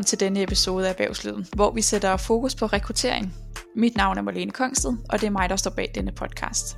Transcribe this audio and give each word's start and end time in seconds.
velkommen 0.00 0.18
til 0.18 0.20
denne 0.20 0.42
episode 0.42 0.86
af 0.88 0.92
Erhvervslivet, 0.92 1.48
hvor 1.54 1.70
vi 1.70 1.82
sætter 1.82 2.16
fokus 2.16 2.54
på 2.54 2.66
rekruttering. 2.66 3.34
Mit 3.76 3.96
navn 3.96 4.18
er 4.18 4.22
Marlene 4.22 4.50
Kongsted, 4.50 4.92
og 5.08 5.20
det 5.20 5.26
er 5.26 5.30
mig, 5.30 5.48
der 5.48 5.56
står 5.56 5.70
bag 5.70 5.92
denne 5.94 6.12
podcast. 6.12 6.76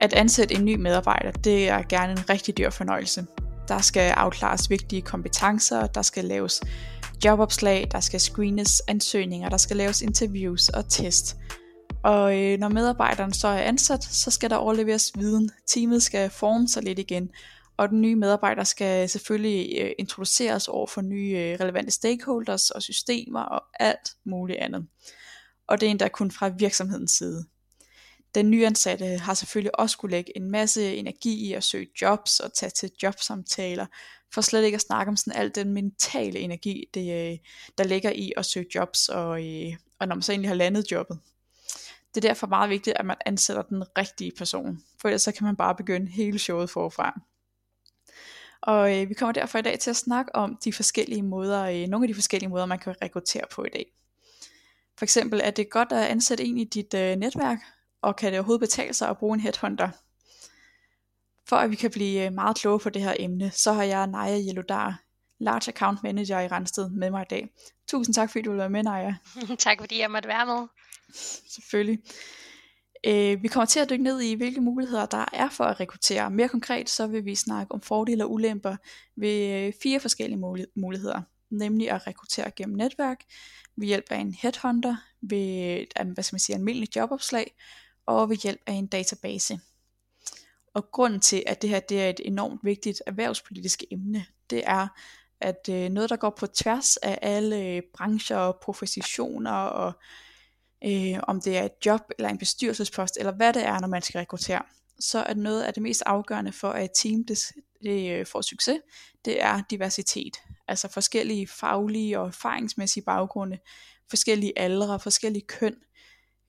At 0.00 0.12
ansætte 0.12 0.54
en 0.54 0.64
ny 0.64 0.76
medarbejder, 0.76 1.30
det 1.30 1.68
er 1.68 1.82
gerne 1.88 2.12
en 2.12 2.30
rigtig 2.30 2.58
dyr 2.58 2.70
fornøjelse. 2.70 3.26
Der 3.68 3.78
skal 3.78 4.10
afklares 4.10 4.70
vigtige 4.70 5.02
kompetencer, 5.02 5.86
der 5.86 6.02
skal 6.02 6.24
laves 6.24 6.60
jobopslag, 7.24 7.88
der 7.92 8.00
skal 8.00 8.20
screenes 8.20 8.82
ansøgninger, 8.88 9.48
der 9.48 9.56
skal 9.56 9.76
laves 9.76 10.02
interviews 10.02 10.68
og 10.68 10.88
test. 10.88 11.36
Og 12.02 12.38
øh, 12.38 12.58
når 12.58 12.68
medarbejderen 12.68 13.32
så 13.32 13.48
er 13.48 13.62
ansat, 13.62 14.04
så 14.04 14.30
skal 14.30 14.50
der 14.50 14.56
overleveres 14.56 15.12
viden. 15.18 15.50
Teamet 15.66 16.02
skal 16.02 16.30
forme 16.30 16.68
sig 16.68 16.82
lidt 16.82 16.98
igen, 16.98 17.30
og 17.82 17.88
den 17.88 18.00
nye 18.00 18.16
medarbejder 18.16 18.64
skal 18.64 19.08
selvfølgelig 19.08 19.78
øh, 19.80 19.90
introduceres 19.98 20.68
over 20.68 20.86
for 20.86 21.00
nye 21.00 21.36
øh, 21.36 21.60
relevante 21.60 21.90
stakeholders 21.90 22.70
og 22.70 22.82
systemer 22.82 23.40
og 23.40 23.62
alt 23.80 24.12
muligt 24.24 24.58
andet. 24.58 24.86
Og 25.66 25.80
det 25.80 25.86
er 25.86 25.90
endda 25.90 26.08
kun 26.08 26.30
fra 26.30 26.48
virksomhedens 26.48 27.10
side. 27.10 27.44
Den 28.34 28.50
nyansatte 28.50 29.06
har 29.06 29.34
selvfølgelig 29.34 29.78
også 29.80 29.92
skulle 29.92 30.16
lægge 30.16 30.36
en 30.36 30.50
masse 30.50 30.96
energi 30.96 31.48
i 31.48 31.52
at 31.52 31.64
søge 31.64 31.86
jobs 32.02 32.40
og 32.40 32.54
tage 32.54 32.70
til 32.70 32.90
jobsamtaler, 33.02 33.86
for 34.34 34.40
slet 34.40 34.64
ikke 34.64 34.74
at 34.76 34.80
snakke 34.80 35.10
om 35.10 35.16
sådan 35.16 35.40
al 35.40 35.54
den 35.54 35.72
mentale 35.72 36.38
energi, 36.38 36.84
det, 36.94 37.30
øh, 37.32 37.38
der 37.78 37.84
ligger 37.84 38.10
i 38.10 38.32
at 38.36 38.46
søge 38.46 38.66
jobs, 38.74 39.08
og, 39.08 39.46
øh, 39.46 39.72
og 40.00 40.08
når 40.08 40.14
man 40.14 40.22
så 40.22 40.32
egentlig 40.32 40.50
har 40.50 40.56
landet 40.56 40.92
jobbet. 40.92 41.18
Det 42.14 42.24
er 42.24 42.28
derfor 42.28 42.46
meget 42.46 42.70
vigtigt, 42.70 42.96
at 42.96 43.06
man 43.06 43.16
ansætter 43.26 43.62
den 43.62 43.84
rigtige 43.98 44.32
person, 44.38 44.82
for 45.00 45.08
ellers 45.08 45.22
så 45.22 45.32
kan 45.32 45.44
man 45.44 45.56
bare 45.56 45.74
begynde 45.74 46.10
hele 46.10 46.38
showet 46.38 46.70
forfra. 46.70 47.20
Og 48.62 49.00
øh, 49.00 49.08
vi 49.08 49.14
kommer 49.14 49.32
derfor 49.32 49.58
i 49.58 49.62
dag 49.62 49.78
til 49.78 49.90
at 49.90 49.96
snakke 49.96 50.34
om 50.34 50.58
de 50.64 50.72
forskellige 50.72 51.22
måder, 51.22 51.62
øh, 51.62 51.88
nogle 51.88 52.04
af 52.04 52.08
de 52.08 52.14
forskellige 52.14 52.50
måder, 52.50 52.66
man 52.66 52.78
kan 52.78 52.94
rekruttere 53.02 53.44
på 53.50 53.64
i 53.64 53.68
dag. 53.68 53.86
For 54.98 55.04
eksempel 55.04 55.40
er 55.44 55.50
det 55.50 55.70
godt 55.70 55.92
at 55.92 56.06
ansætte 56.06 56.44
en 56.44 56.58
i 56.58 56.64
dit 56.64 56.94
øh, 56.94 57.16
netværk, 57.16 57.58
og 58.02 58.16
kan 58.16 58.32
det 58.32 58.38
overhovedet 58.38 58.60
betale 58.60 58.94
sig 58.94 59.08
at 59.08 59.18
bruge 59.18 59.34
en 59.34 59.40
headhunter? 59.40 59.88
For 61.48 61.56
at 61.56 61.70
vi 61.70 61.76
kan 61.76 61.90
blive 61.90 62.26
øh, 62.26 62.32
meget 62.32 62.56
kloge 62.56 62.78
på 62.78 62.90
det 62.90 63.02
her 63.02 63.14
emne, 63.18 63.50
så 63.50 63.72
har 63.72 63.82
jeg 63.82 64.06
Naja 64.06 64.38
Jeludar, 64.46 65.02
Large 65.38 65.68
Account 65.68 66.02
Manager 66.02 66.40
i 66.40 66.48
Randsted, 66.48 66.90
med 66.90 67.10
mig 67.10 67.22
i 67.22 67.30
dag. 67.30 67.48
Tusind 67.88 68.14
tak, 68.14 68.30
fordi 68.30 68.42
du 68.42 68.50
vil 68.50 68.58
være 68.58 68.70
med, 68.70 68.82
Naja. 68.82 69.14
tak, 69.58 69.80
fordi 69.80 70.00
jeg 70.00 70.10
måtte 70.10 70.28
være 70.28 70.46
med. 70.46 70.66
Selvfølgelig. 71.48 71.98
Øh, 73.06 73.42
vi 73.42 73.48
kommer 73.48 73.66
til 73.66 73.80
at 73.80 73.90
dykke 73.90 74.04
ned 74.04 74.20
i, 74.20 74.34
hvilke 74.34 74.60
muligheder 74.60 75.06
der 75.06 75.24
er 75.32 75.48
for 75.48 75.64
at 75.64 75.80
rekruttere. 75.80 76.30
Mere 76.30 76.48
konkret 76.48 76.90
så 76.90 77.06
vil 77.06 77.24
vi 77.24 77.34
snakke 77.34 77.72
om 77.72 77.80
fordele 77.80 78.24
og 78.24 78.32
ulemper 78.32 78.76
ved 79.16 79.66
øh, 79.66 79.72
fire 79.82 80.00
forskellige 80.00 80.68
muligheder. 80.76 81.22
Nemlig 81.50 81.90
at 81.90 82.06
rekruttere 82.06 82.50
gennem 82.50 82.76
netværk, 82.76 83.20
ved 83.76 83.86
hjælp 83.86 84.04
af 84.10 84.18
en 84.18 84.34
headhunter, 84.34 84.96
ved 85.22 85.78
øh, 86.00 86.08
hvad 86.08 86.24
skal 86.24 86.34
man 86.34 86.40
sige, 86.40 86.56
almindelig 86.56 86.96
jobopslag, 86.96 87.54
og 88.06 88.30
ved 88.30 88.36
hjælp 88.36 88.60
af 88.66 88.72
en 88.72 88.86
database. 88.86 89.60
Og 90.74 90.90
grunden 90.90 91.20
til, 91.20 91.42
at 91.46 91.62
det 91.62 91.70
her 91.70 91.80
det 91.80 92.02
er 92.02 92.10
et 92.10 92.20
enormt 92.24 92.60
vigtigt 92.64 93.02
erhvervspolitisk 93.06 93.84
emne, 93.90 94.24
det 94.50 94.62
er, 94.66 94.88
at 95.40 95.68
øh, 95.70 95.88
noget, 95.88 96.10
der 96.10 96.16
går 96.16 96.30
på 96.30 96.46
tværs 96.46 96.96
af 96.96 97.18
alle 97.22 97.66
øh, 97.66 97.82
brancher 97.94 98.36
og 98.36 98.58
professioner 98.62 99.52
og 99.52 99.88
øh, 99.88 99.94
øh, 100.86 101.20
om 101.22 101.40
det 101.40 101.56
er 101.56 101.62
et 101.62 101.86
job 101.86 102.00
eller 102.18 102.28
en 102.28 102.38
bestyrelsespost, 102.38 103.16
eller 103.16 103.32
hvad 103.32 103.52
det 103.52 103.64
er, 103.66 103.80
når 103.80 103.88
man 103.88 104.02
skal 104.02 104.18
rekruttere, 104.18 104.62
så 105.00 105.18
er 105.18 105.34
noget 105.34 105.62
af 105.62 105.74
det 105.74 105.82
mest 105.82 106.02
afgørende 106.06 106.52
for, 106.52 106.70
at 106.70 106.84
et 106.84 106.90
team 106.94 107.24
det, 107.24 107.38
det 107.82 108.10
øh, 108.10 108.26
får 108.26 108.40
succes, 108.40 108.78
det 109.24 109.42
er 109.42 109.62
diversitet. 109.70 110.36
Altså 110.68 110.88
forskellige 110.88 111.46
faglige 111.46 112.20
og 112.20 112.26
erfaringsmæssige 112.26 113.04
baggrunde, 113.04 113.58
forskellige 114.10 114.58
aldre, 114.58 115.00
forskellige 115.00 115.46
køn, 115.46 115.74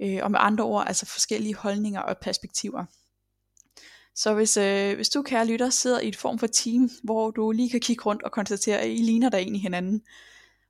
øh, 0.01 0.19
og 0.23 0.31
med 0.31 0.39
andre 0.41 0.63
ord, 0.63 0.87
altså 0.87 1.05
forskellige 1.05 1.55
holdninger 1.55 2.01
og 2.01 2.17
perspektiver. 2.21 2.85
Så 4.15 4.33
hvis, 4.33 4.57
øh, 4.57 4.95
hvis 4.95 5.09
du, 5.09 5.21
kære 5.21 5.47
lytter, 5.47 5.69
sidder 5.69 5.99
i 5.99 6.07
et 6.07 6.15
form 6.15 6.39
for 6.39 6.47
team, 6.47 6.89
hvor 7.03 7.31
du 7.31 7.51
lige 7.51 7.69
kan 7.69 7.79
kigge 7.79 8.03
rundt 8.03 8.23
og 8.23 8.31
konstatere, 8.31 8.79
at 8.79 8.89
I 8.89 8.97
ligner 8.97 9.29
der 9.29 9.37
egentlig 9.37 9.61
hinanden, 9.61 10.01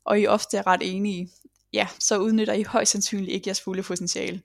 og 0.06 0.20
I 0.20 0.28
ofte 0.28 0.58
er 0.58 0.68
ret 0.68 0.82
enige, 0.84 1.30
ja, 1.74 1.88
så 2.00 2.18
udnytter 2.18 2.54
I 2.54 2.64
højst 2.64 2.92
sandsynligt 2.92 3.32
ikke 3.32 3.48
jeres 3.48 3.62
fulde 3.62 3.84
potentiale. 3.84 4.42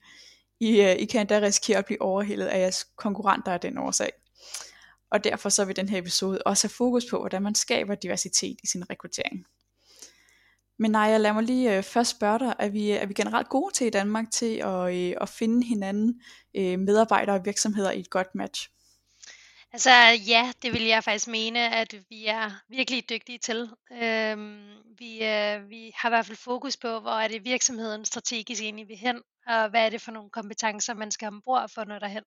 I, 0.61 0.81
øh, 0.81 0.97
I 0.97 1.05
kan 1.05 1.21
endda 1.21 1.41
risikere 1.41 1.79
at 1.79 1.87
blive 1.87 2.03
overhældet 2.03 2.47
af 2.47 2.61
jeres 2.61 2.87
konkurrenter 2.97 3.53
af 3.53 3.61
den 3.61 3.79
årsag. 3.79 4.11
Og 5.11 5.25
derfor 5.25 5.49
så 5.49 5.65
vil 5.65 5.77
den 5.77 5.89
her 5.89 5.99
episode 5.99 6.43
også 6.47 6.67
have 6.67 6.75
fokus 6.75 7.05
på, 7.11 7.19
hvordan 7.19 7.43
man 7.43 7.55
skaber 7.55 7.95
diversitet 7.95 8.57
i 8.65 8.67
sin 8.67 8.91
rekruttering. 8.91 9.47
Men 10.79 10.91
nej, 10.91 11.19
lad 11.19 11.33
mig 11.33 11.43
lige 11.43 11.77
øh, 11.77 11.83
først 11.83 12.11
spørge 12.11 12.39
dig, 12.39 12.55
er 12.59 12.69
vi, 12.69 12.91
er 12.91 13.07
vi 13.07 13.15
generelt 13.15 13.49
gode 13.49 13.75
til 13.75 13.87
i 13.87 13.91
Danmark 13.91 14.31
til 14.31 14.57
at, 14.57 14.67
uh, 14.67 15.23
at 15.23 15.29
finde 15.29 15.67
hinanden, 15.67 16.21
uh, 16.59 16.79
medarbejdere 16.79 17.37
og 17.37 17.45
virksomheder 17.45 17.91
i 17.91 18.01
et 18.01 18.11
godt 18.11 18.35
match? 18.35 18.71
Altså 19.79 20.23
ja, 20.33 20.53
det 20.63 20.73
vil 20.73 20.85
jeg 20.85 21.05
faktisk 21.05 21.29
mene, 21.29 21.75
at 21.75 21.95
vi 22.09 22.27
er 22.27 22.51
virkelig 22.69 23.11
dygtige 23.11 23.39
til. 23.39 23.71
Øhm, 23.93 24.71
vi, 24.99 25.25
øh, 25.25 25.71
vi 25.71 25.93
har 25.95 26.09
i 26.09 26.13
hvert 26.13 26.27
fald 26.27 26.37
fokus 26.37 26.77
på, 26.77 27.01
hvor 27.01 27.11
er 27.11 27.29
det 27.29 27.45
virksomheden 27.45 28.05
strategisk 28.05 28.63
egentlig 28.63 28.89
vil 28.89 28.97
hen, 28.97 29.23
og 29.47 29.69
hvad 29.71 29.87
er 29.87 29.91
det 29.91 30.03
for 30.03 30.13
nogle 30.13 30.31
kompetencer, 30.31 30.95
man 30.95 31.11
skal 31.11 31.27
have 31.27 31.33
ombord 31.33 31.71
for 31.75 31.85
når 31.85 31.99
derhen. 31.99 32.25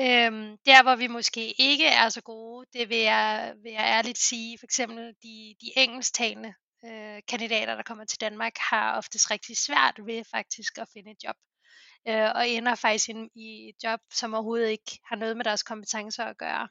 Øhm, 0.00 0.56
der 0.66 0.82
hvor 0.82 0.96
vi 0.96 1.06
måske 1.06 1.54
ikke 1.60 1.86
er 1.86 2.08
så 2.08 2.20
gode, 2.20 2.66
det 2.72 2.88
vil 2.88 2.98
jeg, 2.98 3.54
vil 3.62 3.72
jeg 3.72 3.84
ærligt 3.96 4.18
sige, 4.18 4.58
for 4.58 4.66
eksempel 4.66 5.14
de, 5.22 5.54
de 5.60 5.70
engelsktalende 5.76 6.54
øh, 6.84 7.20
kandidater, 7.28 7.74
der 7.74 7.82
kommer 7.82 8.04
til 8.04 8.20
Danmark, 8.20 8.52
har 8.70 8.96
oftest 8.96 9.30
rigtig 9.30 9.56
svært 9.56 9.94
ved 10.06 10.24
faktisk 10.30 10.78
at 10.78 10.88
finde 10.94 11.10
et 11.10 11.24
job 11.24 11.36
øh, 12.08 12.28
og 12.34 12.48
ender 12.48 12.74
faktisk 12.74 13.08
i, 13.08 13.14
i 13.34 13.68
et 13.68 13.84
job, 13.84 14.00
som 14.12 14.34
overhovedet 14.34 14.70
ikke 14.70 14.98
har 15.08 15.16
noget 15.16 15.36
med 15.36 15.44
deres 15.44 15.62
kompetencer 15.62 16.24
at 16.24 16.38
gøre. 16.38 16.68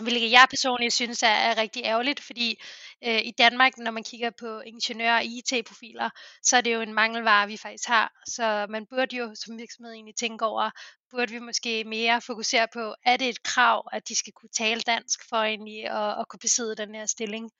Hvilket 0.00 0.30
jeg 0.30 0.46
personligt 0.50 0.94
synes 0.94 1.22
er, 1.22 1.26
er 1.28 1.58
rigtig 1.58 1.82
ærgerligt, 1.84 2.20
fordi 2.20 2.60
øh, 3.04 3.20
i 3.24 3.30
Danmark, 3.38 3.78
når 3.78 3.90
man 3.90 4.04
kigger 4.04 4.30
på 4.30 4.60
ingeniør- 4.60 5.16
og 5.16 5.24
IT-profiler, 5.24 6.10
så 6.42 6.56
er 6.56 6.60
det 6.60 6.74
jo 6.74 6.80
en 6.80 6.94
mangelvare, 6.94 7.46
vi 7.46 7.56
faktisk 7.56 7.88
har. 7.88 8.12
Så 8.26 8.66
man 8.70 8.86
burde 8.86 9.16
jo 9.16 9.34
som 9.34 9.58
virksomhed 9.58 9.92
egentlig 9.92 10.16
tænke 10.16 10.44
over, 10.44 10.70
burde 11.10 11.32
vi 11.32 11.38
måske 11.38 11.84
mere 11.84 12.20
fokusere 12.20 12.68
på, 12.72 12.94
er 13.04 13.16
det 13.16 13.28
et 13.28 13.42
krav, 13.42 13.88
at 13.92 14.08
de 14.08 14.14
skal 14.14 14.32
kunne 14.32 14.50
tale 14.56 14.80
dansk 14.80 15.28
for 15.28 15.36
egentlig 15.36 15.84
at, 15.84 16.20
at 16.20 16.28
kunne 16.28 16.40
besidde 16.40 16.76
den 16.76 16.94
her 16.94 17.06
stilling? 17.06 17.50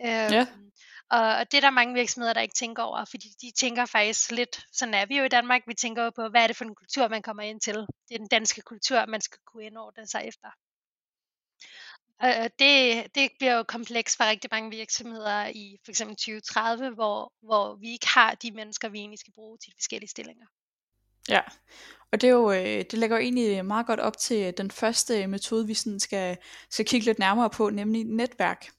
Ja. 0.00 0.40
Øhm, 0.40 0.70
og, 1.10 1.36
og 1.36 1.52
det 1.52 1.56
er 1.56 1.60
der 1.60 1.70
mange 1.70 1.94
virksomheder, 1.94 2.32
der 2.32 2.40
ikke 2.40 2.54
tænker 2.54 2.82
over, 2.82 3.04
fordi 3.04 3.28
de 3.42 3.50
tænker 3.50 3.86
faktisk 3.86 4.30
lidt, 4.30 4.66
sådan 4.72 4.94
er 4.94 5.06
vi 5.06 5.18
jo 5.18 5.24
i 5.24 5.28
Danmark, 5.28 5.62
vi 5.66 5.74
tænker 5.74 6.04
jo 6.04 6.10
på, 6.10 6.28
hvad 6.28 6.42
er 6.42 6.46
det 6.46 6.56
for 6.56 6.64
en 6.64 6.74
kultur, 6.74 7.08
man 7.08 7.22
kommer 7.22 7.42
ind 7.42 7.60
til. 7.60 7.74
Det 7.74 8.14
er 8.14 8.18
den 8.18 8.28
danske 8.28 8.60
kultur, 8.60 9.06
man 9.06 9.20
skal 9.20 9.38
kunne 9.46 9.64
indordne 9.64 10.06
sig 10.06 10.22
efter. 10.24 10.48
Og 12.20 12.50
det, 12.58 13.06
det 13.14 13.30
bliver 13.38 13.54
jo 13.54 13.62
kompleks 13.62 14.16
for 14.16 14.24
rigtig 14.24 14.48
mange 14.52 14.70
virksomheder 14.70 15.46
i 15.46 15.78
for 15.84 15.90
eksempel 15.90 16.16
2030, 16.16 16.90
hvor, 16.90 17.32
hvor 17.42 17.74
vi 17.74 17.92
ikke 17.92 18.08
har 18.08 18.34
de 18.34 18.50
mennesker, 18.50 18.88
vi 18.88 18.98
egentlig 18.98 19.18
skal 19.18 19.32
bruge 19.32 19.58
til 19.58 19.70
de 19.70 19.76
forskellige 19.78 20.10
stillinger. 20.10 20.46
Ja, 21.28 21.40
og 22.12 22.20
det, 22.20 22.28
er 22.28 22.32
jo, 22.32 22.52
øh, 22.52 22.84
det 22.90 22.92
lægger 22.92 23.16
jo 23.16 23.22
egentlig 23.22 23.64
meget 23.64 23.86
godt 23.86 24.00
op 24.00 24.18
til 24.18 24.54
den 24.58 24.70
første 24.70 25.26
metode, 25.26 25.66
vi 25.66 25.74
sådan 25.74 26.00
skal, 26.00 26.36
skal 26.70 26.86
kigge 26.86 27.06
lidt 27.06 27.18
nærmere 27.18 27.50
på, 27.50 27.70
nemlig 27.70 28.04
netværk. 28.04 28.70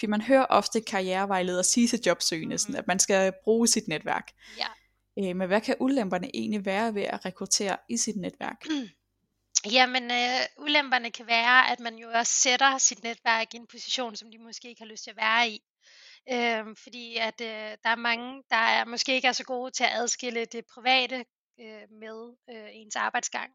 Fordi 0.00 0.10
man 0.10 0.20
hører 0.20 0.46
ofte 0.50 0.80
karrierevejledere 0.80 1.64
sige 1.64 1.88
til 1.88 2.00
jobsøgende, 2.06 2.58
sådan, 2.58 2.76
at 2.76 2.86
man 2.86 2.98
skal 2.98 3.32
bruge 3.44 3.68
sit 3.68 3.88
netværk. 3.88 4.32
Ja. 4.58 4.66
Øh, 5.18 5.36
men 5.36 5.48
hvad 5.48 5.60
kan 5.60 5.76
ulemperne 5.80 6.30
egentlig 6.34 6.64
være 6.64 6.94
ved 6.94 7.02
at 7.02 7.24
rekruttere 7.24 7.76
i 7.88 7.96
sit 7.96 8.16
netværk? 8.16 8.66
Jamen, 9.72 10.10
øh, 10.10 10.40
ulemperne 10.58 11.10
kan 11.10 11.26
være, 11.26 11.70
at 11.72 11.80
man 11.80 11.96
jo 11.96 12.08
også 12.14 12.32
sætter 12.32 12.78
sit 12.78 13.02
netværk 13.02 13.54
i 13.54 13.56
en 13.56 13.66
position, 13.66 14.16
som 14.16 14.30
de 14.30 14.38
måske 14.38 14.68
ikke 14.68 14.82
har 14.82 14.88
lyst 14.88 15.04
til 15.04 15.10
at 15.10 15.16
være 15.16 15.48
i. 15.48 15.62
Øh, 16.32 16.76
fordi 16.82 17.16
at 17.16 17.40
øh, 17.40 17.76
der 17.84 17.90
er 17.90 17.96
mange, 17.96 18.42
der 18.50 18.56
er 18.56 18.84
måske 18.84 19.14
ikke 19.14 19.28
er 19.28 19.32
så 19.32 19.44
gode 19.44 19.70
til 19.70 19.84
at 19.84 19.92
adskille 19.92 20.44
det 20.44 20.64
private 20.74 21.24
øh, 21.60 21.82
med 21.90 22.34
øh, 22.50 22.68
ens 22.72 22.96
arbejdsgang. 22.96 23.50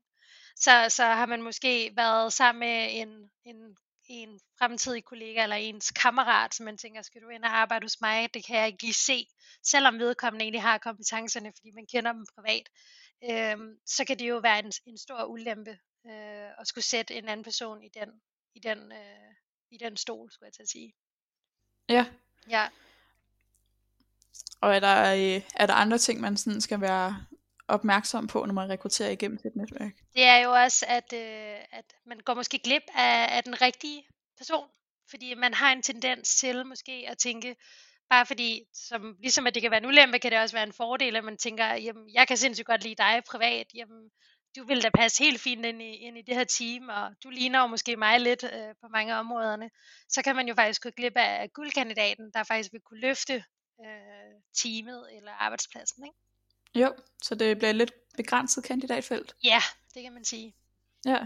Så, 0.56 0.86
så 0.90 1.04
har 1.04 1.26
man 1.26 1.42
måske 1.42 1.92
været 1.96 2.34
sammen 2.34 2.60
med 2.60 2.88
en, 2.92 3.10
en 3.46 3.76
en 4.08 4.40
fremtidig 4.60 5.04
kollega 5.04 5.44
eller 5.44 5.56
ens 5.56 5.92
kammerat, 5.92 6.56
som 6.56 6.64
man 6.66 6.78
tænker, 6.78 7.02
skal 7.02 7.22
du 7.22 7.30
ind 7.30 7.44
og 7.44 7.58
arbejde 7.58 7.86
hos 7.86 8.02
mig? 8.02 8.34
Det 8.34 8.46
kan 8.46 8.58
jeg 8.58 8.68
ikke 8.68 8.84
lige 8.84 8.94
se, 8.94 9.28
selvom 9.64 10.00
vedkommende 10.00 10.44
egentlig 10.44 10.62
har 10.62 10.78
kompetencerne, 10.78 11.54
fordi 11.56 11.72
man 11.72 11.86
kender 11.86 12.12
dem 12.14 12.26
privat. 12.36 12.70
Øhm, 13.24 13.78
så 13.86 14.06
kan 14.06 14.20
det 14.20 14.30
jo 14.30 14.38
være 14.38 14.60
en, 14.60 14.72
en 14.86 14.98
stor 14.98 15.24
ulempe 15.24 15.80
øh, 16.06 16.60
at 16.60 16.68
skulle 16.68 16.86
sætte 16.86 17.14
en 17.14 17.28
anden 17.30 17.44
person 17.44 17.84
i 17.84 17.90
den, 17.90 18.10
i 18.56 18.60
den, 18.60 18.92
øh, 18.92 19.34
i 19.72 19.78
den 19.78 19.98
stol, 19.98 20.32
skulle 20.32 20.48
jeg 20.48 20.54
til 20.54 20.64
at 20.64 20.70
sige. 20.70 20.94
Ja. 21.90 22.06
Ja. 22.50 22.68
Og 24.62 24.76
er 24.76 24.80
der, 24.80 25.14
øh, 25.14 25.42
er 25.56 25.66
der 25.66 25.74
andre 25.74 25.98
ting, 25.98 26.22
man 26.22 26.38
sådan 26.38 26.62
skal 26.62 26.82
være 26.82 27.26
opmærksom 27.68 28.28
på, 28.28 28.46
når 28.46 28.54
man 28.54 28.70
rekrutterer 28.70 29.10
igennem 29.10 29.38
sit 29.38 29.56
netværk? 29.56 29.92
Det 30.14 30.24
er 30.24 30.38
jo 30.38 30.52
også, 30.52 30.86
at, 30.88 31.14
øh, 31.14 31.58
at 31.72 31.86
man 32.06 32.20
går 32.20 32.34
måske 32.34 32.60
glip 32.60 32.84
af, 32.96 33.38
af 33.38 33.44
den 33.44 33.62
rigtige 33.62 34.04
person, 34.38 34.68
fordi 35.10 35.34
man 35.34 35.54
har 35.54 35.72
en 35.72 35.82
tendens 35.82 36.36
til 36.36 36.66
måske 36.66 37.06
at 37.08 37.18
tænke, 37.18 37.56
Bare 38.10 38.26
fordi, 38.26 38.64
som, 38.74 39.18
ligesom 39.20 39.48
at 39.48 39.56
det 39.56 39.62
kan 39.62 39.72
være 39.72 39.80
en 39.80 39.86
ulempe, 39.86 40.20
kan 40.20 40.32
det 40.32 40.40
også 40.40 40.56
være 40.56 40.64
en 40.64 40.74
fordel, 40.74 41.16
at 41.16 41.24
man 41.24 41.38
tænker, 41.38 41.66
jamen, 41.66 42.14
jeg 42.14 42.28
kan 42.28 42.38
sindssygt 42.38 42.68
godt 42.68 42.84
lide 42.84 42.96
dig 42.96 43.22
privat, 43.32 43.68
jamen, 43.76 44.10
du 44.56 44.64
vil 44.64 44.84
da 44.84 44.90
passe 44.90 45.24
helt 45.24 45.42
fint 45.42 45.66
ind 45.66 45.82
i, 45.82 45.96
ind 45.96 46.18
i 46.18 46.22
det 46.22 46.36
her 46.36 46.44
team, 46.44 46.90
og 46.90 47.12
du 47.24 47.30
ligner 47.30 47.62
jo 47.62 47.68
måske 47.68 47.96
mig 47.96 48.20
lidt 48.20 48.44
øh, 48.44 48.76
på 48.82 48.88
mange 48.88 49.14
af 49.14 49.20
områderne, 49.20 49.70
så 50.10 50.22
kan 50.22 50.36
man 50.36 50.48
jo 50.48 50.56
faktisk 50.56 50.84
gå 50.84 50.90
glip 50.90 51.14
af 51.16 51.54
guldkandidaten, 51.54 52.32
der 52.34 52.44
faktisk 52.44 52.74
vil 52.74 52.82
kunne 52.82 53.00
løfte 53.00 53.44
øh, 53.86 54.34
teamet 54.62 55.18
eller 55.18 55.32
arbejdspladsen. 55.32 56.04
Ikke? 56.06 56.18
Jo, 56.76 56.94
så 57.24 57.36
det 57.36 57.58
bliver 57.58 57.70
et 57.70 57.76
lidt 57.76 57.92
begrænset 58.18 58.64
kandidatfelt. 58.64 59.36
Ja, 59.44 59.62
det 59.94 60.04
kan 60.04 60.14
man 60.14 60.26
sige. 60.26 60.56
Ja. 61.06 61.18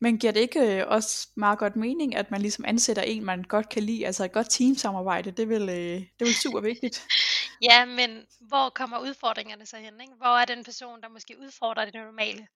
Men 0.00 0.18
giver 0.18 0.32
det 0.32 0.40
ikke 0.40 0.80
øh, 0.80 0.84
også 0.88 1.28
meget 1.34 1.58
godt 1.58 1.76
mening, 1.76 2.16
at 2.16 2.30
man 2.30 2.40
ligesom 2.40 2.64
ansætter 2.68 3.02
en, 3.02 3.24
man 3.24 3.42
godt 3.42 3.68
kan 3.68 3.82
lide, 3.82 4.06
altså 4.06 4.24
et 4.24 4.32
godt 4.32 4.50
teamsamarbejde, 4.50 5.30
det 5.30 5.48
vil, 5.48 5.62
øh, 5.62 6.00
det 6.18 6.26
vil 6.26 6.34
super 6.34 6.60
vigtigt. 6.60 7.06
ja, 7.62 7.84
men 7.84 8.26
hvor 8.40 8.70
kommer 8.70 8.98
udfordringerne 8.98 9.66
så 9.66 9.76
hen? 9.76 10.00
Ikke? 10.00 10.14
Hvor 10.14 10.38
er 10.38 10.44
den 10.44 10.64
person, 10.64 11.02
der 11.02 11.08
måske 11.08 11.38
udfordrer 11.38 11.84
det 11.84 11.94
normale? 11.94 12.48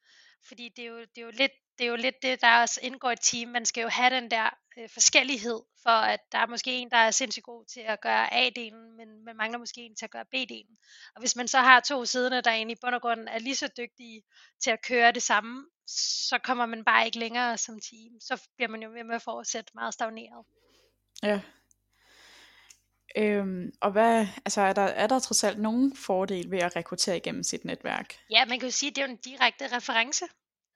Fordi 0.49 0.69
det 0.69 0.85
er 0.85 0.89
jo, 0.89 1.01
det 1.01 1.19
er 1.19 1.23
jo 1.23 1.31
lidt 1.31 1.53
det 1.79 1.85
er 1.85 1.89
jo 1.89 1.97
lidt 1.97 2.23
det, 2.23 2.41
der 2.41 2.61
også 2.61 2.81
indgår 2.83 3.11
i 3.11 3.17
team. 3.17 3.49
Man 3.49 3.67
skal 3.67 3.83
jo 3.83 3.89
have 3.89 4.11
den 4.11 4.31
der 4.31 4.51
øh, 4.79 4.89
forskellighed, 4.91 5.63
for 5.83 5.91
at 5.91 6.21
der 6.33 6.39
er 6.39 6.47
måske 6.47 6.73
en, 6.73 6.91
der 6.91 6.97
er 6.97 7.11
sindssygt 7.11 7.45
god 7.45 7.65
til 7.65 7.81
at 7.81 8.01
gøre 8.01 8.35
A-delen, 8.35 8.97
men 8.97 9.25
man 9.25 9.37
mangler 9.37 9.59
måske 9.59 9.81
en 9.81 9.97
til 9.97 10.05
at 10.05 10.11
gøre 10.11 10.25
B-delen. 10.35 10.77
Og 11.15 11.21
hvis 11.21 11.37
man 11.37 11.49
så 11.49 11.59
har 11.59 11.81
to 11.81 12.05
siderne, 12.05 12.41
der 12.41 12.51
egentlig 12.51 12.77
i 12.77 12.81
bund 12.83 12.95
og 12.95 13.01
grund 13.01 13.29
er 13.29 13.39
lige 13.39 13.57
så 13.57 13.69
dygtige 13.77 14.23
til 14.63 14.71
at 14.71 14.83
køre 14.83 15.13
det 15.13 15.23
samme, 15.23 15.67
så 16.29 16.39
kommer 16.45 16.67
man 16.67 16.85
bare 16.85 17.07
ikke 17.07 17.19
længere 17.19 17.59
som 17.59 17.75
team. 17.75 18.21
Så 18.21 18.49
bliver 18.57 18.69
man 18.69 18.83
jo 18.83 18.91
ved 18.91 19.05
med 19.05 19.15
at 19.15 19.23
fortsætte 19.23 19.73
meget 19.75 19.95
stagneret. 19.95 20.47
Ja. 21.23 21.41
Øhm, 23.17 23.73
og 23.81 23.93
hvad, 23.93 24.27
altså 24.45 24.61
er 24.61 24.73
der, 24.73 24.83
er 24.83 25.07
der 25.07 25.19
trods 25.19 25.45
alt 25.45 25.59
nogen 25.59 25.97
fordel 25.97 26.51
ved 26.51 26.59
at 26.59 26.77
rekruttere 26.77 27.17
igennem 27.17 27.43
sit 27.43 27.65
netværk? 27.65 28.15
Ja, 28.31 28.45
man 28.45 28.59
kan 28.59 28.69
jo 28.69 28.73
sige, 28.73 28.91
at 28.91 28.97
det 28.97 29.03
er 29.03 29.07
jo 29.07 29.13
en 29.13 29.19
direkte 29.25 29.77
reference. 29.77 30.25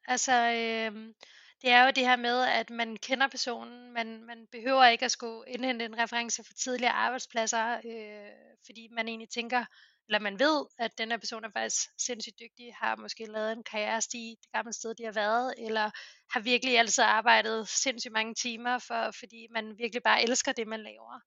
Altså, 0.09 0.33
øhm, 0.33 1.15
det 1.63 1.71
er 1.71 1.85
jo 1.85 1.91
det 1.91 2.07
her 2.07 2.17
med, 2.17 2.41
at 2.41 2.71
man 2.71 2.97
kender 2.97 3.29
personen, 3.29 3.93
man, 3.93 4.25
man 4.25 4.47
behøver 4.53 4.87
ikke 4.87 5.05
at 5.05 5.11
skulle 5.11 5.43
indhente 5.47 5.85
en 5.85 5.99
reference 5.99 6.45
fra 6.45 6.55
tidligere 6.55 6.93
arbejdspladser, 6.93 7.75
øh, 7.75 8.31
fordi 8.67 8.89
man 8.93 9.09
egentlig 9.09 9.29
tænker, 9.29 9.65
eller 10.09 10.19
man 10.19 10.39
ved, 10.39 10.67
at 10.79 10.99
den 10.99 11.11
her 11.11 11.19
person 11.19 11.45
er 11.45 11.51
faktisk 11.57 11.89
sindssygt 11.99 12.39
dygtig, 12.41 12.75
har 12.81 12.97
måske 12.97 13.25
lavet 13.25 13.53
en 13.53 13.63
karrierestige 13.63 14.37
det 14.43 14.53
gamle 14.53 14.73
sted, 14.73 14.95
de 14.95 15.05
har 15.05 15.13
været, 15.13 15.55
eller 15.59 15.91
har 16.33 16.41
virkelig 16.41 16.79
altid 16.79 17.05
arbejdet 17.05 17.69
sindssygt 17.69 18.13
mange 18.13 18.35
timer, 18.35 18.79
for, 18.79 19.11
fordi 19.19 19.47
man 19.51 19.79
virkelig 19.79 20.03
bare 20.03 20.23
elsker 20.23 20.53
det, 20.53 20.67
man 20.69 20.83
laver. 20.83 21.21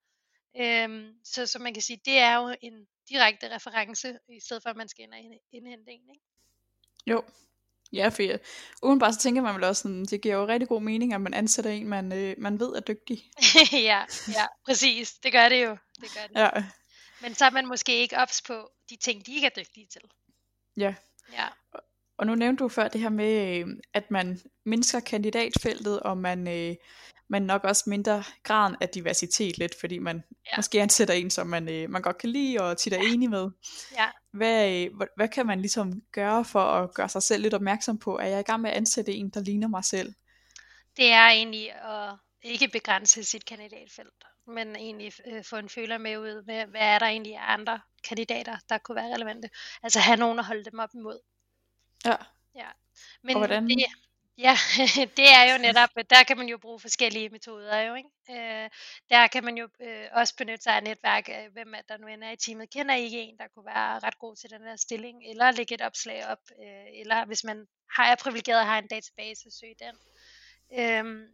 Øhm, 0.60 1.14
så, 1.24 1.46
så 1.46 1.60
man 1.60 1.74
kan 1.74 1.82
sige, 1.82 2.00
det 2.06 2.18
er 2.18 2.36
jo 2.36 2.56
en 2.62 2.88
direkte 3.10 3.56
reference, 3.56 4.18
i 4.30 4.40
stedet 4.40 4.64
for 4.64 4.70
at 4.70 4.76
man 4.76 4.88
skal 4.88 5.04
ind 5.04 5.14
og 5.14 5.20
indhente 5.52 5.92
en. 5.92 6.10
Ikke? 6.10 6.26
Jo, 7.08 7.24
Ja, 7.94 8.08
for 8.08 8.24
ja. 8.24 8.38
udenbart 8.84 9.14
så 9.14 9.20
tænker 9.20 9.42
man 9.42 9.56
vel 9.56 9.64
også 9.64 9.82
sådan, 9.82 10.06
det 10.06 10.22
giver 10.22 10.36
jo 10.36 10.48
rigtig 10.48 10.68
god 10.68 10.82
mening, 10.82 11.14
at 11.14 11.22
man 11.22 11.34
ansætter 11.34 11.72
en, 11.72 11.88
man, 11.88 12.12
øh, 12.14 12.36
man 12.38 12.60
ved 12.60 12.76
er 12.76 12.80
dygtig. 12.80 13.24
ja, 13.72 14.06
ja, 14.28 14.46
præcis. 14.66 15.14
Det 15.14 15.32
gør 15.32 15.50
det 15.50 15.66
jo. 15.66 15.78
Det 16.02 16.10
gør 16.16 16.28
det. 16.28 16.40
Ja. 16.40 16.64
Men 17.22 17.36
så 17.36 17.46
er 17.46 17.50
man 17.50 17.68
måske 17.68 17.98
ikke 17.98 18.18
ops 18.18 18.42
på 18.42 18.72
de 18.90 18.96
ting, 18.96 19.26
de 19.26 19.36
ikke 19.36 19.48
er 19.48 19.64
dygtige 19.64 19.88
til. 19.88 20.02
Ja. 20.78 20.96
Ja. 21.34 21.48
Og 22.18 22.26
nu 22.26 22.36
nævnte 22.36 22.64
du 22.64 22.70
før 22.70 22.88
det 22.88 23.02
her 23.02 23.10
med, 23.10 23.60
øh, 23.60 23.68
at 23.94 24.12
man 24.12 24.42
mindsker 24.66 25.00
kandidatfeltet, 25.00 26.00
og 26.00 26.18
man, 26.18 26.48
øh, 26.48 26.76
man 27.34 27.42
nok 27.42 27.64
også 27.64 27.84
mindre 27.88 28.24
graden 28.44 28.76
af 28.82 28.90
diversitet 28.90 29.58
lidt, 29.58 29.76
fordi 29.80 30.00
man 30.00 30.24
ja. 30.46 30.58
måske 30.58 30.82
ansætter 30.82 31.14
en, 31.14 31.30
som 31.30 31.48
man, 31.48 31.70
øh, 31.70 31.90
man 31.90 32.02
godt 32.02 32.18
kan 32.18 32.30
lide 32.30 32.62
og 32.62 32.78
tit 32.78 32.94
er 32.94 32.98
ja. 32.98 33.14
enig 33.14 33.30
med. 33.30 33.50
Ja. 33.98 34.10
Hvad, 34.32 34.72
øh, 34.72 34.96
hvad, 34.98 35.08
hvad 35.16 35.28
kan 35.28 35.46
man 35.46 35.60
ligesom 35.60 36.02
gøre 36.12 36.46
for 36.46 36.60
at 36.60 36.94
gøre 36.94 37.10
sig 37.10 37.24
selv 37.24 37.42
lidt 37.42 37.54
opmærksom 37.54 38.00
på, 38.00 38.16
at 38.16 38.30
jeg 38.30 38.36
er 38.36 38.40
i 38.40 38.50
gang 38.52 38.62
med 38.62 38.70
at 38.70 38.78
ansætte 38.78 39.14
en, 39.14 39.30
der 39.30 39.42
ligner 39.42 39.68
mig 39.68 39.86
selv? 39.86 40.14
Det 40.98 41.12
er 41.12 41.28
egentlig 41.28 41.72
at 41.72 42.14
ikke 42.42 42.68
begrænse 42.68 43.24
sit 43.24 43.46
kandidatfelt, 43.46 44.24
men 44.48 44.76
egentlig 44.76 45.14
øh, 45.28 45.44
få 45.44 45.56
en 45.56 45.70
føler 45.70 45.98
med 45.98 46.18
ud 46.18 46.44
med, 46.46 46.66
hvad 46.66 46.82
er 46.82 47.00
der 47.00 47.06
egentlig 47.06 47.36
af 47.36 47.54
andre 47.54 47.80
kandidater, 48.04 48.58
der 48.70 48.78
kunne 48.78 48.96
være 48.96 49.14
relevante. 49.14 49.50
Altså 49.84 50.00
have 50.00 50.18
nogen 50.18 50.40
at 50.40 50.46
holde 50.46 50.66
dem 50.72 50.80
op 50.80 50.90
imod. 50.94 51.20
Ja. 52.06 52.16
ja. 52.56 52.68
Men 53.24 53.36
og 53.36 53.40
hvordan? 53.40 53.68
Det, 53.68 53.86
Ja, 54.38 54.56
det 55.18 55.30
er 55.34 55.54
jo 55.54 55.58
netop, 55.62 55.90
øh, 55.98 56.06
der 56.10 56.24
kan 56.24 56.38
man 56.38 56.48
jo 56.48 56.58
bruge 56.58 56.80
forskellige 56.80 57.30
metoder 57.30 57.80
jo, 57.80 57.96
ikke? 57.96 58.10
Øh, 58.30 58.70
der 59.10 59.28
kan 59.28 59.44
man 59.44 59.58
jo 59.58 59.68
øh, 59.82 60.08
også 60.12 60.36
benytte 60.36 60.64
sig 60.64 60.76
af 60.76 60.84
netværk, 60.84 61.30
øh, 61.30 61.52
hvem 61.54 61.74
er 61.74 61.82
der 61.82 61.98
nu 61.98 62.08
end 62.08 62.24
er 62.24 62.32
i 62.32 62.36
teamet. 62.36 62.70
Kender 62.70 62.96
I 62.96 63.04
ikke 63.04 63.22
en, 63.22 63.38
der 63.38 63.48
kunne 63.48 63.66
være 63.66 64.00
ret 64.00 64.20
god 64.20 64.36
til 64.36 64.50
den 64.50 64.62
her 64.62 64.76
stilling, 64.76 65.24
eller 65.30 65.52
lægge 65.52 65.76
et 65.76 65.82
opslag 65.82 66.28
op, 66.28 66.40
øh, 66.60 67.00
eller 67.00 67.26
hvis 67.26 67.44
man 67.44 67.68
har, 67.96 68.06
er 68.12 68.16
privilegeret 68.16 68.60
og 68.60 68.66
har 68.68 68.78
en 68.80 68.88
database, 68.88 69.42
så 69.42 69.58
søg 69.60 69.74
den. 69.80 69.96
Øh, 70.80 71.30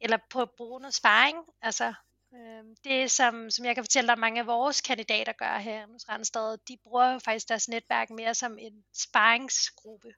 eller 0.00 0.18
på 0.30 0.42
at 0.42 0.50
bruge 0.56 0.80
noget 0.80 0.94
sparring, 0.94 1.38
altså 1.62 1.94
øhm, 2.34 2.76
det 2.84 3.10
som, 3.10 3.50
som 3.50 3.64
jeg 3.64 3.74
kan 3.74 3.84
fortælle 3.84 4.08
dig, 4.08 4.18
mange 4.18 4.40
af 4.40 4.46
vores 4.46 4.80
kandidater 4.80 5.32
gør 5.32 5.58
her 5.58 5.86
hos 5.86 6.08
Randstad, 6.08 6.58
de 6.68 6.76
bruger 6.82 7.12
jo 7.12 7.18
faktisk 7.18 7.48
deres 7.48 7.68
netværk 7.68 8.10
mere 8.10 8.34
som 8.34 8.58
en 8.58 8.84
sparringsgruppe. 8.94 10.12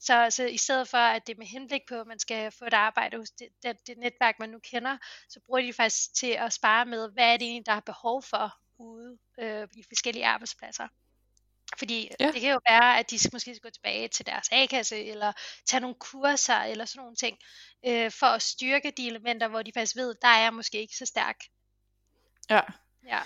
Så, 0.00 0.26
så 0.30 0.44
i 0.44 0.56
stedet 0.56 0.88
for, 0.88 0.98
at 0.98 1.26
det 1.26 1.32
er 1.32 1.38
med 1.38 1.46
henblik 1.46 1.80
på, 1.88 1.94
at 1.94 2.06
man 2.06 2.18
skal 2.18 2.50
få 2.50 2.64
et 2.64 2.74
arbejde 2.74 3.16
hos 3.16 3.30
det, 3.30 3.48
det, 3.62 3.86
det 3.86 3.98
netværk, 3.98 4.38
man 4.38 4.48
nu 4.48 4.58
kender, 4.58 4.96
så 5.28 5.40
bruger 5.46 5.60
de 5.60 5.72
faktisk 5.72 6.14
til 6.14 6.30
at 6.30 6.52
spare 6.52 6.86
med, 6.86 7.08
hvad 7.12 7.32
er 7.32 7.36
det 7.36 7.46
egentlig, 7.46 7.66
der 7.66 7.72
er 7.72 7.80
behov 7.80 8.22
for 8.22 8.58
ude 8.78 9.18
øh, 9.38 9.68
i 9.76 9.84
forskellige 9.88 10.26
arbejdspladser. 10.26 10.88
Fordi 11.78 12.10
ja. 12.20 12.32
det 12.32 12.40
kan 12.40 12.50
jo 12.50 12.60
være, 12.68 12.98
at 12.98 13.10
de 13.10 13.18
måske 13.32 13.54
skal 13.54 13.70
gå 13.70 13.70
tilbage 13.70 14.08
til 14.08 14.26
deres 14.26 14.48
A-kasse, 14.52 15.04
eller 15.04 15.32
tage 15.66 15.80
nogle 15.80 15.96
kurser, 15.98 16.56
eller 16.56 16.84
sådan 16.84 17.00
nogle 17.00 17.16
ting, 17.16 17.38
øh, 17.86 18.10
for 18.10 18.26
at 18.26 18.42
styrke 18.42 18.90
de 18.90 19.06
elementer, 19.06 19.48
hvor 19.48 19.62
de 19.62 19.72
faktisk 19.74 19.96
ved, 19.96 20.14
der 20.22 20.28
er 20.28 20.42
jeg 20.42 20.54
måske 20.54 20.80
ikke 20.80 20.96
så 20.96 21.06
stærk. 21.06 21.36
Ja. 22.50 22.60
Ja. 23.06 23.20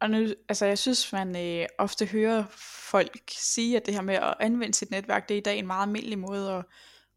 Og 0.00 0.10
nu, 0.10 0.26
altså 0.48 0.66
jeg 0.66 0.78
synes, 0.78 1.12
man 1.12 1.36
øh, 1.36 1.68
ofte 1.78 2.06
hører 2.06 2.44
folk 2.90 3.30
sige, 3.30 3.76
at 3.76 3.86
det 3.86 3.94
her 3.94 4.00
med 4.00 4.14
at 4.14 4.34
anvende 4.40 4.74
sit 4.74 4.90
netværk, 4.90 5.28
det 5.28 5.34
er 5.34 5.38
i 5.38 5.42
dag 5.42 5.58
en 5.58 5.66
meget 5.66 5.86
almindelig 5.86 6.18
måde 6.18 6.52
at, 6.52 6.64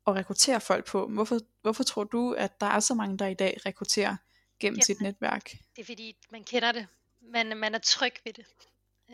at 0.07 0.15
rekruttere 0.15 0.61
folk 0.61 0.85
på. 0.85 1.07
Hvorfor, 1.07 1.39
hvorfor 1.61 1.83
tror 1.83 2.03
du, 2.03 2.33
at 2.33 2.61
der 2.61 2.67
er 2.67 2.79
så 2.79 2.93
mange, 2.93 3.17
der 3.17 3.27
i 3.27 3.33
dag 3.33 3.57
rekrutterer 3.65 4.15
gennem 4.59 4.77
ja, 4.77 4.83
sit 4.83 5.01
netværk? 5.01 5.51
Det 5.75 5.81
er 5.81 5.85
fordi, 5.85 6.15
man 6.31 6.43
kender 6.43 6.71
det. 6.71 6.87
Man, 7.21 7.57
man 7.57 7.75
er 7.75 7.79
tryg 7.79 8.13
ved 8.25 8.33
det. 8.33 8.45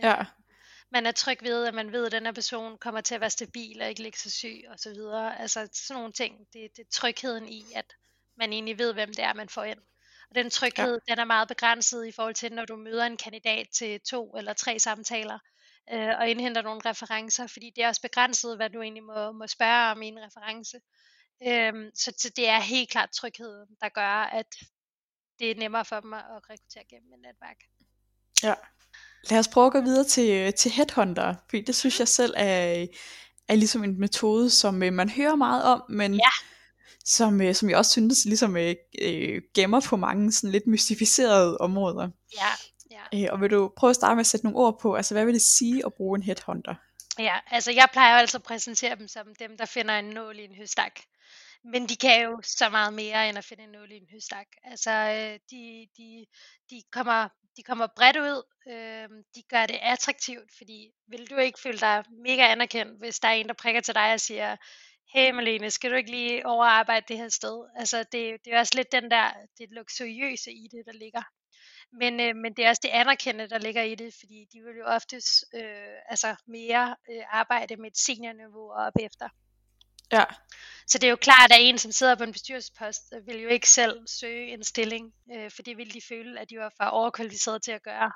Ja. 0.03 0.25
Man 0.89 1.05
er 1.05 1.11
tryg 1.11 1.37
ved, 1.41 1.65
at 1.65 1.73
man 1.73 1.91
ved, 1.91 2.05
at 2.05 2.11
den 2.11 2.25
her 2.25 2.31
person 2.31 2.77
kommer 2.77 3.01
til 3.01 3.15
at 3.15 3.21
være 3.21 3.29
stabil 3.29 3.81
og 3.81 3.89
ikke 3.89 4.01
ligge 4.01 4.17
så 4.17 4.29
syg 4.29 4.63
og 4.69 4.79
så 4.79 4.89
videre. 4.89 5.39
Altså 5.39 5.69
sådan 5.73 5.99
nogle 5.99 6.13
ting. 6.13 6.39
Det, 6.53 6.77
det 6.77 6.83
er 6.83 6.89
trygheden 6.91 7.49
i, 7.49 7.65
at 7.75 7.95
man 8.37 8.53
egentlig 8.53 8.79
ved, 8.79 8.93
hvem 8.93 9.09
det 9.09 9.23
er, 9.23 9.33
man 9.33 9.49
får 9.49 9.63
ind. 9.63 9.79
Og 10.29 10.35
den 10.35 10.49
tryghed, 10.49 10.99
ja. 11.07 11.13
den 11.13 11.19
er 11.19 11.25
meget 11.25 11.47
begrænset 11.47 12.07
i 12.07 12.11
forhold 12.11 12.35
til, 12.35 12.53
når 12.53 12.65
du 12.65 12.75
møder 12.75 13.05
en 13.05 13.17
kandidat 13.17 13.67
til 13.73 14.01
to 14.01 14.35
eller 14.37 14.53
tre 14.53 14.79
samtaler 14.79 15.39
øh, 15.93 16.13
og 16.19 16.29
indhenter 16.29 16.61
nogle 16.61 16.81
referencer, 16.85 17.47
fordi 17.47 17.71
det 17.75 17.83
er 17.83 17.87
også 17.87 18.01
begrænset, 18.01 18.55
hvad 18.55 18.69
du 18.69 18.81
egentlig 18.81 19.03
må, 19.03 19.31
må 19.31 19.47
spørge 19.47 19.91
om 19.91 20.01
i 20.01 20.07
en 20.07 20.19
reference. 20.19 20.77
Øhm, 21.47 21.89
så, 21.95 22.13
så 22.17 22.29
det 22.35 22.49
er 22.49 22.59
helt 22.59 22.89
klart 22.89 23.09
trygheden, 23.09 23.67
der 23.81 23.89
gør, 23.89 24.23
at 24.23 24.55
det 25.39 25.51
er 25.51 25.55
nemmere 25.55 25.85
for 25.85 25.99
dem 25.99 26.13
at 26.13 26.23
rekruttere 26.29 26.83
gennem 26.89 27.13
et 27.13 27.19
netværk. 27.19 27.57
Ja. 28.43 28.53
Lad 29.29 29.39
os 29.39 29.47
prøve 29.47 29.67
at 29.67 29.73
gå 29.73 29.81
videre 29.81 30.03
til, 30.03 30.53
til 30.53 30.71
headhunter, 30.71 31.35
fordi 31.49 31.61
det 31.61 31.75
synes 31.75 31.99
jeg 31.99 32.07
selv 32.07 32.33
er, 32.37 32.87
er 33.47 33.55
ligesom 33.55 33.83
en 33.83 33.99
metode, 33.99 34.49
som 34.49 34.83
øh, 34.83 34.93
man 34.93 35.09
hører 35.09 35.35
meget 35.35 35.63
om, 35.63 35.83
men 35.89 36.13
ja 36.13 36.29
som, 37.07 37.41
øh, 37.41 37.55
som 37.55 37.69
jeg 37.69 37.77
også 37.77 37.91
synes 37.91 38.25
ligesom 38.25 38.57
øh, 38.57 38.75
øh, 39.01 39.41
gemmer 39.55 39.81
på 39.89 39.95
mange 39.97 40.31
sådan 40.31 40.51
lidt 40.51 40.67
mystificerede 40.67 41.57
områder. 41.57 42.09
Ja, 42.37 42.51
ja. 42.91 43.25
Øh, 43.25 43.33
og 43.33 43.41
vil 43.41 43.51
du 43.51 43.71
prøve 43.77 43.89
at 43.89 43.95
starte 43.95 44.15
med 44.15 44.19
at 44.19 44.27
sætte 44.27 44.45
nogle 44.45 44.59
ord 44.59 44.79
på, 44.79 44.95
altså 44.95 45.13
hvad 45.13 45.25
vil 45.25 45.33
det 45.33 45.41
sige 45.41 45.85
at 45.85 45.93
bruge 45.93 46.17
en 46.17 46.23
headhunter? 46.23 46.75
Ja, 47.19 47.35
altså 47.51 47.71
jeg 47.71 47.87
plejer 47.93 48.13
jo 48.13 48.19
altså 48.19 48.37
at 48.37 48.43
præsentere 48.43 48.95
dem 48.95 49.07
som 49.07 49.35
dem, 49.39 49.57
der 49.57 49.65
finder 49.65 49.99
en 49.99 50.05
nål 50.05 50.39
i 50.39 50.43
en 50.43 50.55
høstak. 50.55 50.99
Men 51.63 51.89
de 51.89 51.95
kan 51.95 52.21
jo 52.21 52.39
så 52.43 52.69
meget 52.69 52.93
mere 52.93 53.29
end 53.29 53.37
at 53.37 53.45
finde 53.45 53.63
en 53.63 53.69
nål 53.69 53.91
i 53.91 53.95
en 53.95 54.07
høstak. 54.11 54.47
Altså 54.63 54.91
øh, 54.91 55.39
de, 55.51 55.87
de, 55.97 56.25
de, 56.69 56.81
kommer, 56.91 57.29
de 57.57 57.63
kommer 57.63 57.87
bredt 57.95 58.17
ud, 58.17 58.43
øh, 58.67 59.09
de 59.35 59.43
gør 59.49 59.65
det 59.65 59.79
attraktivt, 59.81 60.51
fordi 60.57 60.89
vil 61.07 61.29
du 61.29 61.37
ikke 61.37 61.59
føle 61.59 61.77
dig 61.77 62.03
mega 62.23 62.51
anerkendt, 62.51 62.99
hvis 62.99 63.19
der 63.19 63.27
er 63.27 63.33
en, 63.33 63.47
der 63.47 63.53
prikker 63.53 63.81
til 63.81 63.95
dig 63.95 64.13
og 64.13 64.19
siger, 64.19 64.55
hey 65.13 65.31
Malene, 65.31 65.71
skal 65.71 65.91
du 65.91 65.95
ikke 65.95 66.11
lige 66.11 66.45
overarbejde 66.45 67.05
det 67.07 67.17
her 67.17 67.29
sted? 67.29 67.69
Altså 67.75 67.97
det, 67.97 68.45
det 68.45 68.53
er 68.53 68.59
også 68.59 68.73
lidt 68.75 68.91
den 68.91 69.11
der, 69.11 69.31
det 69.57 69.71
luksuriøse 69.71 70.51
i 70.51 70.67
det, 70.71 70.85
der 70.85 70.93
ligger. 70.93 71.21
Men, 71.91 72.19
øh, 72.19 72.35
men 72.35 72.53
det 72.53 72.65
er 72.65 72.69
også 72.69 72.81
det 72.83 72.89
anerkendte, 72.89 73.49
der 73.49 73.57
ligger 73.57 73.81
i 73.81 73.95
det, 73.95 74.13
fordi 74.19 74.47
de 74.53 74.61
vil 74.61 74.75
jo 74.77 74.85
oftest 74.85 75.45
øh, 75.55 75.95
altså 76.09 76.35
mere 76.47 76.95
øh, 77.11 77.23
arbejde 77.29 77.75
med 77.75 77.91
et 77.91 77.97
seniorniveau 77.97 78.71
op 78.71 78.93
efter. 78.99 79.29
Ja. 80.11 80.23
Så 80.87 80.97
det 80.97 81.07
er 81.07 81.09
jo 81.09 81.15
klart, 81.15 81.51
at 81.51 81.57
en, 81.61 81.77
som 81.77 81.91
sidder 81.91 82.15
på 82.15 82.23
en 82.23 82.31
bestyrelsespost, 82.31 83.13
vil 83.25 83.41
jo 83.41 83.49
ikke 83.49 83.69
selv 83.69 84.07
søge 84.07 84.53
en 84.53 84.63
stilling, 84.63 85.13
øh, 85.35 85.51
for 85.51 85.61
det 85.61 85.77
vil 85.77 85.93
de 85.93 86.01
føle, 86.09 86.39
at 86.39 86.49
de 86.49 86.57
var 86.59 86.73
for 86.77 86.83
overkvalificeret 86.83 87.61
til 87.61 87.71
at 87.71 87.83
gøre. 87.83 88.11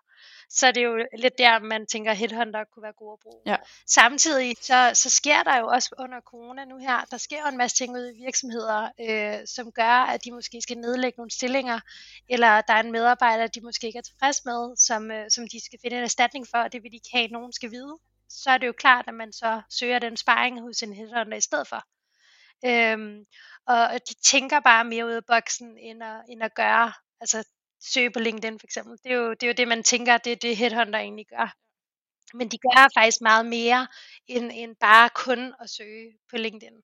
Så 0.49 0.67
er 0.67 0.71
det 0.71 0.83
jo 0.83 1.05
lidt 1.17 1.37
der, 1.37 1.59
man 1.59 1.87
tænker, 1.87 2.11
at 2.11 2.17
headhunter 2.17 2.63
kunne 2.63 2.83
være 2.83 2.93
gode 2.93 3.13
at 3.13 3.19
bruge. 3.19 3.41
Ja. 3.45 3.55
Samtidig 3.87 4.55
så, 4.61 4.91
så 4.93 5.09
sker 5.09 5.43
der 5.43 5.57
jo 5.59 5.67
også 5.67 5.95
under 5.99 6.21
corona 6.21 6.65
nu 6.65 6.77
her, 6.77 7.05
der 7.11 7.17
sker 7.17 7.41
jo 7.41 7.47
en 7.47 7.57
masse 7.57 7.77
ting 7.77 7.93
ude 7.93 8.13
i 8.15 8.23
virksomheder, 8.23 8.89
øh, 9.01 9.47
som 9.47 9.71
gør, 9.71 10.05
at 10.13 10.25
de 10.25 10.31
måske 10.31 10.61
skal 10.61 10.77
nedlægge 10.77 11.17
nogle 11.17 11.31
stillinger, 11.31 11.79
eller 12.29 12.61
der 12.61 12.73
er 12.73 12.79
en 12.79 12.91
medarbejder, 12.91 13.47
de 13.47 13.61
måske 13.61 13.87
ikke 13.87 13.99
er 13.99 14.03
tilfreds 14.03 14.45
med, 14.45 14.75
som, 14.77 15.11
øh, 15.11 15.25
som 15.29 15.47
de 15.47 15.65
skal 15.65 15.79
finde 15.81 15.97
en 15.97 16.03
erstatning 16.03 16.47
for, 16.47 16.57
og 16.57 16.71
det 16.73 16.83
vil 16.83 16.91
de 16.91 16.95
ikke 16.95 17.09
have, 17.13 17.25
at 17.25 17.31
nogen 17.31 17.53
skal 17.53 17.71
vide. 17.71 17.97
Så 18.31 18.51
er 18.51 18.57
det 18.57 18.67
jo 18.67 18.73
klart, 18.77 19.07
at 19.07 19.13
man 19.13 19.33
så 19.33 19.61
søger 19.69 19.99
den 19.99 20.17
sparring 20.17 20.61
hos 20.61 20.83
en 20.83 20.93
headhunter 20.93 21.37
i 21.37 21.41
stedet 21.41 21.67
for. 21.67 21.83
Øhm, 22.65 23.25
og 23.67 23.99
de 24.09 24.13
tænker 24.23 24.59
bare 24.59 24.85
mere 24.85 25.05
ud 25.05 25.11
af 25.11 25.25
boksen, 25.25 25.77
end 25.77 26.03
at, 26.03 26.23
end 26.29 26.43
at 26.43 26.55
gøre, 26.55 26.93
altså 27.21 27.47
søge 27.93 28.11
på 28.11 28.19
LinkedIn 28.19 28.59
for 28.59 28.67
eksempel. 28.67 28.97
Det 29.03 29.11
er 29.11 29.15
jo 29.15 29.31
det, 29.31 29.43
er 29.43 29.47
jo 29.47 29.53
det 29.53 29.67
man 29.67 29.83
tænker, 29.83 30.17
det 30.17 30.31
er 30.31 30.35
det 30.35 30.57
headhunter 30.57 30.99
egentlig 30.99 31.25
gør. 31.29 31.55
Men 32.33 32.47
de 32.49 32.57
gør 32.57 32.87
faktisk 32.97 33.21
meget 33.21 33.45
mere, 33.45 33.87
end, 34.27 34.51
end 34.53 34.75
bare 34.79 35.09
kun 35.09 35.53
at 35.61 35.69
søge 35.69 36.11
på 36.29 36.37
LinkedIn. 36.37 36.77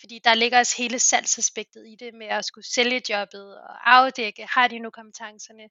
Fordi 0.00 0.20
der 0.24 0.34
ligger 0.34 0.58
også 0.58 0.74
hele 0.78 0.98
salgsaspektet 0.98 1.86
i 1.86 1.96
det 2.00 2.14
med 2.14 2.26
at 2.26 2.44
skulle 2.44 2.66
sælge 2.66 3.02
jobbet 3.10 3.56
og 3.58 3.94
afdække, 3.94 4.46
har 4.50 4.68
de 4.68 4.78
nu 4.78 4.90
kompetencerne. 4.90 5.62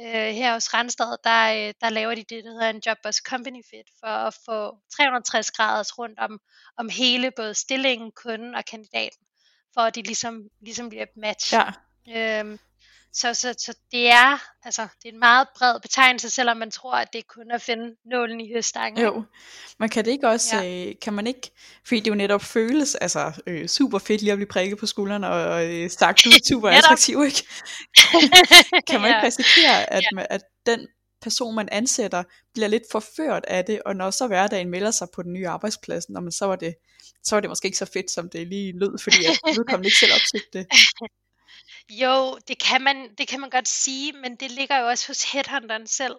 Øh, 0.00 0.34
her 0.34 0.52
hos 0.52 0.74
Randstad, 0.74 1.16
der, 1.24 1.68
øh, 1.68 1.74
der 1.80 1.90
laver 1.90 2.14
de 2.14 2.24
det, 2.24 2.44
der 2.44 2.50
hedder 2.50 2.70
en 2.70 2.82
Jobbers 2.86 3.16
Company 3.16 3.62
Fit, 3.70 3.86
for 4.00 4.06
at 4.06 4.34
få 4.44 4.78
360 4.96 5.50
graders 5.50 5.98
rundt 5.98 6.18
om, 6.18 6.40
om 6.76 6.88
hele 6.88 7.30
både 7.30 7.54
stillingen, 7.54 8.12
kunden 8.12 8.54
og 8.54 8.64
kandidaten, 8.64 9.26
for 9.74 9.80
at 9.80 9.94
de 9.94 10.02
ligesom, 10.02 10.48
ligesom 10.60 10.88
bliver 10.88 11.02
et 11.02 11.16
match. 11.16 11.54
Ja. 11.54 12.40
Øhm, 12.40 12.58
så, 13.12 13.34
så, 13.34 13.54
så 13.58 13.74
det 13.92 14.08
er 14.08 14.38
altså 14.64 14.82
det 15.02 15.08
er 15.08 15.12
en 15.12 15.18
meget 15.18 15.48
bred 15.56 15.80
betegnelse, 15.80 16.30
selvom 16.30 16.56
man 16.56 16.70
tror, 16.70 16.94
at 16.94 17.08
det 17.12 17.26
kun 17.26 17.50
er 17.50 17.54
at 17.54 17.62
finde 17.62 17.96
nålen 18.04 18.40
i 18.40 18.52
høstangen. 18.52 19.04
Jo, 19.04 19.24
men 19.78 19.88
kan 19.88 20.04
det 20.04 20.10
ikke 20.10 20.28
også, 20.28 20.56
ja. 20.56 20.88
øh, 20.88 20.94
kan 21.02 21.12
man 21.12 21.26
ikke, 21.26 21.50
fordi 21.86 22.00
det 22.00 22.10
jo 22.10 22.14
netop 22.14 22.42
føles 22.42 22.94
altså 22.94 23.42
øh, 23.46 23.68
super 23.68 23.98
fedt 23.98 24.22
lige 24.22 24.32
at 24.32 24.38
blive 24.38 24.48
prikket 24.48 24.78
på 24.78 24.86
skuldrene 24.86 25.28
og, 25.28 25.44
og 25.44 25.74
øh, 25.74 25.90
sagt 25.90 26.26
ud 26.26 26.48
super 26.48 26.68
attraktiv, 26.68 27.24
ikke? 27.24 27.42
kan 28.88 29.00
man 29.00 29.10
ja. 29.10 29.16
ikke 29.16 29.26
risikere, 29.26 29.92
at, 29.92 30.04
ja. 30.16 30.24
at 30.30 30.42
den 30.66 30.86
person, 31.22 31.54
man 31.54 31.68
ansætter, 31.72 32.22
bliver 32.54 32.68
lidt 32.68 32.82
forført 32.92 33.44
af 33.48 33.64
det, 33.64 33.82
og 33.86 33.96
når 33.96 34.10
så 34.10 34.26
hverdagen 34.26 34.70
melder 34.70 34.90
sig 34.90 35.08
på 35.14 35.22
den 35.22 35.32
nye 35.32 35.48
arbejdsplads, 35.48 36.08
når 36.08 36.20
man 36.20 36.32
så 36.32 36.44
var 36.44 36.56
det, 36.56 36.74
så 37.24 37.36
var 37.36 37.40
det 37.40 37.50
måske 37.50 37.66
ikke 37.66 37.78
så 37.78 37.90
fedt, 37.92 38.10
som 38.10 38.30
det 38.30 38.46
lige 38.46 38.78
lød, 38.78 38.98
fordi 39.02 39.24
at 39.24 39.56
vedkommende 39.56 39.86
ikke 39.86 39.98
selv 39.98 40.12
opsøgte 40.12 40.58
det. 40.58 40.66
Jo, 41.90 42.38
det 42.48 42.58
kan 42.58 42.82
man, 42.82 43.14
det 43.14 43.28
kan 43.28 43.40
man 43.40 43.50
godt 43.50 43.68
sige, 43.68 44.12
men 44.12 44.36
det 44.36 44.50
ligger 44.50 44.78
jo 44.78 44.88
også 44.88 45.06
hos 45.06 45.32
headhunteren 45.32 45.86
selv. 45.86 46.16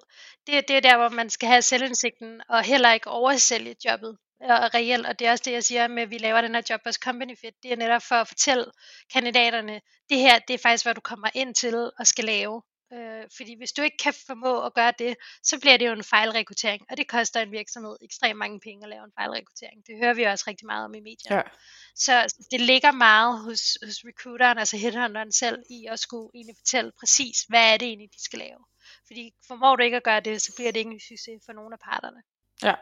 Det, 0.48 0.68
det 0.68 0.76
er 0.78 0.80
der, 0.80 0.98
hvor 0.98 1.10
man 1.10 1.30
skal 1.30 1.50
have 1.50 1.62
selvindsigten, 1.62 2.42
og 2.50 2.64
heller 2.64 2.94
ikke 2.94 3.10
oversælge 3.10 3.76
jobbet 3.86 4.18
og 4.42 4.74
reelt, 4.74 5.06
og 5.06 5.20
det 5.20 5.28
er 5.28 5.32
også 5.32 5.44
det, 5.46 5.52
jeg 5.52 5.64
siger 5.64 5.88
med, 5.88 6.04
at 6.04 6.10
vi 6.10 6.18
laver 6.18 6.42
den 6.42 6.56
her 6.56 6.62
Jobbers 6.70 6.96
Company 6.96 7.38
Fit, 7.38 7.54
det 7.64 7.72
er 7.72 7.76
netop 7.76 8.02
for 8.02 8.16
at 8.16 8.28
fortælle 8.28 8.66
kandidaterne, 9.14 9.82
det 10.10 10.18
her, 10.18 10.40
det 10.40 10.54
er 10.54 10.58
faktisk, 10.58 10.86
hvad 10.86 10.96
du 10.96 11.02
kommer 11.02 11.30
ind 11.34 11.56
til 11.56 11.92
og 12.00 12.08
skal 12.08 12.26
lave. 12.26 12.62
Øh, 12.94 13.26
fordi 13.38 13.58
hvis 13.58 13.72
du 13.72 13.82
ikke 13.82 13.98
kan 13.98 14.14
formå 14.28 14.66
at 14.66 14.74
gøre 14.74 14.94
det, 15.00 15.16
så 15.44 15.60
bliver 15.60 15.78
det 15.78 15.88
jo 15.88 15.94
en 15.94 16.04
fejlrekruttering, 16.04 16.86
og 16.90 16.98
det 16.98 17.08
koster 17.08 17.40
en 17.42 17.52
virksomhed 17.52 17.98
ekstremt 18.02 18.38
mange 18.38 18.60
penge 18.60 18.86
at 18.86 18.90
lave 18.90 19.04
en 19.04 19.12
fejlrekruttering. 19.20 19.88
Det 19.88 19.98
hører 19.98 20.14
vi 20.14 20.24
også 20.24 20.46
rigtig 20.48 20.66
meget 20.66 20.86
om 20.86 20.94
i 20.94 21.00
medierne. 21.00 21.36
Ja. 21.36 21.42
Så 21.96 22.36
det 22.52 22.62
ligger 22.62 22.92
meget 22.92 23.40
hos, 23.40 23.78
hos 23.86 23.98
recruiteren, 24.06 24.58
altså 24.58 24.78
headhunteren 24.78 25.32
selv, 25.32 25.64
i 25.70 25.86
at 25.86 26.00
skulle 26.00 26.30
egentlig 26.34 26.56
fortælle 26.58 26.92
præcis, 27.00 27.42
hvad 27.50 27.74
er 27.74 27.78
det 27.78 27.88
egentlig, 27.88 28.10
de 28.14 28.24
skal 28.24 28.40
lave. 28.40 28.66
Fordi 29.08 29.34
formår 29.48 29.76
du 29.76 29.84
ikke 29.84 29.98
at 29.98 30.04
gøre 30.04 30.20
det, 30.20 30.42
så 30.42 30.54
bliver 30.56 30.72
det 30.72 30.80
ikke 30.80 30.92
en 30.92 31.00
succes 31.00 31.42
for 31.46 31.54
nogen 31.54 31.74
af 31.74 31.80
parterne. 31.80 32.22
Ja. 32.64 32.68
ja. 32.68 32.76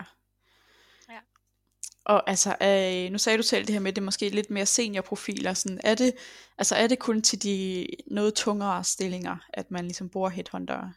Og 2.07 2.29
altså, 2.29 2.55
øh, 2.61 3.11
nu 3.11 3.17
sagde 3.17 3.37
du 3.37 3.43
selv 3.43 3.65
det 3.65 3.73
her 3.73 3.79
med, 3.79 3.91
at 3.91 3.95
det 3.95 4.01
er 4.01 4.05
måske 4.05 4.29
lidt 4.29 4.49
mere 4.49 4.65
seniorprofiler. 4.65 5.53
Sådan, 5.53 5.79
er, 5.83 5.95
det, 5.95 6.13
altså, 6.57 6.75
er 6.75 6.87
det 6.87 6.99
kun 6.99 7.21
til 7.21 7.43
de 7.43 7.87
noget 8.11 8.33
tungere 8.33 8.83
stillinger, 8.83 9.37
at 9.53 9.71
man 9.71 9.83
ligesom 9.83 10.09
bruger 10.09 10.29
headhunter? 10.29 10.89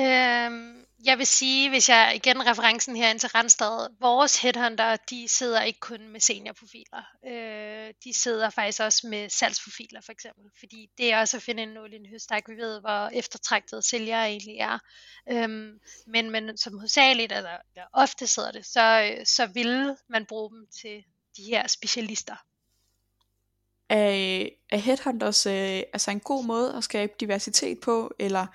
Øhm, 0.00 0.84
jeg 1.04 1.18
vil 1.18 1.26
sige, 1.26 1.68
hvis 1.68 1.88
jeg 1.88 2.12
igen 2.14 2.46
referencen 2.46 2.96
her 2.96 3.10
ind 3.10 3.20
til 3.20 3.28
Randstad, 3.28 3.88
vores 4.00 4.42
headhunter, 4.42 4.96
de 4.96 5.28
sidder 5.28 5.62
ikke 5.62 5.80
kun 5.80 6.08
med 6.08 6.20
seniorprofiler. 6.20 7.02
Øh, 7.26 7.94
de 8.04 8.12
sidder 8.14 8.50
faktisk 8.50 8.80
også 8.80 9.06
med 9.06 9.28
salgsprofiler 9.28 10.00
for 10.00 10.12
eksempel, 10.12 10.44
fordi 10.58 10.90
det 10.98 11.12
er 11.12 11.20
også 11.20 11.36
at 11.36 11.42
finde 11.42 11.62
en 11.62 11.68
nål 11.68 11.92
i 11.92 11.96
en 11.96 12.06
høstak. 12.06 12.48
Vi 12.48 12.56
ved, 12.56 12.80
hvor 12.80 13.08
eftertragtede 13.08 13.82
sælgere 13.82 14.28
egentlig 14.28 14.56
er. 14.56 14.78
Øhm, 15.30 15.80
men, 16.06 16.30
men 16.30 16.56
som 16.56 16.72
hovedsageligt, 16.72 17.32
altså 17.32 17.56
ja, 17.76 17.84
ofte 17.92 18.26
sidder 18.26 18.52
det, 18.52 18.66
så, 18.66 19.14
så 19.24 19.46
vil 19.46 19.96
man 20.08 20.26
bruge 20.26 20.50
dem 20.50 20.66
til 20.80 21.04
de 21.36 21.42
her 21.42 21.66
specialister. 21.66 22.36
Er, 23.88 24.48
er 24.70 24.76
headhunters 24.76 25.46
øh, 25.46 25.82
altså 25.92 26.10
en 26.10 26.20
god 26.20 26.44
måde 26.44 26.76
at 26.76 26.84
skabe 26.84 27.12
diversitet 27.20 27.80
på, 27.80 28.14
eller 28.18 28.46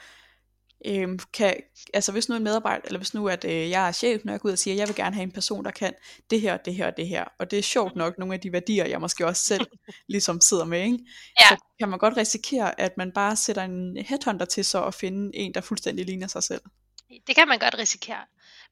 Øhm, 0.88 1.20
kan, 1.34 1.56
altså 1.94 2.12
hvis 2.12 2.30
nu 2.30 2.36
en 2.36 2.44
medarbejder, 2.44 2.82
eller 2.86 3.00
hvis 3.00 3.14
nu 3.14 3.28
at 3.28 3.46
øh, 3.46 3.70
jeg 3.70 3.88
er 3.88 3.92
chef, 3.92 4.22
når 4.24 4.34
jeg 4.34 4.40
går 4.40 4.50
ud 4.50 4.54
og 4.54 4.60
siger, 4.60 4.74
at 4.76 4.80
jeg 4.80 4.88
vil 4.88 4.96
gerne 4.96 5.16
have 5.16 5.24
en 5.24 5.32
person, 5.32 5.66
der 5.66 5.72
kan 5.72 5.94
det 6.30 6.42
her, 6.42 6.58
det 6.58 6.76
her, 6.76 6.92
det 6.92 7.08
her, 7.08 7.26
og 7.40 7.52
det 7.52 7.60
er 7.60 7.64
sjovt 7.64 7.96
nok 7.96 8.18
nogle 8.18 8.34
af 8.34 8.40
de 8.40 8.52
værdier, 8.52 8.86
jeg 8.86 9.02
måske 9.02 9.26
også 9.26 9.46
selv 9.46 9.68
ligesom 10.08 10.42
sidder 10.42 10.66
med, 10.66 10.82
ikke? 10.82 11.00
Ja. 11.40 11.50
så 11.50 11.58
kan 11.80 11.90
man 11.90 12.00
godt 12.00 12.18
risikere, 12.18 12.80
at 12.80 12.98
man 12.98 13.12
bare 13.12 13.36
sætter 13.36 13.64
en 13.64 13.98
headhunter 13.98 14.46
til 14.46 14.66
så 14.66 14.84
at 14.84 14.94
finde 14.94 15.36
en, 15.36 15.54
der 15.54 15.62
fuldstændig 15.62 16.06
ligner 16.06 16.28
sig 16.28 16.44
selv. 16.44 16.62
Det 17.28 17.36
kan 17.36 17.48
man 17.48 17.60
godt 17.60 17.78
risikere. 17.78 18.26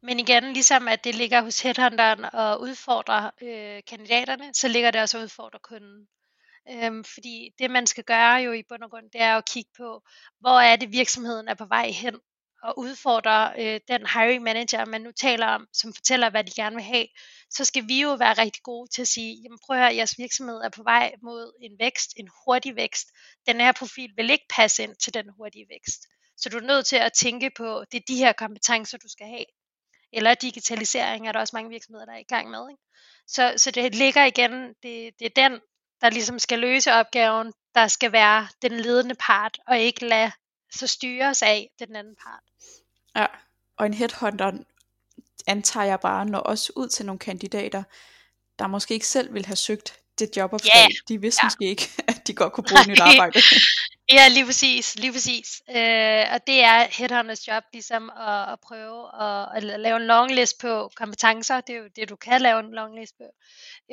Men 0.03 0.19
igen, 0.19 0.53
ligesom 0.53 0.87
at 0.87 1.03
det 1.03 1.15
ligger 1.15 1.41
hos 1.41 1.61
headhunteren 1.61 2.25
og 2.33 2.61
udfordrer 2.61 3.29
øh, 3.41 3.81
kandidaterne, 3.87 4.53
så 4.53 4.67
ligger 4.67 4.91
det 4.91 5.01
også 5.01 5.17
at 5.17 5.23
udfordre 5.23 5.59
kunden. 5.63 6.07
Øhm, 6.69 7.03
fordi 7.03 7.49
det 7.59 7.71
man 7.71 7.87
skal 7.87 8.03
gøre 8.03 8.35
jo 8.35 8.51
i 8.51 8.63
bund 8.69 8.83
og 8.83 8.89
grund, 8.89 9.11
det 9.11 9.21
er 9.21 9.37
at 9.37 9.45
kigge 9.45 9.71
på, 9.77 10.01
hvor 10.39 10.59
er 10.59 10.75
det 10.75 10.91
virksomheden 10.91 11.47
er 11.47 11.53
på 11.53 11.65
vej 11.65 11.89
hen, 11.89 12.19
og 12.63 12.79
udfordrer 12.79 13.53
øh, 13.57 13.79
den 13.87 14.07
hiring 14.13 14.43
manager, 14.43 14.85
man 14.85 15.01
nu 15.01 15.11
taler 15.11 15.47
om, 15.47 15.67
som 15.73 15.93
fortæller, 15.93 16.29
hvad 16.29 16.43
de 16.43 16.51
gerne 16.55 16.75
vil 16.75 16.83
have, 16.83 17.07
så 17.49 17.65
skal 17.65 17.87
vi 17.87 18.01
jo 18.01 18.13
være 18.13 18.33
rigtig 18.33 18.63
gode 18.63 18.89
til 18.91 19.01
at 19.01 19.07
sige, 19.07 19.41
jamen 19.43 19.59
prøv 19.65 19.77
at 19.77 19.83
høre, 19.83 19.95
jeres 19.95 20.17
virksomhed 20.17 20.55
er 20.55 20.69
på 20.69 20.83
vej 20.83 21.13
mod 21.23 21.53
en 21.61 21.75
vækst, 21.79 22.13
en 22.17 22.29
hurtig 22.45 22.75
vækst. 22.75 23.07
Den 23.47 23.61
her 23.61 23.71
profil 23.71 24.11
vil 24.17 24.29
ikke 24.29 24.45
passe 24.49 24.83
ind 24.83 24.95
til 24.95 25.13
den 25.13 25.29
hurtige 25.37 25.65
vækst. 25.69 26.01
Så 26.37 26.49
du 26.49 26.57
er 26.57 26.61
nødt 26.61 26.85
til 26.85 26.95
at 26.95 27.13
tænke 27.13 27.51
på, 27.57 27.83
det 27.91 27.97
er 27.97 28.03
de 28.07 28.17
her 28.17 28.33
kompetencer, 28.33 28.97
du 28.97 29.07
skal 29.09 29.27
have. 29.27 29.45
Eller 30.13 30.33
digitalisering 30.33 31.27
er 31.27 31.31
der 31.31 31.39
også 31.39 31.55
mange 31.55 31.69
virksomheder, 31.69 32.05
der 32.05 32.13
er 32.13 32.17
i 32.17 32.33
gang 32.33 32.49
med. 32.49 32.69
Ikke? 32.69 32.83
Så, 33.27 33.53
så 33.57 33.71
det 33.71 33.95
ligger 33.95 34.25
igen, 34.25 34.51
det, 34.83 35.19
det 35.19 35.25
er 35.25 35.49
den 35.49 35.61
der 36.03 36.09
ligesom 36.09 36.39
skal 36.39 36.59
løse 36.59 36.93
opgaven, 36.93 37.53
der 37.75 37.87
skal 37.87 38.11
være 38.11 38.47
den 38.61 38.71
ledende 38.71 39.15
part, 39.15 39.59
og 39.67 39.79
ikke 39.79 40.07
lade 40.07 40.31
så 40.71 40.87
styres 40.87 41.41
af 41.41 41.69
den 41.79 41.95
anden 41.95 42.15
part. 42.23 42.43
Ja, 43.15 43.25
og 43.77 43.85
en 43.85 43.93
headhunter 43.93 44.51
antager 45.47 45.85
jeg 45.85 45.99
bare 45.99 46.25
når 46.25 46.39
også 46.39 46.73
ud 46.75 46.87
til 46.87 47.05
nogle 47.05 47.19
kandidater, 47.19 47.83
der 48.59 48.67
måske 48.67 48.93
ikke 48.93 49.07
selv 49.07 49.33
vil 49.33 49.45
have 49.45 49.55
søgt 49.55 49.99
det 50.19 50.37
jobopslag. 50.37 50.71
Yeah. 50.75 50.91
De 51.07 51.21
vidste 51.21 51.39
ja. 51.43 51.45
måske 51.45 51.65
ikke, 51.65 51.89
at 52.07 52.27
de 52.27 52.33
godt 52.33 52.53
kunne 52.53 52.65
bruge 52.69 52.87
nyt 52.87 52.99
arbejde. 52.99 53.39
ja, 54.11 54.27
lige 54.27 54.45
præcis. 54.45 54.95
Lige 54.95 55.11
præcis. 55.13 55.61
Øh, 55.69 56.25
og 56.33 56.47
det 56.47 56.63
er 56.63 56.97
headhunters 56.97 57.47
job, 57.47 57.63
ligesom 57.73 58.09
at, 58.09 58.53
at 58.53 58.59
prøve 58.59 59.23
at, 59.23 59.57
at 59.57 59.79
lave 59.79 59.95
en 59.95 60.07
longlist 60.07 60.59
på 60.61 60.91
kompetencer. 60.95 61.61
Det 61.61 61.75
er 61.75 61.79
jo 61.79 61.89
det, 61.95 62.09
du 62.09 62.15
kan 62.15 62.41
lave 62.41 62.59
en 62.59 62.73
longlist 62.73 63.17
på. 63.17 63.23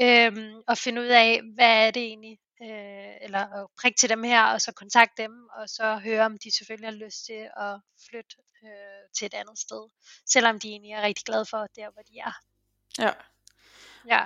Øh, 0.02 0.54
og 0.68 0.78
finde 0.78 1.00
ud 1.02 1.06
af, 1.06 1.40
hvad 1.54 1.86
er 1.86 1.90
det 1.90 2.02
egentlig, 2.02 2.38
øh, 2.62 3.14
eller 3.20 3.62
at 3.62 3.66
prikke 3.80 3.98
til 3.98 4.08
dem 4.08 4.22
her, 4.22 4.42
og 4.42 4.60
så 4.60 4.72
kontakte 4.72 5.22
dem, 5.22 5.48
og 5.58 5.68
så 5.68 5.96
høre, 5.96 6.24
om 6.24 6.38
de 6.38 6.56
selvfølgelig 6.56 6.88
har 6.88 7.04
lyst 7.06 7.24
til 7.26 7.48
at 7.56 7.80
flytte 8.08 8.36
øh, 8.64 8.70
til 9.16 9.26
et 9.26 9.34
andet 9.34 9.58
sted. 9.58 9.90
Selvom 10.26 10.60
de 10.60 10.68
egentlig 10.68 10.92
er 10.92 11.02
rigtig 11.02 11.24
glade 11.24 11.46
for 11.46 11.66
der, 11.76 11.90
hvor 11.90 12.02
de 12.02 12.18
er. 12.18 12.32
Ja. 12.98 13.12
Ja. 14.06 14.24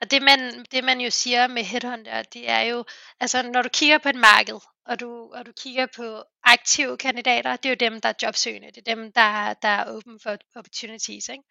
Og 0.00 0.10
det 0.10 0.22
man, 0.22 0.64
det 0.70 0.84
man 0.84 1.00
jo 1.00 1.10
siger 1.10 1.46
med 1.46 1.64
headhunter, 1.64 2.22
det 2.22 2.50
er 2.50 2.60
jo, 2.60 2.84
altså 3.20 3.42
når 3.42 3.62
du 3.62 3.68
kigger 3.68 3.98
på 3.98 4.08
et 4.08 4.14
marked, 4.14 4.60
og 4.86 5.00
du, 5.00 5.32
og 5.34 5.46
du 5.46 5.52
kigger 5.52 5.86
på 5.96 6.22
aktive 6.44 6.96
kandidater, 6.96 7.56
det 7.56 7.66
er 7.66 7.70
jo 7.70 7.90
dem, 7.90 8.00
der 8.00 8.08
er 8.08 8.12
jobsøgende, 8.22 8.66
det 8.66 8.78
er 8.88 8.94
dem, 8.94 9.12
der, 9.12 9.54
der 9.54 9.68
er 9.68 9.84
open 9.84 10.20
for 10.20 10.36
opportunities. 10.56 11.28
Ikke? 11.28 11.44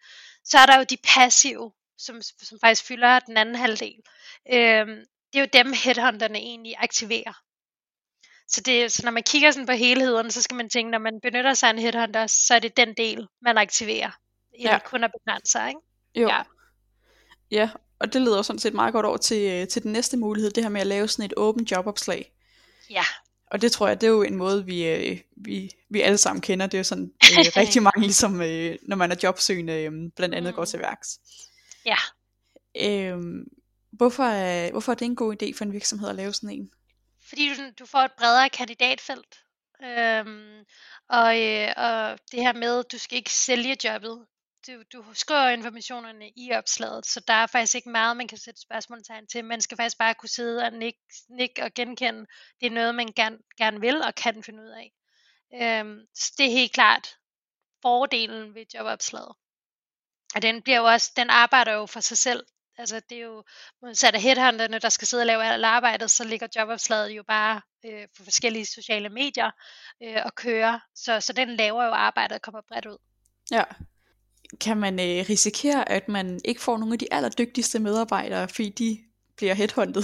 Så 0.44 0.58
er 0.58 0.66
der 0.66 0.78
jo 0.78 0.84
de 0.84 0.96
passive, 1.04 1.72
som, 1.98 2.22
som 2.22 2.58
faktisk 2.60 2.84
fylder 2.84 3.18
den 3.18 3.36
anden 3.36 3.54
halvdel. 3.54 3.96
Øhm, 4.52 5.04
det 5.32 5.38
er 5.38 5.40
jo 5.40 5.48
dem, 5.52 5.72
headhunterne 5.72 6.38
egentlig 6.38 6.74
aktiverer. 6.78 7.42
Så, 8.48 8.60
det, 8.60 8.92
så 8.92 9.02
når 9.04 9.10
man 9.10 9.22
kigger 9.22 9.50
sådan 9.50 9.66
på 9.66 9.72
helheden, 9.72 10.30
så 10.30 10.42
skal 10.42 10.54
man 10.54 10.68
tænke, 10.68 10.90
når 10.90 10.98
man 10.98 11.20
benytter 11.20 11.54
sig 11.54 11.68
af 11.68 11.72
en 11.72 11.78
headhunter, 11.78 12.26
så 12.26 12.54
er 12.54 12.58
det 12.58 12.76
den 12.76 12.94
del, 12.94 13.28
man 13.42 13.58
aktiverer, 13.58 14.10
ja. 14.60 14.78
kun 14.84 15.04
at 15.04 15.12
begrænse 15.12 15.52
sig. 15.52 15.68
Ikke? 15.68 15.80
Jo. 16.16 16.28
Ja. 16.28 16.42
ja, 17.50 17.70
og 17.98 18.12
det 18.12 18.22
leder 18.22 18.42
sådan 18.42 18.58
set 18.58 18.74
meget 18.74 18.92
godt 18.92 19.06
over 19.06 19.16
til, 19.16 19.50
øh, 19.50 19.68
til 19.68 19.82
den 19.82 19.92
næste 19.92 20.16
mulighed, 20.16 20.50
det 20.50 20.64
her 20.64 20.70
med 20.70 20.80
at 20.80 20.86
lave 20.86 21.08
sådan 21.08 21.24
et 21.24 21.34
åbent 21.36 21.70
jobopslag. 21.70 22.32
Ja. 22.90 23.04
Og 23.46 23.62
det 23.62 23.72
tror 23.72 23.88
jeg, 23.88 24.00
det 24.00 24.06
er 24.06 24.10
jo 24.10 24.22
en 24.22 24.36
måde, 24.36 24.64
vi, 24.64 24.86
øh, 24.88 25.18
vi, 25.36 25.70
vi 25.90 26.00
alle 26.00 26.18
sammen 26.18 26.42
kender. 26.42 26.66
Det 26.66 26.74
er 26.74 26.78
jo 26.78 26.84
sådan 26.84 27.12
øh, 27.22 27.38
rigtig 27.62 27.82
mange, 27.82 28.00
ligesom 28.00 28.40
øh, 28.42 28.76
når 28.82 28.96
man 28.96 29.12
er 29.12 29.16
jobsøgende, 29.22 29.82
øh, 29.82 29.92
blandt 30.16 30.34
andet 30.34 30.52
mm. 30.52 30.56
går 30.56 30.64
til 30.64 30.78
værks. 30.78 31.18
Ja. 31.86 31.96
Øh, 32.76 33.18
hvorfor, 33.92 34.24
er, 34.24 34.70
hvorfor 34.70 34.92
er 34.92 34.96
det 34.96 35.04
en 35.04 35.16
god 35.16 35.42
idé 35.42 35.56
for 35.56 35.64
en 35.64 35.72
virksomhed 35.72 36.08
at 36.08 36.14
lave 36.14 36.32
sådan 36.32 36.50
en? 36.50 36.70
Fordi 37.28 37.54
du, 37.54 37.62
du 37.78 37.86
får 37.86 37.98
et 37.98 38.12
bredere 38.18 38.48
kandidatfelt. 38.48 39.40
Øhm, 39.84 40.64
og, 41.08 41.40
øh, 41.42 41.68
og 41.76 42.18
det 42.32 42.40
her 42.40 42.52
med, 42.52 42.84
du 42.84 42.98
skal 42.98 43.18
ikke 43.18 43.32
sælge 43.32 43.76
jobbet. 43.84 44.26
Du, 44.66 44.82
du 44.92 45.14
skriver 45.14 45.48
informationerne 45.48 46.30
i 46.36 46.52
opslaget, 46.52 47.06
så 47.06 47.20
der 47.20 47.34
er 47.34 47.46
faktisk 47.46 47.74
ikke 47.74 47.90
meget, 47.90 48.16
man 48.16 48.28
kan 48.28 48.38
sætte 48.38 48.60
spørgsmålstegn 48.60 49.26
til. 49.26 49.44
Man 49.44 49.60
skal 49.60 49.76
faktisk 49.76 49.98
bare 49.98 50.14
kunne 50.14 50.28
sidde 50.28 50.62
og 50.62 50.72
nikke, 50.72 51.00
nik 51.28 51.58
og 51.62 51.74
genkende. 51.74 52.26
Det 52.60 52.66
er 52.66 52.70
noget, 52.70 52.94
man 52.94 53.06
gerne, 53.16 53.38
gerne 53.58 53.80
vil 53.80 54.02
og 54.02 54.14
kan 54.14 54.42
finde 54.42 54.62
ud 54.62 54.68
af. 54.68 54.92
Øhm, 55.54 56.00
så 56.14 56.32
det 56.38 56.46
er 56.46 56.50
helt 56.50 56.72
klart 56.72 57.16
fordelen 57.82 58.54
ved 58.54 58.64
jobopslaget. 58.74 59.34
Og 60.34 60.42
den 60.42 60.62
bliver 60.62 60.78
jo 60.78 60.84
også, 60.84 61.12
den 61.16 61.30
arbejder 61.30 61.72
jo 61.72 61.86
for 61.86 62.00
sig 62.00 62.18
selv. 62.18 62.46
Altså 62.78 63.00
det 63.00 63.18
er 63.18 63.22
jo 63.22 63.44
modsat 63.82 64.14
af 64.14 64.20
headhunterne, 64.20 64.78
der 64.78 64.88
skal 64.88 65.08
sidde 65.08 65.22
og 65.22 65.26
lave 65.26 65.44
alt 65.44 65.64
arbejdet, 65.64 66.10
så 66.10 66.24
ligger 66.24 66.48
jobopslaget 66.56 67.10
jo 67.10 67.22
bare 67.22 67.60
øh, 67.84 68.08
på 68.16 68.24
forskellige 68.24 68.66
sociale 68.66 69.08
medier 69.08 69.50
øh, 70.02 70.22
og 70.24 70.34
kører. 70.34 70.80
Så, 70.94 71.20
så 71.20 71.32
den 71.32 71.56
laver 71.56 71.84
jo 71.84 71.90
arbejdet 71.90 72.34
og 72.34 72.42
kommer 72.42 72.60
bredt 72.68 72.86
ud. 72.86 72.98
Ja. 73.50 73.64
Kan 74.60 74.76
man 74.76 75.00
øh, 75.00 75.28
risikere, 75.28 75.88
at 75.88 76.08
man 76.08 76.40
ikke 76.44 76.60
får 76.60 76.76
nogle 76.76 76.92
af 76.92 76.98
de 76.98 77.12
allerdygtigste 77.12 77.78
medarbejdere, 77.78 78.48
fordi 78.48 78.68
de 78.68 78.98
bliver 79.36 79.54
headhunted? 79.54 80.02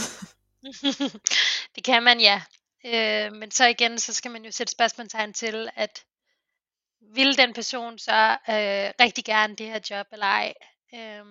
det 1.75 1.85
kan 1.85 2.03
man, 2.03 2.21
ja. 2.21 2.43
Øh, 2.87 3.33
men 3.33 3.51
så 3.51 3.67
igen, 3.67 3.99
så 3.99 4.15
skal 4.15 4.31
man 4.31 4.45
jo 4.45 4.51
sætte 4.51 4.71
spørgsmålstegn 4.71 5.33
til, 5.33 5.69
at 5.75 6.05
vil 7.15 7.37
den 7.39 7.55
person 7.55 7.99
så 7.99 8.31
øh, 8.31 8.93
rigtig 9.01 9.25
gerne 9.25 9.57
det 9.57 9.67
her 9.67 9.81
job 9.91 10.07
eller 10.13 10.27
ej? 10.27 10.55
Øh, 10.95 11.25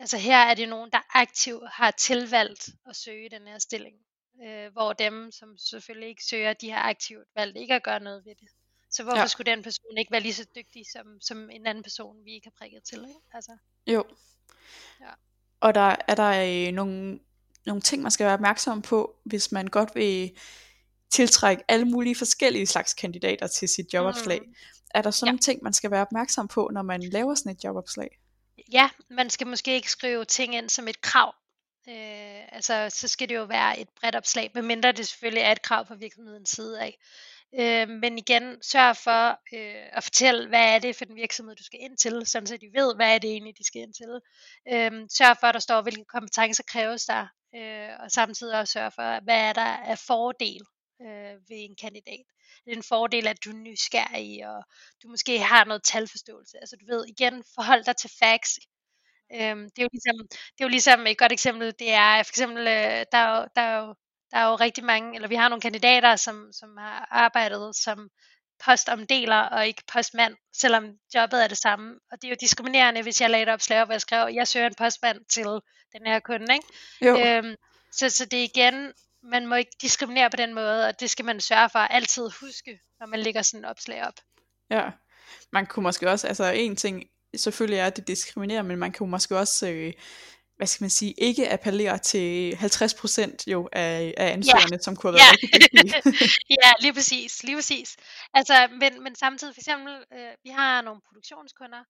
Altså 0.00 0.18
her 0.18 0.36
er 0.36 0.54
det 0.54 0.68
nogen, 0.68 0.90
der 0.90 1.00
aktivt 1.14 1.68
har 1.68 1.90
tilvalgt 1.90 2.68
at 2.86 2.96
søge 2.96 3.30
den 3.30 3.46
her 3.46 3.58
stilling. 3.58 3.96
Øh, 4.44 4.72
hvor 4.72 4.92
dem, 4.92 5.32
som 5.32 5.58
selvfølgelig 5.58 6.08
ikke 6.08 6.24
søger, 6.24 6.52
de 6.52 6.70
har 6.70 6.82
aktivt 6.82 7.28
valgt 7.34 7.56
ikke 7.56 7.74
at 7.74 7.82
gøre 7.82 8.00
noget 8.00 8.24
ved 8.24 8.34
det. 8.34 8.48
Så 8.90 9.02
hvorfor 9.02 9.18
ja. 9.18 9.26
skulle 9.26 9.50
den 9.50 9.62
person 9.62 9.98
ikke 9.98 10.12
være 10.12 10.20
lige 10.20 10.34
så 10.34 10.44
dygtig 10.56 10.84
som, 10.92 11.20
som 11.20 11.50
en 11.50 11.66
anden 11.66 11.82
person, 11.82 12.24
vi 12.24 12.30
ikke 12.34 12.46
har 12.46 12.54
prikket 12.58 12.82
til? 12.82 12.98
Ikke? 12.98 13.20
Altså. 13.32 13.56
Jo. 13.86 14.04
Ja. 15.00 15.10
Og 15.60 15.74
der 15.74 15.96
er 16.08 16.14
der 16.14 16.66
øh, 16.68 16.72
nogle, 16.72 17.18
nogle 17.66 17.82
ting, 17.82 18.02
man 18.02 18.10
skal 18.10 18.24
være 18.24 18.34
opmærksom 18.34 18.82
på, 18.82 19.16
hvis 19.24 19.52
man 19.52 19.66
godt 19.66 19.94
vil 19.94 20.38
tiltrække 21.10 21.64
alle 21.68 21.84
mulige 21.84 22.16
forskellige 22.16 22.66
slags 22.66 22.94
kandidater 22.94 23.46
til 23.46 23.68
sit 23.68 23.94
jobopslag. 23.94 24.40
Mm. 24.46 24.54
Er 24.90 25.02
der 25.02 25.10
sådan 25.10 25.26
ja. 25.26 25.30
nogle 25.30 25.38
ting, 25.38 25.62
man 25.62 25.72
skal 25.72 25.90
være 25.90 26.02
opmærksom 26.02 26.48
på, 26.48 26.70
når 26.72 26.82
man 26.82 27.02
laver 27.02 27.34
sådan 27.34 27.52
et 27.52 27.64
jobopslag? 27.64 28.20
ja, 28.72 28.90
man 29.10 29.30
skal 29.30 29.46
måske 29.46 29.74
ikke 29.74 29.90
skrive 29.90 30.24
ting 30.24 30.54
ind 30.54 30.68
som 30.68 30.88
et 30.88 31.00
krav. 31.00 31.34
Øh, 31.88 32.54
altså, 32.54 32.86
så 32.90 33.08
skal 33.08 33.28
det 33.28 33.34
jo 33.34 33.44
være 33.44 33.80
et 33.80 33.88
bredt 33.88 34.16
opslag, 34.16 34.50
medmindre 34.54 34.92
det 34.92 35.08
selvfølgelig 35.08 35.42
er 35.42 35.52
et 35.52 35.62
krav 35.62 35.86
fra 35.86 35.94
virksomhedens 35.94 36.50
side 36.50 36.80
af. 36.80 36.98
Øh, 37.58 37.88
men 37.88 38.18
igen, 38.18 38.62
sørg 38.62 38.96
for 38.96 39.30
øh, 39.30 39.86
at 39.92 40.04
fortælle, 40.04 40.48
hvad 40.48 40.74
er 40.74 40.78
det 40.78 40.96
for 40.96 41.04
den 41.04 41.16
virksomhed, 41.16 41.56
du 41.56 41.64
skal 41.64 41.80
ind 41.82 41.96
til, 41.96 42.26
sådan 42.26 42.46
så 42.46 42.56
de 42.56 42.70
ved, 42.74 42.94
hvad 42.94 43.14
er 43.14 43.18
det 43.18 43.30
egentlig, 43.30 43.58
de 43.58 43.64
skal 43.66 43.82
ind 43.82 43.94
til. 43.94 44.20
Øh, 44.72 44.92
sørg 45.18 45.36
for, 45.40 45.46
at 45.46 45.54
der 45.54 45.60
står, 45.60 45.82
hvilke 45.82 46.04
kompetencer 46.04 46.62
kræves 46.68 47.04
der, 47.06 47.26
øh, 47.54 47.90
og 48.00 48.10
samtidig 48.10 48.58
også 48.58 48.72
sørg 48.72 48.92
for, 48.92 49.24
hvad 49.24 49.40
er 49.48 49.52
der 49.52 49.76
af 49.92 49.98
fordel 49.98 50.62
øh, 51.02 51.34
ved 51.48 51.58
en 51.68 51.76
kandidat. 51.80 52.26
Det 52.64 52.72
er 52.72 52.76
en 52.76 52.82
fordel, 52.82 53.26
at 53.26 53.44
du 53.44 53.50
er 53.50 53.54
nysgerrig, 53.54 54.48
og 54.48 54.64
du 55.02 55.08
måske 55.08 55.38
har 55.38 55.64
noget 55.64 55.82
talforståelse. 55.82 56.58
Altså 56.58 56.76
du 56.80 56.86
ved, 56.94 57.04
igen, 57.08 57.44
forhold 57.54 57.84
dig 57.84 57.96
til 57.96 58.10
facts. 58.18 58.58
Øhm, 59.34 59.64
det, 59.70 59.78
er 59.78 59.82
jo 59.82 59.88
ligesom, 59.92 60.16
det 60.54 60.60
er 60.60 60.64
jo 60.64 60.68
ligesom 60.68 61.06
et 61.06 61.18
godt 61.18 61.32
eksempel, 61.32 61.74
det 61.78 61.90
er 61.92 62.22
for 62.22 62.32
eksempel, 62.32 62.66
der, 62.66 63.18
er 63.18 63.46
der, 63.56 63.60
er 63.62 63.78
jo, 63.86 63.94
der 64.30 64.38
er 64.38 64.48
jo 64.48 64.54
rigtig 64.54 64.84
mange, 64.84 65.14
eller 65.14 65.28
vi 65.28 65.34
har 65.34 65.48
nogle 65.48 65.62
kandidater, 65.62 66.16
som, 66.16 66.48
som 66.52 66.76
har 66.76 67.08
arbejdet 67.10 67.76
som 67.76 68.10
postomdeler 68.64 69.36
og 69.36 69.66
ikke 69.66 69.82
postmand, 69.92 70.36
selvom 70.52 70.84
jobbet 71.14 71.44
er 71.44 71.48
det 71.48 71.58
samme. 71.58 71.94
Og 72.12 72.22
det 72.22 72.28
er 72.28 72.30
jo 72.30 72.36
diskriminerende, 72.40 73.02
hvis 73.02 73.20
jeg 73.20 73.30
lagde 73.30 73.42
et 73.42 73.48
opslag 73.48 73.82
op, 73.82 73.88
hvor 73.88 73.94
jeg 73.94 74.00
skrev, 74.00 74.28
jeg 74.34 74.48
søger 74.48 74.66
en 74.66 74.74
postmand 74.74 75.18
til 75.30 75.46
den 75.92 76.06
her 76.06 76.20
kunde. 76.20 76.54
Ikke? 76.54 76.66
Jo. 77.00 77.18
Øhm, 77.18 77.54
så, 77.92 78.10
så 78.10 78.24
det 78.24 78.38
er 78.40 78.44
igen, 78.44 78.92
man 79.22 79.46
må 79.46 79.54
ikke 79.54 79.76
diskriminere 79.82 80.30
på 80.30 80.36
den 80.36 80.54
måde, 80.54 80.86
og 80.88 81.00
det 81.00 81.10
skal 81.10 81.24
man 81.24 81.40
sørge 81.40 81.68
for 81.68 81.78
at 81.78 81.88
altid 81.90 82.30
huske, 82.40 82.80
når 83.00 83.06
man 83.06 83.20
lægger 83.20 83.42
sådan 83.42 83.64
et 83.64 83.70
opslag 83.70 84.06
op. 84.06 84.14
Ja, 84.70 84.90
man 85.52 85.66
kunne 85.66 85.82
måske 85.82 86.10
også, 86.10 86.28
altså 86.28 86.44
en 86.44 86.76
ting, 86.76 87.04
selvfølgelig 87.36 87.78
er 87.78 87.90
det 87.90 88.08
diskriminere, 88.08 88.62
men 88.62 88.78
man 88.78 88.92
kunne 88.92 89.10
måske 89.10 89.38
også, 89.38 89.68
øh, 89.68 89.92
hvad 90.60 90.66
skal 90.66 90.82
man 90.84 90.90
sige, 90.90 91.12
ikke 91.18 91.52
appellere 91.52 91.98
til 91.98 92.52
50% 92.52 93.44
jo 93.46 93.68
af, 93.72 94.14
af 94.16 94.32
ansøgerne, 94.32 94.76
ja. 94.76 94.78
som 94.78 94.96
kunne 94.96 95.10
have 95.10 95.20
været 95.20 95.42
ja. 95.42 95.58
rigtig 95.58 96.30
ja, 96.62 96.72
lige 96.80 96.94
præcis, 96.94 97.42
lige 97.42 97.56
præcis. 97.56 97.96
Altså, 98.34 98.68
men, 98.80 99.02
men 99.04 99.14
samtidig 99.14 99.54
for 99.54 99.60
eksempel, 99.60 99.94
øh, 100.12 100.32
vi 100.44 100.50
har 100.50 100.82
nogle 100.82 101.00
produktionskunder, 101.08 101.82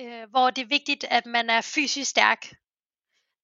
øh, 0.00 0.30
hvor 0.30 0.50
det 0.50 0.62
er 0.62 0.66
vigtigt, 0.66 1.04
at 1.10 1.26
man 1.26 1.50
er 1.50 1.60
fysisk 1.60 2.10
stærk 2.10 2.46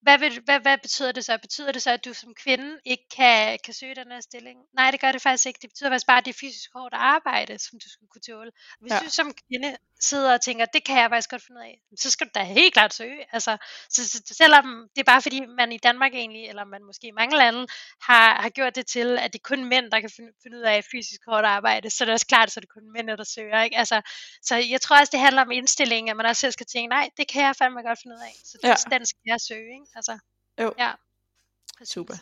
hvad, 0.02 0.18
vil, 0.18 0.40
hvad, 0.44 0.60
hvad 0.60 0.78
betyder 0.78 1.12
det 1.12 1.24
så? 1.24 1.38
Betyder 1.38 1.72
det 1.72 1.82
så, 1.82 1.90
at 1.90 2.04
du 2.04 2.12
som 2.12 2.34
kvinde 2.34 2.78
ikke 2.84 3.06
kan, 3.16 3.58
kan 3.64 3.74
søge 3.74 3.94
den 3.94 4.10
her 4.12 4.20
stilling? 4.20 4.58
Nej, 4.74 4.90
det 4.90 5.00
gør 5.00 5.12
det 5.12 5.22
faktisk 5.22 5.46
ikke. 5.46 5.58
Det 5.62 5.70
betyder 5.70 5.90
faktisk 5.90 6.06
bare, 6.06 6.18
at 6.18 6.24
det 6.24 6.34
er 6.34 6.38
fysisk 6.40 6.70
hårdt 6.74 6.94
arbejde, 6.94 7.58
som 7.58 7.78
du 7.78 7.88
skal 7.88 8.08
kunne 8.08 8.26
tåle. 8.28 8.50
Hvis 8.80 8.92
ja. 8.92 8.98
du 9.04 9.10
som 9.10 9.34
kvinde 9.48 9.76
sidder 10.00 10.34
og 10.34 10.40
tænker, 10.40 10.64
det 10.64 10.84
kan 10.84 10.98
jeg 10.98 11.10
faktisk 11.10 11.30
godt 11.30 11.42
finde 11.42 11.60
ud 11.60 11.64
af, 11.64 11.80
så 11.98 12.10
skal 12.10 12.26
du 12.26 12.30
da 12.34 12.42
helt 12.42 12.72
klart 12.72 12.94
søge. 12.94 13.24
Altså, 13.32 13.56
så, 13.88 14.08
så, 14.08 14.22
selvom 14.26 14.88
det 14.94 15.00
er 15.00 15.04
bare 15.04 15.22
fordi, 15.22 15.40
man 15.46 15.72
i 15.72 15.78
Danmark 15.78 16.14
egentlig, 16.14 16.48
eller 16.48 16.64
man 16.64 16.84
måske 16.84 17.06
i 17.06 17.10
mange 17.10 17.36
lande, 17.36 17.66
har, 18.02 18.42
har 18.42 18.48
gjort 18.48 18.76
det 18.76 18.86
til, 18.86 19.18
at 19.18 19.32
det 19.32 19.38
er 19.38 19.48
kun 19.48 19.64
mænd, 19.64 19.90
der 19.90 20.00
kan 20.00 20.10
finde, 20.16 20.32
finde 20.42 20.56
ud 20.56 20.62
af 20.62 20.84
fysisk 20.92 21.20
hårdt 21.26 21.46
arbejde, 21.46 21.90
så 21.90 22.04
er 22.04 22.06
det 22.06 22.12
også 22.12 22.26
klart, 22.26 22.50
så 22.50 22.60
det 22.60 22.66
er 22.66 22.80
kun 22.80 22.92
mænd, 22.92 23.08
der 23.08 23.24
søger. 23.24 23.62
Ikke? 23.62 23.76
Altså, 23.76 24.02
så 24.42 24.56
jeg 24.56 24.80
tror 24.80 25.00
også, 25.00 25.10
det 25.10 25.20
handler 25.20 25.42
om 25.42 25.50
indstilling, 25.50 26.10
at 26.10 26.16
man 26.16 26.26
også 26.26 26.40
selv 26.40 26.52
skal 26.52 26.66
tænke, 26.66 26.88
nej, 26.88 27.10
det 27.16 27.28
kan 27.28 27.42
jeg 27.42 27.56
fandme 27.56 27.82
godt 27.82 27.98
finde 28.02 28.16
ud 28.16 28.22
af. 28.22 28.34
Så 28.44 28.58
ja. 28.64 28.74
den 28.90 29.06
skal 29.06 29.20
jeg 29.26 29.40
søge. 29.40 29.72
Ikke? 29.72 29.86
Altså, 29.94 30.18
jo. 30.60 30.74
Ja. 30.78 30.92
Præcis. 31.78 31.94
Super. 31.94 32.14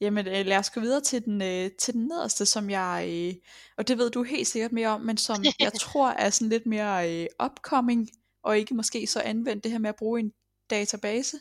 Jamen 0.00 0.26
øh, 0.26 0.46
lad 0.46 0.56
os 0.56 0.70
gå 0.70 0.80
videre 0.80 1.00
til 1.00 1.24
den, 1.24 1.42
øh, 1.42 1.70
til 1.78 1.94
den 1.94 2.06
nederste, 2.06 2.46
som 2.46 2.70
jeg, 2.70 3.08
øh, 3.10 3.34
og 3.76 3.88
det 3.88 3.98
ved 3.98 4.10
du 4.10 4.22
helt 4.22 4.48
sikkert 4.48 4.72
mere 4.72 4.88
om, 4.88 5.00
men 5.00 5.16
som 5.16 5.44
jeg 5.60 5.72
tror 5.80 6.08
er 6.08 6.30
sådan 6.30 6.48
lidt 6.48 6.66
mere 6.66 7.10
øh, 7.12 7.26
upcoming, 7.44 8.08
og 8.42 8.58
ikke 8.58 8.74
måske 8.74 9.06
så 9.06 9.20
anvendt 9.20 9.64
det 9.64 9.72
her 9.72 9.78
med 9.78 9.88
at 9.88 9.96
bruge 9.96 10.20
en 10.20 10.32
database. 10.70 11.36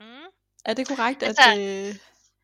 Mm. 0.00 0.06
Er 0.64 0.74
det 0.74 0.88
korrekt? 0.88 1.22
Altså, 1.22 1.42
at, 1.50 1.58
øh... 1.58 1.96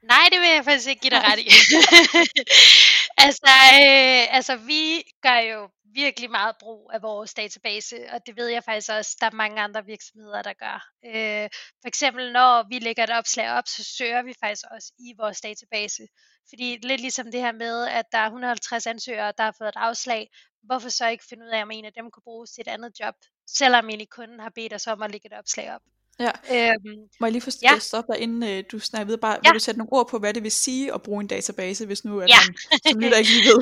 Nej, 0.03 0.29
det 0.33 0.41
vil 0.41 0.49
jeg 0.49 0.65
faktisk 0.65 0.89
ikke 0.89 1.01
give 1.01 1.11
dig 1.11 1.23
ret 1.25 1.39
i. 1.39 1.49
altså, 3.27 3.53
øh, 3.83 4.37
altså, 4.37 4.57
vi 4.57 4.83
gør 5.23 5.39
jo 5.39 5.69
virkelig 5.95 6.31
meget 6.31 6.57
brug 6.61 6.91
af 6.93 7.03
vores 7.03 7.35
database, 7.35 7.97
og 8.13 8.27
det 8.27 8.37
ved 8.37 8.49
jeg 8.49 8.65
faktisk 8.65 8.91
også, 8.91 9.17
der 9.21 9.27
er 9.27 9.31
mange 9.31 9.61
andre 9.61 9.85
virksomheder, 9.85 10.43
der 10.43 10.53
gør. 10.53 10.79
Øh, 11.05 11.49
for 11.81 11.89
eksempel 11.89 12.33
når 12.33 12.69
vi 12.69 12.79
lægger 12.79 13.05
et 13.05 13.11
opslag 13.11 13.51
op, 13.53 13.69
så 13.69 13.85
søger 13.85 14.23
vi 14.23 14.35
faktisk 14.41 14.65
også 14.71 14.93
i 14.99 15.15
vores 15.19 15.41
database. 15.41 16.03
Fordi 16.49 16.79
lidt 16.83 17.01
ligesom 17.01 17.31
det 17.33 17.41
her 17.41 17.53
med, 17.53 17.87
at 17.87 18.05
der 18.13 18.19
er 18.19 18.25
150 18.25 18.87
ansøgere, 18.87 19.33
der 19.39 19.45
har 19.45 19.55
fået 19.59 19.69
et 19.69 19.77
afslag, 19.77 20.29
hvorfor 20.63 20.89
så 20.89 21.09
ikke 21.09 21.25
finde 21.29 21.45
ud 21.45 21.51
af, 21.51 21.63
om 21.63 21.71
en 21.71 21.85
af 21.85 21.93
dem 21.93 22.11
kunne 22.11 22.23
bruges 22.23 22.51
til 22.51 22.61
et 22.61 22.69
andet 22.69 23.01
job, 23.01 23.15
selvom 23.47 23.89
egentlig 23.89 24.09
kunden 24.09 24.41
har 24.41 24.53
bedt 24.55 24.75
os 24.75 24.87
om 24.87 25.03
at 25.03 25.11
lægge 25.11 25.27
et 25.27 25.39
opslag 25.39 25.75
op. 25.75 25.83
Ja. 26.21 26.31
Øhm, 26.55 26.99
Må 27.21 27.27
jeg 27.27 27.33
lige 27.33 27.43
få 27.43 27.51
ja. 27.63 27.79
stoppe 27.79 28.13
dig, 28.13 28.21
inden 28.23 28.43
uh, 28.43 28.65
du 28.73 28.79
snakker 28.79 29.05
videre? 29.05 29.21
Bare, 29.21 29.39
ja. 29.45 29.51
Vil 29.51 29.55
du 29.55 29.65
sætte 29.65 29.79
nogle 29.79 29.93
ord 29.93 30.09
på, 30.09 30.19
hvad 30.19 30.35
det 30.35 30.43
vil 30.43 30.53
sige 30.53 30.95
at 30.95 31.03
bruge 31.03 31.21
en 31.21 31.27
database, 31.27 31.87
hvis 31.87 32.05
nu 32.05 32.21
at 32.21 32.29
ja. 32.29 32.35
man 32.47 32.81
som 32.93 33.01
lytter 33.01 33.19
ikke 33.19 33.31
lige 33.31 33.47
ved? 33.51 33.61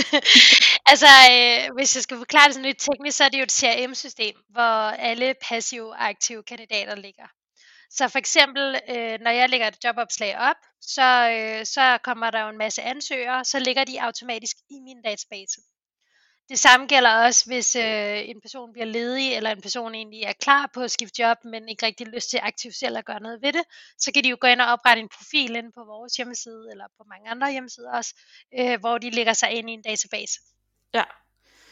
altså, 0.90 1.10
øh, 1.32 1.74
hvis 1.76 1.94
jeg 1.96 2.02
skal 2.02 2.16
forklare 2.16 2.46
det 2.46 2.54
sådan 2.54 2.66
lidt 2.66 2.78
teknisk, 2.78 3.16
så 3.16 3.24
er 3.24 3.28
det 3.28 3.38
jo 3.38 3.42
et 3.42 3.52
CRM-system, 3.52 4.34
hvor 4.48 4.80
alle 5.10 5.34
passive 5.48 5.88
og 5.88 6.08
aktive 6.08 6.42
kandidater 6.42 6.94
ligger. 6.94 7.26
Så 7.90 8.08
for 8.08 8.18
eksempel, 8.18 8.80
øh, 8.88 9.18
når 9.20 9.30
jeg 9.30 9.48
lægger 9.48 9.66
et 9.68 9.84
jobopslag 9.84 10.38
op, 10.38 10.56
så, 10.80 11.08
øh, 11.36 11.66
så 11.66 11.98
kommer 12.04 12.30
der 12.30 12.40
jo 12.42 12.48
en 12.48 12.58
masse 12.58 12.82
ansøgere, 12.82 13.44
så 13.44 13.58
ligger 13.58 13.84
de 13.84 14.02
automatisk 14.02 14.56
i 14.70 14.78
min 14.86 15.02
database. 15.04 15.60
Det 16.48 16.58
samme 16.58 16.86
gælder 16.86 17.10
også, 17.10 17.46
hvis 17.46 17.76
øh, 17.76 18.28
en 18.28 18.40
person 18.40 18.72
bliver 18.72 18.86
ledig, 18.86 19.34
eller 19.34 19.50
en 19.50 19.60
person 19.60 19.94
egentlig 19.94 20.22
er 20.22 20.32
klar 20.32 20.70
på 20.74 20.80
at 20.80 20.90
skifte 20.90 21.22
job, 21.22 21.36
men 21.44 21.68
ikke 21.68 21.86
rigtig 21.86 22.06
lyst 22.06 22.30
til 22.30 22.40
aktivt 22.42 22.74
selv 22.74 22.98
at 22.98 23.04
gøre 23.04 23.20
noget 23.20 23.42
ved 23.42 23.52
det, 23.52 23.62
så 23.98 24.12
kan 24.12 24.24
de 24.24 24.28
jo 24.28 24.36
gå 24.40 24.46
ind 24.46 24.60
og 24.60 24.66
oprette 24.66 25.02
en 25.02 25.08
profil 25.08 25.56
inde 25.56 25.72
på 25.72 25.84
vores 25.84 26.12
hjemmeside, 26.16 26.68
eller 26.70 26.84
på 26.98 27.04
mange 27.08 27.30
andre 27.30 27.52
hjemmesider 27.52 27.92
også, 27.92 28.14
øh, 28.58 28.80
hvor 28.80 28.98
de 28.98 29.10
lægger 29.10 29.32
sig 29.32 29.50
ind 29.50 29.70
i 29.70 29.72
en 29.72 29.82
database. 29.82 30.40
Ja, 30.94 31.04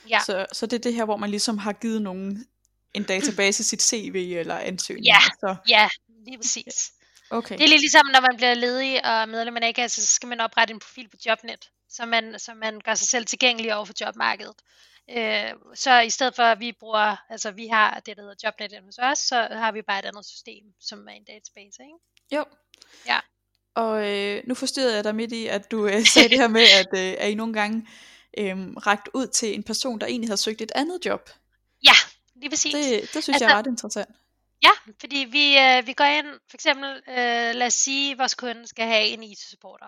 ja. 0.08 0.20
Så, 0.26 0.46
så 0.52 0.66
det 0.66 0.76
er 0.76 0.82
det 0.82 0.94
her, 0.94 1.04
hvor 1.04 1.16
man 1.16 1.30
ligesom 1.30 1.58
har 1.58 1.72
givet 1.72 2.02
nogen 2.02 2.46
en 2.94 3.04
database 3.04 3.64
sit 3.64 3.82
CV 3.82 4.36
eller 4.38 4.58
ansøgning. 4.58 5.06
Ja, 5.06 5.20
så. 5.40 5.56
ja 5.68 5.88
lige 6.26 6.38
præcis. 6.38 6.92
Okay. 7.30 7.58
Det 7.58 7.64
er 7.64 7.68
lidt 7.68 7.80
ligesom, 7.80 8.06
når 8.12 8.20
man 8.20 8.36
bliver 8.36 8.54
ledig 8.54 9.06
og 9.06 9.28
medlem 9.28 9.56
af 9.56 9.74
a 9.78 9.88
så 9.88 10.06
skal 10.06 10.28
man 10.28 10.40
oprette 10.40 10.74
en 10.74 10.80
profil 10.80 11.08
på 11.08 11.16
Jobnet, 11.26 11.70
så 11.96 12.06
man, 12.06 12.38
så 12.38 12.54
man 12.54 12.80
gør 12.80 12.94
sig 12.94 13.08
selv 13.08 13.26
tilgængelig 13.26 13.74
over 13.74 13.84
for 13.84 13.94
jobmarkedet. 14.00 14.56
Øh, 15.10 15.52
så 15.74 16.00
i 16.00 16.10
stedet 16.10 16.34
for 16.36 16.42
at 16.42 16.60
vi 16.60 16.72
bruger, 16.72 17.16
altså 17.30 17.50
vi 17.50 17.66
har 17.66 18.00
det, 18.00 18.16
der 18.16 18.22
hedder 18.22 18.36
Jobnet 18.44 18.84
hos 18.84 18.98
os, 18.98 19.18
så 19.18 19.48
har 19.50 19.72
vi 19.72 19.82
bare 19.82 19.98
et 19.98 20.04
andet 20.04 20.26
system, 20.26 20.64
som 20.80 21.08
er 21.08 21.12
en 21.12 21.24
database, 21.24 21.82
ikke? 21.82 21.98
Jo. 22.32 22.44
Ja. 23.06 23.20
Og 23.74 24.10
øh, 24.12 24.42
nu 24.46 24.54
forstyrrede 24.54 24.94
jeg 24.94 25.04
dig 25.04 25.14
midt 25.14 25.32
i, 25.32 25.46
at 25.46 25.70
du 25.70 25.86
øh, 25.86 26.06
sagde 26.06 26.28
det 26.28 26.38
her 26.38 26.48
med, 26.48 26.66
at, 26.80 26.98
øh, 26.98 27.14
at 27.18 27.30
I 27.30 27.34
nogle 27.34 27.52
gange 27.52 27.88
øh, 28.38 28.56
ragt 28.76 29.08
ud 29.14 29.26
til 29.26 29.54
en 29.54 29.62
person, 29.62 30.00
der 30.00 30.06
egentlig 30.06 30.28
havde 30.28 30.40
søgt 30.40 30.60
et 30.60 30.72
andet 30.74 31.06
job. 31.06 31.30
Ja, 31.84 31.94
lige 32.34 32.50
præcis. 32.50 32.74
Det, 32.74 33.00
det 33.14 33.22
synes 33.22 33.28
Altså- 33.28 33.44
jeg 33.44 33.52
er 33.52 33.58
ret 33.58 33.66
interessant. 33.66 34.08
Ja, 34.62 34.70
fordi 35.00 35.16
vi, 35.16 35.58
øh, 35.58 35.86
vi 35.86 35.92
går 35.92 36.04
ind, 36.04 36.26
for 36.50 36.56
eksempel, 36.56 37.02
øh, 37.08 37.54
lad 37.54 37.66
os 37.66 37.74
sige, 37.74 38.12
at 38.12 38.18
vores 38.18 38.34
kunde 38.34 38.66
skal 38.66 38.86
have 38.86 39.06
en 39.06 39.22
IT-supporter. 39.22 39.86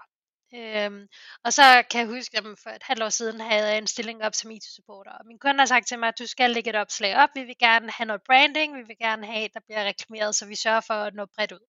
Øhm, 0.55 1.09
og 1.45 1.53
så 1.53 1.83
kan 1.91 2.01
jeg 2.01 2.09
huske, 2.09 2.39
at 2.39 2.45
for 2.63 2.71
et 2.71 2.83
halvt 2.83 3.03
år 3.03 3.09
siden 3.09 3.41
havde 3.41 3.69
jeg 3.69 3.79
en 3.79 3.87
stilling 3.87 4.23
op 4.23 4.35
som 4.35 4.51
IT-supporter. 4.51 5.11
Og 5.11 5.27
min 5.27 5.39
kunde 5.39 5.61
har 5.61 5.67
sagt 5.67 5.87
til 5.87 5.99
mig, 5.99 6.09
at 6.09 6.19
du 6.19 6.27
skal 6.27 6.51
lægge 6.51 6.71
et 6.71 6.77
opslag 6.77 7.17
op. 7.17 7.29
Vi 7.35 7.45
vil 7.45 7.59
gerne 7.59 7.91
have 7.91 8.07
noget 8.07 8.23
branding. 8.23 8.77
Vi 8.77 8.83
vil 8.83 8.99
gerne 8.99 9.27
have, 9.27 9.45
at 9.45 9.55
der 9.55 9.61
bliver 9.67 9.85
reklameret, 9.85 10.37
så 10.37 10.47
vi 10.47 10.55
sørger 10.55 10.81
for 10.81 10.95
at 10.95 11.15
nå 11.15 11.27
bredt 11.35 11.53
ud. 11.53 11.67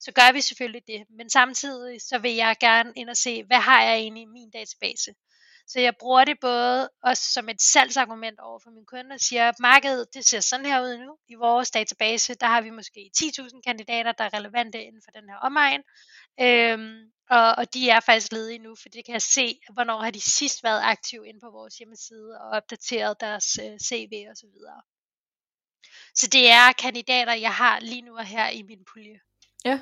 Så 0.00 0.12
gør 0.12 0.32
vi 0.32 0.40
selvfølgelig 0.40 0.82
det. 0.86 1.06
Men 1.10 1.30
samtidig 1.30 2.00
så 2.02 2.18
vil 2.18 2.34
jeg 2.34 2.56
gerne 2.60 2.92
ind 2.96 3.10
og 3.10 3.16
se, 3.16 3.44
hvad 3.44 3.60
har 3.60 3.82
jeg 3.82 3.94
egentlig 3.94 4.22
i 4.22 4.26
min 4.26 4.50
database. 4.50 5.14
Så 5.66 5.80
jeg 5.80 5.96
bruger 5.96 6.24
det 6.24 6.40
både 6.40 6.90
også 7.02 7.32
som 7.32 7.48
et 7.48 7.62
salgsargument 7.62 8.40
over 8.40 8.58
for 8.62 8.70
min 8.70 8.86
kunde 8.86 9.14
og 9.14 9.20
siger, 9.20 9.48
at 9.48 9.54
markedet 9.60 10.14
det 10.14 10.24
ser 10.24 10.40
sådan 10.40 10.66
her 10.66 10.82
ud 10.82 10.98
nu. 10.98 11.16
I 11.28 11.34
vores 11.34 11.70
database, 11.70 12.34
der 12.34 12.46
har 12.46 12.60
vi 12.60 12.70
måske 12.70 13.10
10.000 13.18 13.60
kandidater, 13.66 14.12
der 14.12 14.24
er 14.24 14.34
relevante 14.34 14.82
inden 14.82 15.02
for 15.04 15.10
den 15.10 15.28
her 15.28 15.36
omegn. 15.36 15.82
Øhm, 16.40 17.12
og, 17.36 17.54
og 17.58 17.74
de 17.74 17.90
er 17.90 18.00
faktisk 18.00 18.32
ledige 18.32 18.58
nu, 18.58 18.76
for 18.82 18.88
det 18.88 19.04
kan 19.04 19.12
jeg 19.12 19.22
se, 19.22 19.60
hvornår 19.72 20.02
har 20.02 20.10
de 20.10 20.20
sidst 20.20 20.62
været 20.62 20.80
aktive 20.82 21.28
inde 21.28 21.40
på 21.40 21.50
vores 21.50 21.78
hjemmeside 21.78 22.40
og 22.40 22.48
opdateret 22.50 23.20
deres 23.20 23.58
øh, 23.62 23.78
CV 23.78 24.12
og 24.30 24.36
så 24.36 24.46
videre. 24.54 24.80
Så 26.14 26.26
det 26.26 26.50
er 26.50 26.72
kandidater, 26.72 27.32
jeg 27.32 27.54
har 27.54 27.80
lige 27.80 28.02
nu 28.02 28.16
og 28.16 28.24
her 28.24 28.48
i 28.48 28.62
min 28.62 28.84
pulje. 28.92 29.20
Ja. 29.64 29.80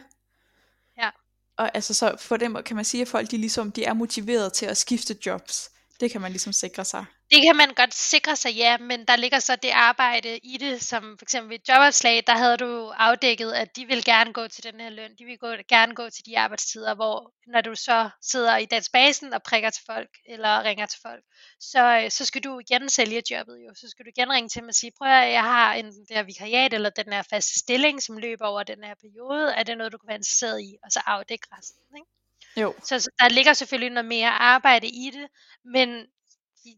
Ja. 0.99 1.11
Og 1.57 1.71
altså 1.75 1.95
så 1.95 2.17
for 2.19 2.37
dem 2.37 2.63
kan 2.63 2.77
man 2.77 2.85
sige, 2.85 3.03
at 3.03 3.09
folk 3.09 3.31
de 3.31 3.37
ligesom, 3.37 3.73
de 3.73 3.85
er 3.85 3.95
motiveret 3.95 4.53
til 4.53 4.67
at 4.67 4.77
skifte 4.77 5.17
jobs. 5.27 5.71
Det 6.01 6.11
kan 6.11 6.21
man 6.21 6.31
ligesom 6.33 6.53
sikre 6.53 6.85
sig. 6.85 7.05
Det 7.31 7.43
kan 7.43 7.57
man 7.57 7.75
godt 7.75 7.95
sikre 7.95 8.37
sig, 8.37 8.53
ja, 8.55 8.79
men 8.79 9.05
der 9.05 9.17
ligger 9.17 9.39
så 9.39 9.57
det 9.57 9.71
arbejde 9.71 10.39
i 10.39 10.57
det, 10.57 10.83
som 10.83 11.03
for 11.19 11.25
eksempel 11.25 11.51
ved 11.51 11.59
jobopslag, 11.69 12.23
der 12.27 12.33
havde 12.33 12.57
du 12.57 12.93
afdækket, 12.97 13.53
at 13.53 13.77
de 13.77 13.87
vil 13.87 14.05
gerne 14.05 14.33
gå 14.33 14.49
til 14.49 14.65
den 14.65 14.81
her 14.81 14.91
løn, 14.91 15.17
de 15.19 15.25
vil 15.25 15.39
gå, 15.39 15.49
gerne 15.69 15.95
gå 15.95 16.11
til 16.11 16.27
de 16.27 16.39
arbejdstider, 16.39 16.95
hvor 16.95 17.33
når 17.47 17.61
du 17.61 17.75
så 17.75 18.11
sidder 18.23 18.57
i 18.57 18.65
databasen 18.65 19.33
og 19.35 19.43
prikker 19.43 19.71
til 19.71 19.83
folk, 19.87 20.11
eller 20.29 20.63
ringer 20.63 20.87
til 20.87 21.01
folk, 21.03 21.25
så, 21.61 22.01
øh, 22.05 22.11
så 22.11 22.25
skal 22.25 22.45
du 22.45 22.59
igen 22.59 22.89
sælge 22.89 23.23
jobbet 23.31 23.57
jo, 23.67 23.75
så 23.75 23.89
skal 23.91 24.05
du 24.05 24.11
igen 24.17 24.33
ringe 24.33 24.49
til 24.49 24.61
dem 24.61 24.69
og 24.69 24.75
sige, 24.75 24.93
prøv 24.99 25.09
at 25.09 25.33
jeg 25.33 25.43
har 25.43 25.75
en 25.75 25.87
det 25.87 26.17
her 26.17 26.23
vikariat, 26.23 26.75
eller 26.75 26.91
den 26.91 27.13
her 27.13 27.23
faste 27.23 27.59
stilling, 27.59 28.03
som 28.03 28.17
løber 28.17 28.47
over 28.47 28.63
den 28.63 28.85
her 28.85 28.95
periode, 28.95 29.53
er 29.53 29.63
det 29.63 29.79
noget, 29.79 29.93
du 29.93 29.99
kan 29.99 30.09
være 30.09 30.17
interesseret 30.17 30.61
i, 30.61 30.77
og 30.85 30.93
så 30.93 31.01
afdække 31.07 31.47
resten, 31.53 31.83
ikke? 31.97 32.20
Jo. 32.57 32.75
Så 32.83 33.01
så 33.01 33.11
der 33.19 33.29
ligger 33.29 33.53
selvfølgelig 33.53 33.91
noget 33.91 34.09
mere 34.09 34.31
arbejde 34.31 34.87
i 34.87 35.11
det, 35.15 35.29
men 35.65 36.07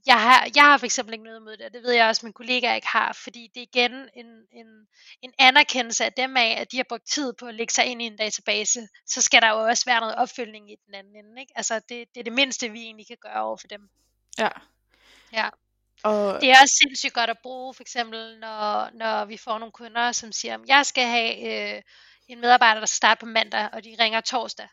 jeg 0.07 0.23
har, 0.23 0.49
jeg 0.57 0.65
har 0.65 0.79
for 0.79 0.87
eksempel 0.87 1.13
ikke 1.13 1.25
noget 1.25 1.41
imod 1.41 1.57
det, 1.57 1.67
og 1.67 1.73
det 1.73 1.83
ved 1.83 1.93
jeg 1.93 2.09
også, 2.09 2.21
at 2.21 2.23
mine 2.23 2.33
kollegaer 2.33 2.75
ikke 2.75 2.87
har, 2.87 3.13
fordi 3.13 3.51
det 3.55 3.63
er 3.63 3.67
igen 3.75 3.93
en, 3.93 4.27
en, 4.53 4.67
en 5.23 5.33
anerkendelse 5.39 6.05
af 6.05 6.13
dem 6.13 6.37
af, 6.37 6.57
at 6.61 6.73
de 6.73 6.77
har 6.77 6.85
brugt 6.89 7.07
tid 7.07 7.33
på 7.33 7.47
at 7.47 7.55
lægge 7.55 7.73
sig 7.73 7.85
ind 7.87 8.03
i 8.03 8.05
en 8.05 8.17
database, 8.17 8.89
så 9.07 9.23
skal 9.23 9.43
der 9.43 9.49
jo 9.49 9.59
også 9.59 9.85
være 9.85 10.01
noget 10.01 10.15
opfølgning 10.15 10.73
i 10.73 10.77
den 10.87 10.95
anden 10.95 11.17
ende. 11.17 11.41
Ikke? 11.41 11.53
Altså 11.57 11.75
det, 11.75 12.09
det 12.15 12.21
er 12.21 12.25
det 12.25 12.33
mindste, 12.33 12.69
vi 12.71 12.83
egentlig 12.83 13.07
kan 13.07 13.17
gøre 13.23 13.43
over 13.43 13.57
for 13.57 13.67
dem. 13.67 13.91
Ja. 14.39 14.49
Ja. 15.33 15.49
Og 16.03 16.41
Det 16.41 16.51
er 16.51 16.57
også 16.63 16.75
sindssygt 16.83 17.15
godt 17.15 17.31
at 17.31 17.39
bruge, 17.43 17.75
for 17.75 17.83
eksempel 17.83 18.39
når, 18.41 18.91
når 18.95 19.25
vi 19.25 19.37
får 19.37 19.59
nogle 19.59 19.73
kunder, 19.73 20.13
som 20.13 20.33
siger, 20.33 20.55
at 20.55 20.61
jeg 20.67 20.87
skal 20.87 21.05
have 21.05 21.33
øh, 21.77 21.83
en 22.29 22.41
medarbejder, 22.41 22.81
der 22.81 22.87
skal 22.87 22.97
starte 22.97 23.21
på 23.21 23.27
mandag, 23.27 23.69
og 23.73 23.85
de 23.85 23.97
ringer 24.01 24.21
torsdag. 24.21 24.69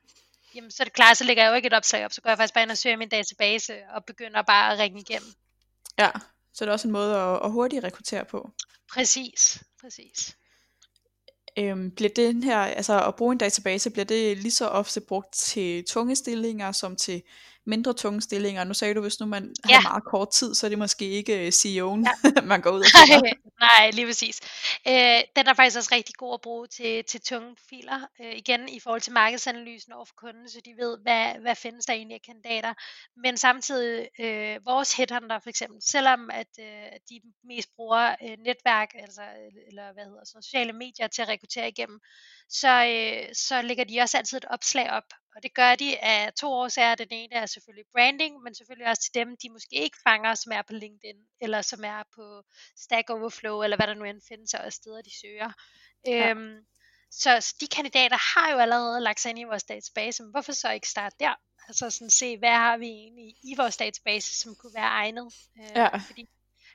Jamen 0.60 0.72
så 0.72 0.84
er 0.84 0.86
det 0.86 0.94
klart, 0.94 1.18
så 1.18 1.24
lægger 1.24 1.44
jeg 1.44 1.50
jo 1.50 1.56
ikke 1.56 1.68
et 1.68 1.74
opslag 1.74 2.06
op, 2.06 2.14
så 2.14 2.22
går 2.22 2.30
jeg 2.30 2.38
faktisk 2.38 2.54
bare 2.54 2.64
ind 2.64 2.72
og 2.72 2.78
søger 2.78 2.98
min 2.98 3.10
database, 3.10 3.74
og 3.96 4.06
begynder 4.06 4.42
bare 4.42 4.74
at 4.74 4.80
ringe 4.80 5.02
igennem. 5.02 5.30
ja, 6.00 6.12
så 6.54 6.66
det 6.66 6.70
er 6.70 6.74
også 6.74 6.88
en 6.88 6.92
måde 6.92 7.16
at, 7.16 7.40
at 7.44 7.52
hurtigt 7.52 7.84
rekruttere 7.84 8.26
på. 8.26 8.50
Præcis, 8.94 9.64
præcis. 9.82 10.36
Øhm, 11.58 11.92
bliver 11.92 12.10
den 12.16 12.44
her, 12.44 12.58
altså 12.58 13.06
at 13.08 13.16
bruge 13.16 13.32
en 13.32 13.38
database, 13.38 13.90
bliver 13.90 14.06
det 14.06 14.38
lige 14.38 14.52
så 14.52 14.68
ofte 14.68 15.02
brugt 15.02 15.34
til 15.34 15.86
tunge 15.86 16.16
stillinger 16.16 16.72
som 16.72 16.96
til 16.96 17.24
mindre 17.70 17.94
tunge 17.94 18.22
stillinger? 18.22 18.64
Nu 18.64 18.74
sagde 18.74 18.94
du, 18.94 19.02
hvis 19.02 19.20
nu 19.20 19.26
man 19.26 19.56
ja. 19.70 19.76
har 19.76 19.90
meget 19.90 20.04
kort 20.04 20.30
tid, 20.32 20.56
så 20.56 20.68
er 20.68 20.70
det 20.70 20.78
måske 20.78 21.06
ikke 21.10 21.46
øh, 21.46 21.48
CEO'en, 21.48 22.02
Ja. 22.08 22.42
man 22.54 22.62
går 22.62 22.72
ud 22.72 22.80
og 22.80 22.86
finder. 23.08 23.34
Nej, 23.60 23.92
lige 23.92 24.08
præcis. 24.08 24.42
Øh, 24.88 25.20
den 25.36 25.48
er 25.48 25.54
faktisk 25.54 25.78
også 25.78 25.90
rigtig 25.92 26.16
god 26.16 26.34
at 26.34 26.42
bruge 26.42 26.68
til, 26.68 27.04
til 27.04 27.22
tunge 27.22 27.56
filer. 27.70 28.00
Øh, 28.22 28.34
igen 28.36 28.70
i 28.70 28.80
forhold 28.80 29.02
til 29.02 29.14
markedsanalysen 29.14 29.94
over 29.94 30.06
for 30.06 30.14
kunden, 30.18 30.50
så 30.50 30.62
de 30.66 30.74
ved, 30.78 30.98
hvad, 31.02 31.42
hvad 31.42 31.56
findes 31.56 31.86
der 31.86 31.94
egentlig 31.94 32.16
af 32.16 32.22
kandidater. 32.26 32.74
Men 33.24 33.38
samtidig, 33.38 34.08
øh, 34.20 34.66
vores 34.66 34.94
headhunter 34.94 35.40
for 35.40 35.50
eksempel, 35.50 35.82
selvom 35.82 36.30
at 36.34 36.54
øh, 36.60 36.92
de 37.10 37.22
mest 37.44 37.70
bruger 37.76 38.16
øh, 38.24 38.38
netværk, 38.48 38.90
altså, 39.04 39.22
eller 39.68 39.94
hvad 39.94 40.04
hedder 40.04 40.26
sociale 40.26 40.74
medier 40.74 41.08
til 41.08 41.22
at 41.22 41.30
rekruttere 41.30 41.68
igennem, 41.68 42.00
så, 42.50 42.74
øh, 42.86 43.36
så 43.36 43.62
lægger 43.62 43.84
de 43.84 44.00
også 44.00 44.18
altid 44.18 44.38
et 44.38 44.46
opslag 44.50 44.90
op. 44.92 45.04
Og 45.36 45.44
det 45.44 45.54
gør 45.54 45.76
de 45.76 45.98
af 46.04 46.34
to 46.34 46.52
årsager. 46.52 46.96
Den 46.96 47.08
ene 47.12 47.36
er 47.36 47.46
selvfølgelig 47.46 47.86
branding, 47.92 48.44
men 48.44 48.56
selvfølgelig 48.56 48.88
også 48.88 49.02
til 49.02 49.14
dem, 49.14 49.38
de 49.38 49.50
måske 49.50 49.76
ikke 49.76 49.98
fanger, 50.04 50.36
som 50.36 50.52
er 50.52 50.62
på 50.62 50.74
LinkedIn, 50.74 51.16
eller 51.42 51.62
som 51.62 51.84
er 51.84 52.04
på 52.16 52.44
Stack 52.78 53.10
Overflow, 53.10 53.62
eller 53.62 53.78
hvad 53.78 53.88
der 53.88 53.94
nu 53.94 54.04
end 54.04 54.22
findes 54.28 54.54
af 54.54 54.74
steder, 54.74 55.02
de 55.02 55.20
søger. 55.22 55.52
Ja. 56.08 56.30
Øhm, 56.30 56.66
så, 57.12 57.42
så 57.42 57.56
de 57.62 57.68
kandidater 57.68 58.18
har 58.40 58.52
jo 58.52 58.58
allerede 58.60 59.02
lagt 59.02 59.20
sig 59.20 59.30
ind 59.30 59.40
i 59.40 59.44
vores 59.44 59.64
database, 59.64 60.24
men 60.24 60.32
hvorfor 60.32 60.52
så 60.52 60.72
ikke 60.72 60.90
starte 60.90 61.16
der? 61.20 61.36
Altså 61.68 61.90
sådan 61.90 62.10
se, 62.10 62.38
hvad 62.38 62.50
har 62.54 62.78
vi 62.78 62.86
egentlig 62.88 63.36
i 63.44 63.56
vores 63.58 63.78
database, 63.78 64.40
som 64.40 64.56
kunne 64.56 64.74
være 64.74 64.88
egnet? 64.88 65.34
Øh, 65.60 65.72
Ja. 65.76 65.98
Fordi, 65.98 66.30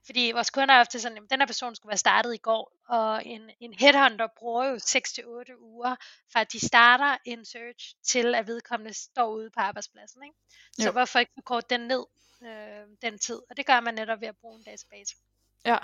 fordi 0.06 0.30
vores 0.34 0.50
kunder 0.50 0.74
er 0.74 0.80
ofte 0.80 1.00
sådan, 1.00 1.18
at 1.18 1.30
den 1.30 1.40
her 1.40 1.46
person 1.46 1.74
skulle 1.76 1.90
være 1.90 1.98
startet 1.98 2.34
i 2.34 2.38
går, 2.38 2.72
og 2.88 3.26
en, 3.26 3.50
en 3.60 3.74
headhunter 3.74 4.26
bruger 4.38 4.64
jo 4.64 4.76
6-8 4.76 5.60
uger, 5.60 5.96
fra 6.32 6.40
at 6.40 6.52
de 6.52 6.66
starter 6.66 7.16
en 7.24 7.44
search, 7.44 7.94
til 8.02 8.34
at 8.34 8.46
vedkommende 8.46 8.94
står 8.94 9.30
ude 9.30 9.50
på 9.50 9.60
arbejdspladsen. 9.60 10.22
Ikke? 10.22 10.36
Så 10.72 10.86
Jo. 10.86 10.92
hvorfor 10.92 11.18
ikke 11.18 11.32
forkorte 11.34 11.66
den 11.70 11.80
ned, 11.80 12.04
øh, 12.42 12.86
den 13.02 13.18
tid? 13.18 13.40
Og 13.50 13.56
det 13.56 13.66
gør 13.66 13.80
man 13.80 13.94
netop 13.94 14.20
ved 14.20 14.28
at 14.28 14.36
bruge 14.36 14.58
en 14.58 14.64
database. 14.64 15.16
Ja. 15.64 15.76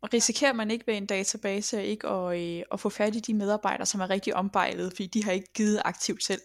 Og 0.00 0.12
risikerer 0.12 0.52
man 0.52 0.70
ikke 0.70 0.86
ved 0.86 0.94
en 0.94 1.06
database 1.06 1.84
ikke 1.84 2.08
at, 2.08 2.40
øh, 2.40 2.62
at 2.72 2.80
få 2.80 2.88
fat 2.88 3.16
i 3.16 3.20
de 3.20 3.34
medarbejdere, 3.34 3.86
som 3.86 4.00
er 4.00 4.10
rigtig 4.10 4.34
ombejlet, 4.34 4.92
fordi 4.92 5.06
de 5.06 5.24
har 5.24 5.32
ikke 5.32 5.52
givet 5.54 5.82
aktivt 5.84 6.24
selv 6.24 6.40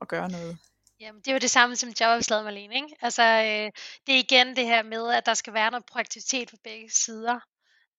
at 0.00 0.08
gøre 0.08 0.30
noget? 0.30 0.58
Jamen, 1.00 1.20
det 1.20 1.28
er 1.28 1.32
jo 1.32 1.38
det 1.38 1.50
samme 1.50 1.76
som 1.76 1.92
jobopslaget, 2.00 2.44
Marlene. 2.44 2.74
Ikke? 2.74 2.96
Altså, 3.00 3.22
øh, 3.22 3.72
det 4.06 4.14
er 4.14 4.18
igen 4.18 4.56
det 4.56 4.64
her 4.64 4.82
med, 4.82 5.12
at 5.12 5.26
der 5.26 5.34
skal 5.34 5.52
være 5.54 5.70
noget 5.70 5.86
proaktivitet 5.86 6.50
på 6.50 6.56
begge 6.64 6.90
sider. 6.90 7.40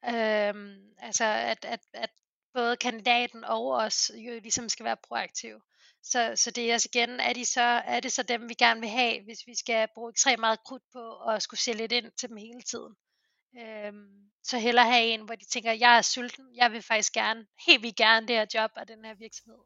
Øhm, 0.10 0.94
altså, 1.00 1.26
at, 1.26 1.66
at, 1.66 1.80
at 1.94 2.10
både 2.54 2.78
kandidaten 2.78 3.44
og 3.44 3.68
os 3.68 4.12
jo 4.16 4.40
ligesom 4.40 4.70
skal 4.70 4.86
være 4.86 4.98
proaktive. 5.08 5.62
Så, 6.04 6.34
så 6.36 6.52
det 6.52 6.70
er 6.70 6.74
også 6.74 6.90
igen, 6.94 7.20
er, 7.20 7.34
de 7.34 7.46
så, 7.46 7.62
er 7.62 8.00
det 8.00 8.12
så 8.12 8.24
dem, 8.24 8.50
vi 8.50 8.54
gerne 8.54 8.80
vil 8.80 8.90
have, 8.90 9.24
hvis 9.24 9.48
vi 9.48 9.56
skal 9.56 9.88
bruge 9.94 10.10
ekstremt 10.10 10.40
meget 10.40 10.64
krudt 10.64 10.84
på 10.94 11.18
at 11.18 11.44
skulle 11.44 11.60
sælge 11.60 11.78
lidt 11.78 11.92
ind 11.92 12.12
til 12.20 12.30
dem 12.30 12.38
hele 12.38 12.62
tiden. 12.62 12.96
Øhm, 13.60 14.32
så 14.44 14.58
hellere 14.58 14.92
have 14.92 15.06
en, 15.06 15.22
hvor 15.26 15.36
de 15.36 15.46
tænker, 15.46 15.72
jeg 15.72 15.98
er 15.98 16.02
sulten, 16.02 16.56
jeg 16.56 16.72
vil 16.72 16.82
faktisk 16.82 17.14
gerne, 17.14 17.46
helt 17.68 17.82
vildt 17.82 17.96
gerne 17.96 18.28
det 18.28 18.36
her 18.36 18.46
job 18.54 18.72
og 18.76 18.88
den 18.88 19.06
her 19.06 19.14
virksomhed. 19.14 19.60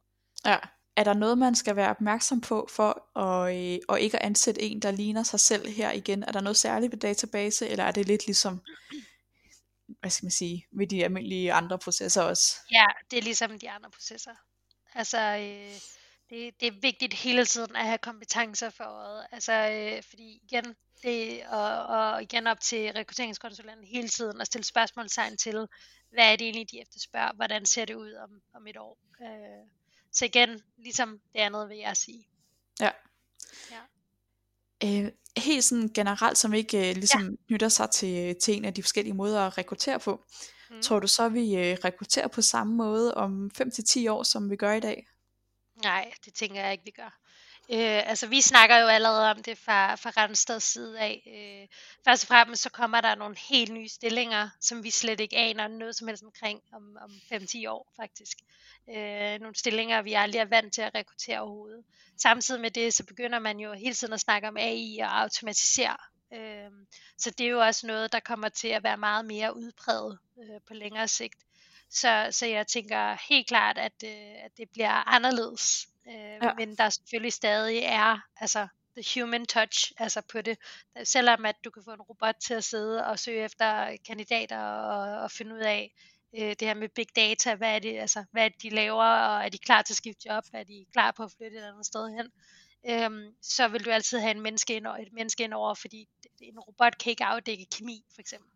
Ja. 0.46 0.58
Er 0.96 1.04
der 1.04 1.14
noget, 1.14 1.38
man 1.38 1.56
skal 1.56 1.76
være 1.76 1.90
opmærksom 1.90 2.42
på 2.42 2.68
for 2.72 3.20
at, 3.20 3.56
øh, 3.56 3.80
at 3.90 4.02
ikke 4.02 4.20
at 4.20 4.26
ansætte 4.26 4.62
en, 4.62 4.80
der 4.80 4.92
ligner 4.92 5.24
sig 5.24 5.40
selv 5.40 5.68
her 5.68 5.92
igen? 5.92 6.24
Er 6.24 6.32
der 6.32 6.42
noget 6.42 6.58
særligt 6.58 6.92
ved 6.92 7.00
database, 7.00 7.68
eller 7.68 7.84
er 7.84 7.92
det 7.92 8.08
lidt 8.08 8.26
ligesom, 8.26 8.62
hvad 10.00 10.10
skal 10.10 10.26
man 10.26 10.32
sige, 10.32 10.66
ved 10.72 10.88
de 10.88 11.04
almindelige 11.04 11.54
andre 11.54 11.80
processer 11.80 12.22
også? 12.22 12.56
Ja, 12.72 12.86
det 13.12 13.20
er 13.20 13.24
ligesom 13.24 13.60
de 13.60 13.70
andre 13.70 13.90
processer. 13.90 14.32
Altså, 14.96 15.20
øh, 15.20 15.80
det, 16.30 16.60
det 16.60 16.68
er 16.68 16.80
vigtigt 16.82 17.14
hele 17.14 17.46
tiden 17.46 17.76
at 17.76 17.86
have 17.86 17.98
kompetencer 17.98 18.70
for 18.70 18.84
øjet. 18.84 19.28
Altså, 19.32 19.54
øh, 19.54 20.04
fordi 20.10 20.42
igen, 20.44 20.76
det, 21.04 21.44
og, 21.48 21.86
og 21.86 22.24
igen 22.24 22.48
op 22.48 22.60
til 22.60 22.92
rekrutteringskonsulenten 22.92 23.86
hele 23.88 24.08
tiden 24.08 24.42
at 24.42 24.48
stille 24.48 24.66
spørgsmålstegn 24.66 25.38
til, 25.38 25.68
hvad 26.12 26.32
er 26.32 26.36
det 26.36 26.42
egentlig, 26.42 26.72
de 26.72 26.82
efterspørger, 26.82 27.34
hvordan 27.34 27.66
ser 27.66 27.86
det 27.86 27.94
ud 27.94 28.14
om, 28.14 28.42
om 28.54 28.68
et 28.68 28.78
år. 28.78 28.98
Øh, 29.22 29.79
så 30.12 30.26
igen, 30.26 30.62
ligesom 30.78 31.20
det 31.34 31.40
andet 31.40 31.70
vil 31.70 31.78
jeg 31.78 31.98
sige. 31.98 32.28
Ja. 32.80 32.92
Ja. 33.72 33.82
Øh, 34.84 35.12
helt 35.38 35.64
sådan 35.64 35.88
generelt, 35.88 36.38
som 36.38 36.54
ikke 36.54 36.90
øh, 36.90 36.96
ligesom 36.96 37.22
ja. 37.22 37.36
knytter 37.48 37.70
sig 37.70 37.90
til, 37.90 38.36
til 38.42 38.58
en 38.58 38.66
af 38.66 38.74
de 38.74 38.84
forskellige 38.84 39.14
måder 39.14 39.42
at 39.42 39.58
rekruttere 39.58 40.00
på, 40.00 40.26
mm. 40.70 40.82
tror 40.82 41.00
du 41.00 41.08
så, 41.08 41.30
vi 41.30 41.56
øh, 41.56 41.78
rekrutterer 41.84 42.28
på 42.28 42.42
samme 42.42 42.76
måde 42.76 43.14
om 43.14 43.52
5-10 43.62 44.10
år, 44.10 44.24
som 44.24 44.50
vi 44.50 44.56
gør 44.56 44.74
i 44.74 44.80
dag? 44.80 45.08
Nej, 45.84 46.12
det 46.26 46.34
tænker 46.34 46.62
jeg 46.62 46.72
ikke, 46.72 46.86
vi 46.86 46.92
gør. 46.92 47.20
Øh, 47.72 48.10
altså 48.10 48.28
vi 48.28 48.42
snakker 48.42 48.78
jo 48.78 48.88
allerede 48.88 49.32
om 49.32 49.44
det 49.44 49.58
fra, 49.58 49.96
fra 49.96 50.10
Randstads 50.10 50.64
side 50.64 51.00
af. 51.00 51.24
Øh, 51.28 51.78
først 52.06 52.24
og 52.24 52.28
fremmest 52.28 52.62
så 52.62 52.70
kommer 52.70 53.02
der 53.02 53.16
nogle 53.16 53.36
helt 53.50 53.74
nye 53.74 53.90
stillinger, 53.90 54.50
som 54.62 54.84
vi 54.84 54.90
slet 54.90 55.20
ikke 55.20 55.38
aner 55.38 55.68
noget 55.68 55.96
som 55.96 56.08
helst 56.08 56.24
omkring 56.24 56.62
om, 56.74 56.98
om 57.02 57.12
5-10 57.34 57.70
år 57.70 57.94
faktisk. 57.96 58.38
Øh, 58.90 59.40
nogle 59.40 59.56
stillinger, 59.56 60.02
vi 60.02 60.14
aldrig 60.14 60.40
er 60.40 60.46
vant 60.46 60.74
til 60.74 60.82
at 60.82 60.96
rekruttere 60.96 61.40
overhovedet. 61.40 61.84
Samtidig 62.18 62.62
med 62.62 62.72
det, 62.72 62.94
så 62.94 63.06
begynder 63.06 63.40
man 63.40 63.60
jo 63.60 63.74
hele 63.74 63.94
tiden 63.94 64.14
at 64.14 64.20
snakke 64.20 64.48
om 64.48 64.58
AI 64.58 65.00
og 65.00 65.22
automatisere. 65.22 65.98
Øh, 66.34 66.72
så 67.18 67.32
det 67.32 67.46
er 67.46 67.50
jo 67.50 67.60
også 67.60 67.88
noget, 67.88 68.12
der 68.12 68.20
kommer 68.20 68.50
til 68.50 68.68
at 68.68 68.84
være 68.84 68.98
meget 68.98 69.26
mere 69.26 69.56
udpræget 69.56 70.20
øh, 70.40 70.62
på 70.68 70.74
længere 70.74 71.08
sigt. 71.08 71.40
Så, 71.90 72.28
så 72.32 72.46
jeg 72.46 72.68
tænker 72.68 73.18
helt 73.30 73.48
klart, 73.48 73.78
at, 73.78 74.04
øh, 74.04 74.46
at 74.46 74.52
det 74.58 74.70
bliver 74.70 75.08
anderledes. 75.08 75.88
Øh, 76.10 76.16
ja. 76.16 76.54
Men 76.54 76.76
der 76.76 76.90
selvfølgelig 76.90 77.34
stadig 77.34 77.78
er 77.84 78.20
altså 78.38 78.68
the 78.98 79.22
human 79.22 79.46
touch 79.46 79.92
altså 79.98 80.22
på 80.32 80.42
det. 80.42 80.58
Selvom 81.04 81.46
at 81.46 81.56
du 81.64 81.70
kan 81.70 81.84
få 81.84 81.92
en 81.92 82.02
robot 82.02 82.36
til 82.36 82.54
at 82.54 82.64
sidde 82.64 83.06
og 83.06 83.20
søge 83.20 83.44
efter 83.44 83.98
kandidater 84.08 84.60
og, 84.60 85.22
og 85.24 85.32
finde 85.32 85.56
ud 85.56 85.60
af 85.60 85.94
øh, 86.38 86.50
det 86.50 86.62
her 86.62 86.74
med 86.74 86.90
big 86.90 87.16
data, 87.16 87.56
hvad 87.56 87.76
er 87.76 87.80
det, 87.80 88.00
altså, 88.00 88.24
hvad 88.32 88.46
er 88.46 88.50
det, 88.50 88.62
de 88.62 88.70
laver, 88.70 89.04
og 89.04 89.46
er 89.46 89.50
de 89.50 89.58
klar 89.58 89.82
til 89.82 89.94
at 89.94 89.98
skifte 89.98 90.30
job, 90.30 90.44
er 90.54 90.64
de 90.64 90.86
klar 90.94 91.12
på 91.12 91.24
at 91.24 91.32
flytte 91.38 91.58
et 91.58 91.64
andet 91.64 91.86
sted 91.86 92.10
hen, 92.10 92.32
øhm, 92.90 93.36
så 93.42 93.68
vil 93.68 93.86
du 93.86 93.90
altid 93.90 94.20
have 94.20 94.32
en 94.32 94.42
menneske 94.42 94.76
ind, 94.76 94.88
et 94.88 95.14
menneske 95.14 95.44
ind 95.44 95.54
over, 95.54 95.74
fordi 95.74 96.08
en 96.42 96.60
robot 96.60 96.98
kan 96.98 97.10
ikke 97.10 97.26
afdække 97.26 97.66
kemi, 97.66 98.06
for 98.14 98.22
eksempel. 98.22 98.50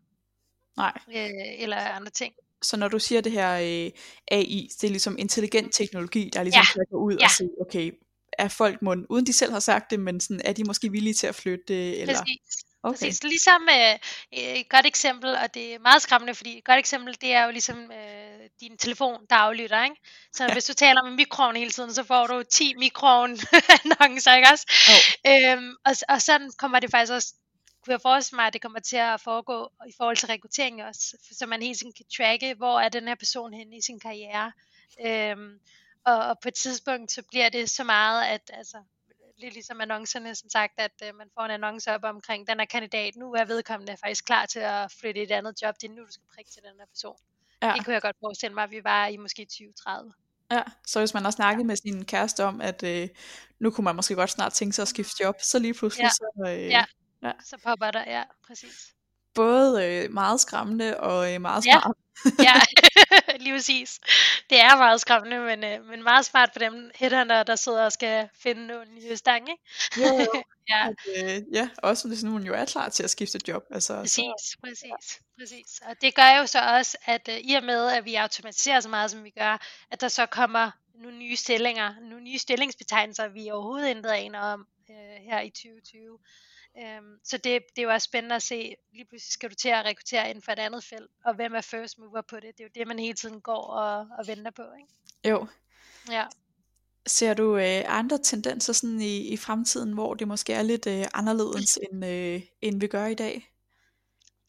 Nej. 0.77 0.99
Øh, 1.07 1.61
eller 1.63 1.77
andre 1.77 2.11
ting. 2.11 2.33
Så 2.63 2.77
når 2.77 2.87
du 2.87 2.99
siger 2.99 3.21
det 3.21 3.31
her 3.31 3.53
øh, 3.53 3.91
AI, 4.31 4.69
det 4.81 4.87
er 4.87 4.91
ligesom 4.91 5.15
intelligent 5.19 5.73
teknologi, 5.73 6.29
der 6.33 6.43
ligesom 6.43 6.61
ja. 6.61 6.73
kan 6.73 6.85
gå 6.91 6.97
ud 6.97 7.17
ja. 7.19 7.25
og 7.25 7.31
se, 7.31 7.49
okay, 7.61 7.91
er 8.37 8.47
folk 8.47 8.81
må, 8.81 8.95
uden 9.09 9.25
de 9.25 9.33
selv 9.33 9.51
har 9.51 9.59
sagt 9.59 9.91
det, 9.91 9.99
men 9.99 10.19
sådan, 10.19 10.41
er 10.45 10.53
de 10.53 10.63
måske 10.63 10.91
villige 10.91 11.13
til 11.13 11.27
at 11.27 11.35
flytte? 11.35 11.97
Eller? 11.97 12.13
Præcis. 12.13 12.63
Okay. 12.83 12.93
Præcis. 12.93 13.23
Ligesom 13.23 13.69
øh, 13.69 13.95
et 14.31 14.69
godt 14.69 14.85
eksempel, 14.85 15.35
og 15.35 15.53
det 15.53 15.73
er 15.73 15.79
meget 15.79 16.01
skræmmende, 16.01 16.35
fordi 16.35 16.57
et 16.57 16.65
godt 16.65 16.79
eksempel, 16.79 17.17
det 17.21 17.33
er 17.33 17.45
jo 17.45 17.51
ligesom 17.51 17.91
øh, 17.91 18.49
din 18.59 18.77
telefon, 18.77 19.25
der 19.29 19.35
aflytter, 19.35 19.83
ikke? 19.83 19.95
Så 20.33 20.43
ja. 20.43 20.53
hvis 20.53 20.65
du 20.65 20.73
taler 20.73 21.03
med 21.03 21.11
mikroovn 21.11 21.55
hele 21.55 21.71
tiden, 21.71 21.93
så 21.93 22.03
får 22.03 22.27
du 22.27 22.43
10 22.43 22.73
mikroovn 22.77 23.37
annoncer, 23.83 24.35
ikke 24.35 24.49
også? 24.51 24.65
Oh. 24.89 25.31
Øhm, 25.31 25.71
og, 25.85 25.93
og 26.09 26.21
sådan 26.21 26.51
kommer 26.57 26.79
det 26.79 26.91
faktisk 26.91 27.13
også 27.13 27.33
kunne 27.83 27.91
jeg 27.91 28.01
forestille 28.01 28.37
mig, 28.37 28.47
at 28.47 28.53
det 28.53 28.61
kommer 28.61 28.79
til 28.79 28.97
at 28.97 29.21
foregå 29.21 29.71
i 29.87 29.93
forhold 29.97 30.17
til 30.17 30.27
rekruttering 30.27 30.83
også, 30.83 31.17
så 31.31 31.45
man 31.45 31.61
hele 31.61 31.75
tiden 31.75 31.93
kan 31.93 32.05
tracke, 32.17 32.53
hvor 32.53 32.79
er 32.79 32.89
den 32.89 33.07
her 33.07 33.15
person 33.15 33.53
henne 33.53 33.77
i 33.77 33.81
sin 33.81 33.99
karriere. 33.99 34.51
Øhm, 35.05 35.59
og, 36.05 36.17
og 36.17 36.39
på 36.39 36.47
et 36.47 36.53
tidspunkt, 36.53 37.11
så 37.11 37.23
bliver 37.29 37.49
det 37.49 37.69
så 37.69 37.83
meget, 37.83 38.25
at 38.25 38.51
altså, 38.53 38.77
lidt 39.37 39.53
ligesom 39.53 39.81
annoncerne, 39.81 40.35
som 40.35 40.49
sagt, 40.49 40.73
at 40.77 41.03
øh, 41.03 41.15
man 41.15 41.29
får 41.33 41.41
en 41.41 41.51
annonce 41.51 41.91
op 41.91 42.03
omkring 42.03 42.47
den 42.47 42.59
her 42.59 42.65
kandidat, 42.65 43.15
nu 43.15 43.33
er 43.33 43.45
vedkommende 43.45 43.97
faktisk 43.97 44.25
klar 44.25 44.45
til 44.45 44.59
at 44.59 44.91
flytte 44.99 45.21
et 45.21 45.31
andet 45.31 45.61
job, 45.61 45.75
det 45.81 45.89
er 45.89 45.93
nu, 45.93 46.01
du 46.01 46.11
skal 46.11 46.27
prikke 46.35 46.51
til 46.51 46.61
den 46.61 46.79
her 46.79 46.85
person. 46.85 47.17
Ja. 47.61 47.73
Det 47.75 47.85
kunne 47.85 47.93
jeg 47.93 48.01
godt 48.01 48.15
forestille 48.19 48.53
mig, 48.53 48.63
at 48.63 48.71
vi 48.71 48.83
var 48.83 49.07
i 49.07 49.17
måske 49.17 49.45
2030. 49.45 50.13
Ja, 50.51 50.63
så 50.87 50.99
hvis 50.99 51.13
man 51.13 51.23
har 51.23 51.31
snakket 51.31 51.63
ja. 51.63 51.67
med 51.67 51.75
sin 51.75 52.05
kæreste 52.05 52.43
om, 52.43 52.61
at 52.61 52.83
øh, 52.83 53.09
nu 53.59 53.71
kunne 53.71 53.85
man 53.85 53.95
måske 53.95 54.15
godt 54.15 54.29
snart 54.29 54.53
tænke 54.53 54.75
sig 54.75 54.81
at 54.81 54.87
skifte 54.87 55.23
job, 55.23 55.35
så 55.41 55.59
lige 55.59 55.73
pludselig 55.73 56.03
ja. 56.03 56.09
så, 56.09 56.43
øh, 56.47 56.67
ja. 56.67 56.83
Ja. 57.23 57.31
Så 57.45 57.57
popper 57.63 57.91
der, 57.91 58.03
ja, 58.07 58.23
præcis. 58.47 58.93
Både 59.33 59.85
øh, 59.85 60.11
meget 60.11 60.41
skræmmende 60.41 60.99
og 60.99 61.33
øh, 61.33 61.41
meget 61.41 61.63
smart. 61.63 61.95
Ja, 62.39 62.43
ja. 62.43 62.53
lige 63.43 63.55
præcis. 63.55 63.99
Det 64.49 64.59
er 64.61 64.77
meget 64.77 65.01
skræmmende, 65.01 65.39
men, 65.39 65.63
øh, 65.63 65.85
men 65.85 66.03
meget 66.03 66.25
smart 66.25 66.49
for 66.53 66.59
dem 66.59 66.91
headhunter, 66.95 67.43
der 67.43 67.55
sidder 67.55 67.85
og 67.85 67.91
skal 67.91 68.29
finde 68.35 68.67
nogle 68.67 68.85
nye 68.91 69.17
stang, 69.17 69.49
ikke? 69.49 69.63
Jo, 69.97 70.19
jo. 70.19 70.43
ja. 70.69 70.87
At, 70.87 70.95
øh, 71.15 71.41
ja, 71.53 71.69
også 71.77 72.07
hvis 72.07 72.21
hun 72.21 72.43
jo 72.43 72.53
er 72.53 72.65
klar 72.65 72.89
til 72.89 73.03
at 73.03 73.09
skifte 73.09 73.39
job. 73.47 73.63
Altså, 73.71 73.99
præcis, 73.99 74.23
så, 74.39 74.57
præcis, 74.63 74.83
ja. 74.83 74.95
præcis. 75.39 75.81
Og 75.85 76.01
det 76.01 76.15
gør 76.15 76.37
jo 76.37 76.45
så 76.45 76.59
også, 76.77 76.97
at 77.05 77.29
øh, 77.29 77.37
i 77.37 77.53
og 77.53 77.63
med, 77.63 77.87
at 77.87 78.05
vi 78.05 78.15
automatiserer 78.15 78.79
så 78.79 78.89
meget, 78.89 79.11
som 79.11 79.23
vi 79.23 79.29
gør, 79.29 79.57
at 79.91 80.01
der 80.01 80.07
så 80.07 80.25
kommer 80.25 80.71
nogle 80.95 81.17
nye 81.17 81.35
stillinger, 81.35 81.93
nogle 82.01 82.23
nye 82.23 82.37
stillingsbetegnelser, 82.37 83.27
vi 83.27 83.49
overhovedet 83.51 83.89
intet 83.89 84.09
aner 84.09 84.39
om 84.39 84.67
øh, 84.89 85.23
her 85.29 85.41
i 85.41 85.49
2020. 85.49 86.19
Øhm, 86.77 87.19
så 87.23 87.37
det, 87.37 87.61
det 87.75 87.81
er 87.81 87.83
jo 87.83 87.89
også 87.89 88.05
spændende 88.05 88.35
at 88.35 88.43
se, 88.43 88.75
lige 88.93 89.05
pludselig 89.05 89.31
skal 89.31 89.49
du 89.49 89.55
til 89.55 89.69
at 89.69 89.85
rekruttere 89.85 90.29
inden 90.29 90.41
for 90.41 90.51
et 90.51 90.59
andet 90.59 90.83
felt, 90.83 91.11
og 91.25 91.33
hvem 91.33 91.55
er 91.55 91.61
first 91.61 91.99
mover 91.99 92.21
på 92.21 92.35
det? 92.35 92.57
Det 92.57 92.59
er 92.59 92.63
jo 92.63 92.69
det, 92.75 92.87
man 92.87 92.99
hele 92.99 93.13
tiden 93.13 93.41
går 93.41 93.63
og, 93.63 94.07
og 94.19 94.27
venter 94.27 94.51
på, 94.51 94.63
ikke? 94.79 94.93
Jo. 95.29 95.47
Ja. 96.11 96.25
Ser 97.07 97.33
du 97.33 97.57
øh, 97.57 97.83
andre 97.87 98.17
tendenser 98.17 98.73
sådan 98.73 99.01
i, 99.01 99.17
i 99.27 99.37
fremtiden, 99.37 99.93
hvor 99.93 100.13
det 100.13 100.27
måske 100.27 100.53
er 100.53 100.61
lidt 100.61 100.87
øh, 100.87 101.05
anderledes, 101.13 101.77
end, 101.91 102.05
øh, 102.05 102.41
end 102.61 102.79
vi 102.79 102.87
gør 102.87 103.05
i 103.05 103.15
dag? 103.15 103.49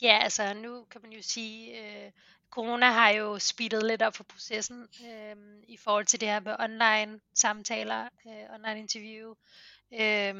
Ja, 0.02 0.18
altså 0.22 0.54
nu 0.54 0.84
kan 0.90 1.00
man 1.02 1.12
jo 1.12 1.22
sige, 1.22 1.80
øh, 1.80 2.10
corona 2.50 2.86
har 2.86 3.10
jo 3.10 3.38
speedet 3.38 3.86
lidt 3.86 4.02
op 4.02 4.16
for 4.16 4.24
processen 4.24 4.88
øh, 5.04 5.36
i 5.68 5.76
forhold 5.76 6.06
til 6.06 6.20
det 6.20 6.28
her 6.28 6.40
med 6.40 6.56
online 6.58 7.20
samtaler, 7.34 8.08
øh, 8.26 8.54
online 8.54 8.78
interview. 8.78 9.34
Øh, 9.92 10.34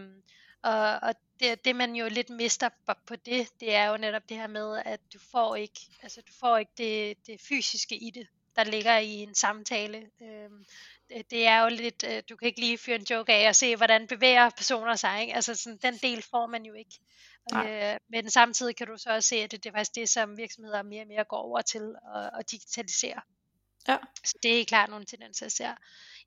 og, 0.63 0.99
og 1.03 1.15
det, 1.41 1.65
det 1.65 1.77
man 1.77 1.97
jo 1.97 2.09
lidt 2.09 2.31
mister 2.31 2.69
på 3.07 3.17
det, 3.17 3.49
det 3.61 3.75
er 3.75 3.85
jo 3.85 3.97
netop 3.97 4.29
det 4.29 4.37
her 4.37 4.47
med, 4.47 4.83
at 4.85 5.01
du 5.13 5.19
får 5.19 5.57
ikke, 5.57 5.81
altså 6.03 6.21
du 6.21 6.33
får 6.33 6.59
ikke 6.59 6.73
det, 6.79 7.27
det 7.27 7.41
fysiske 7.41 7.97
i 7.97 8.11
det, 8.11 8.27
der 8.57 8.65
ligger 8.65 8.99
i 8.99 9.15
en 9.15 9.35
samtale. 9.35 10.11
Øhm, 10.23 10.65
det, 11.09 11.31
det 11.31 11.47
er 11.47 11.63
jo 11.63 11.69
lidt, 11.69 12.05
øh, 12.09 12.23
du 12.29 12.37
kan 12.37 12.49
ikke 12.49 12.61
lige 12.61 12.79
fyre 12.79 12.97
en 12.97 13.07
joke 13.11 13.33
af 13.33 13.49
og 13.49 13.57
se, 13.57 13.77
hvordan 13.77 14.07
bevæger 14.07 14.51
personer 14.51 14.97
sig. 14.97 15.21
Ikke? 15.21 15.35
Altså 15.35 15.55
sådan, 15.55 15.79
den 15.83 15.97
del 15.97 16.23
får 16.23 16.47
man 16.47 16.65
jo 16.65 16.75
ikke. 16.75 16.99
Øh, 17.55 17.97
men 18.09 18.31
samtidig 18.31 18.77
kan 18.77 18.87
du 18.87 18.97
så 18.97 19.11
også 19.11 19.29
se, 19.29 19.37
at 19.37 19.51
det, 19.53 19.65
det 19.65 19.71
er 19.71 19.75
faktisk 19.75 19.95
det, 19.95 20.09
som 20.09 20.37
virksomheder 20.37 20.83
mere 20.83 21.03
og 21.03 21.09
mere 21.09 21.25
går 21.25 21.37
over 21.37 21.61
til 21.61 21.95
at, 22.15 22.31
at 22.39 22.51
digitalisere. 22.51 23.21
Ja. 23.89 23.97
Så 24.25 24.35
det 24.43 24.61
er 24.61 24.65
klart 24.65 24.91
nogle 24.91 25.05
tendenser, 25.05 25.47
jeg 25.47 25.53
ser. 25.53 25.75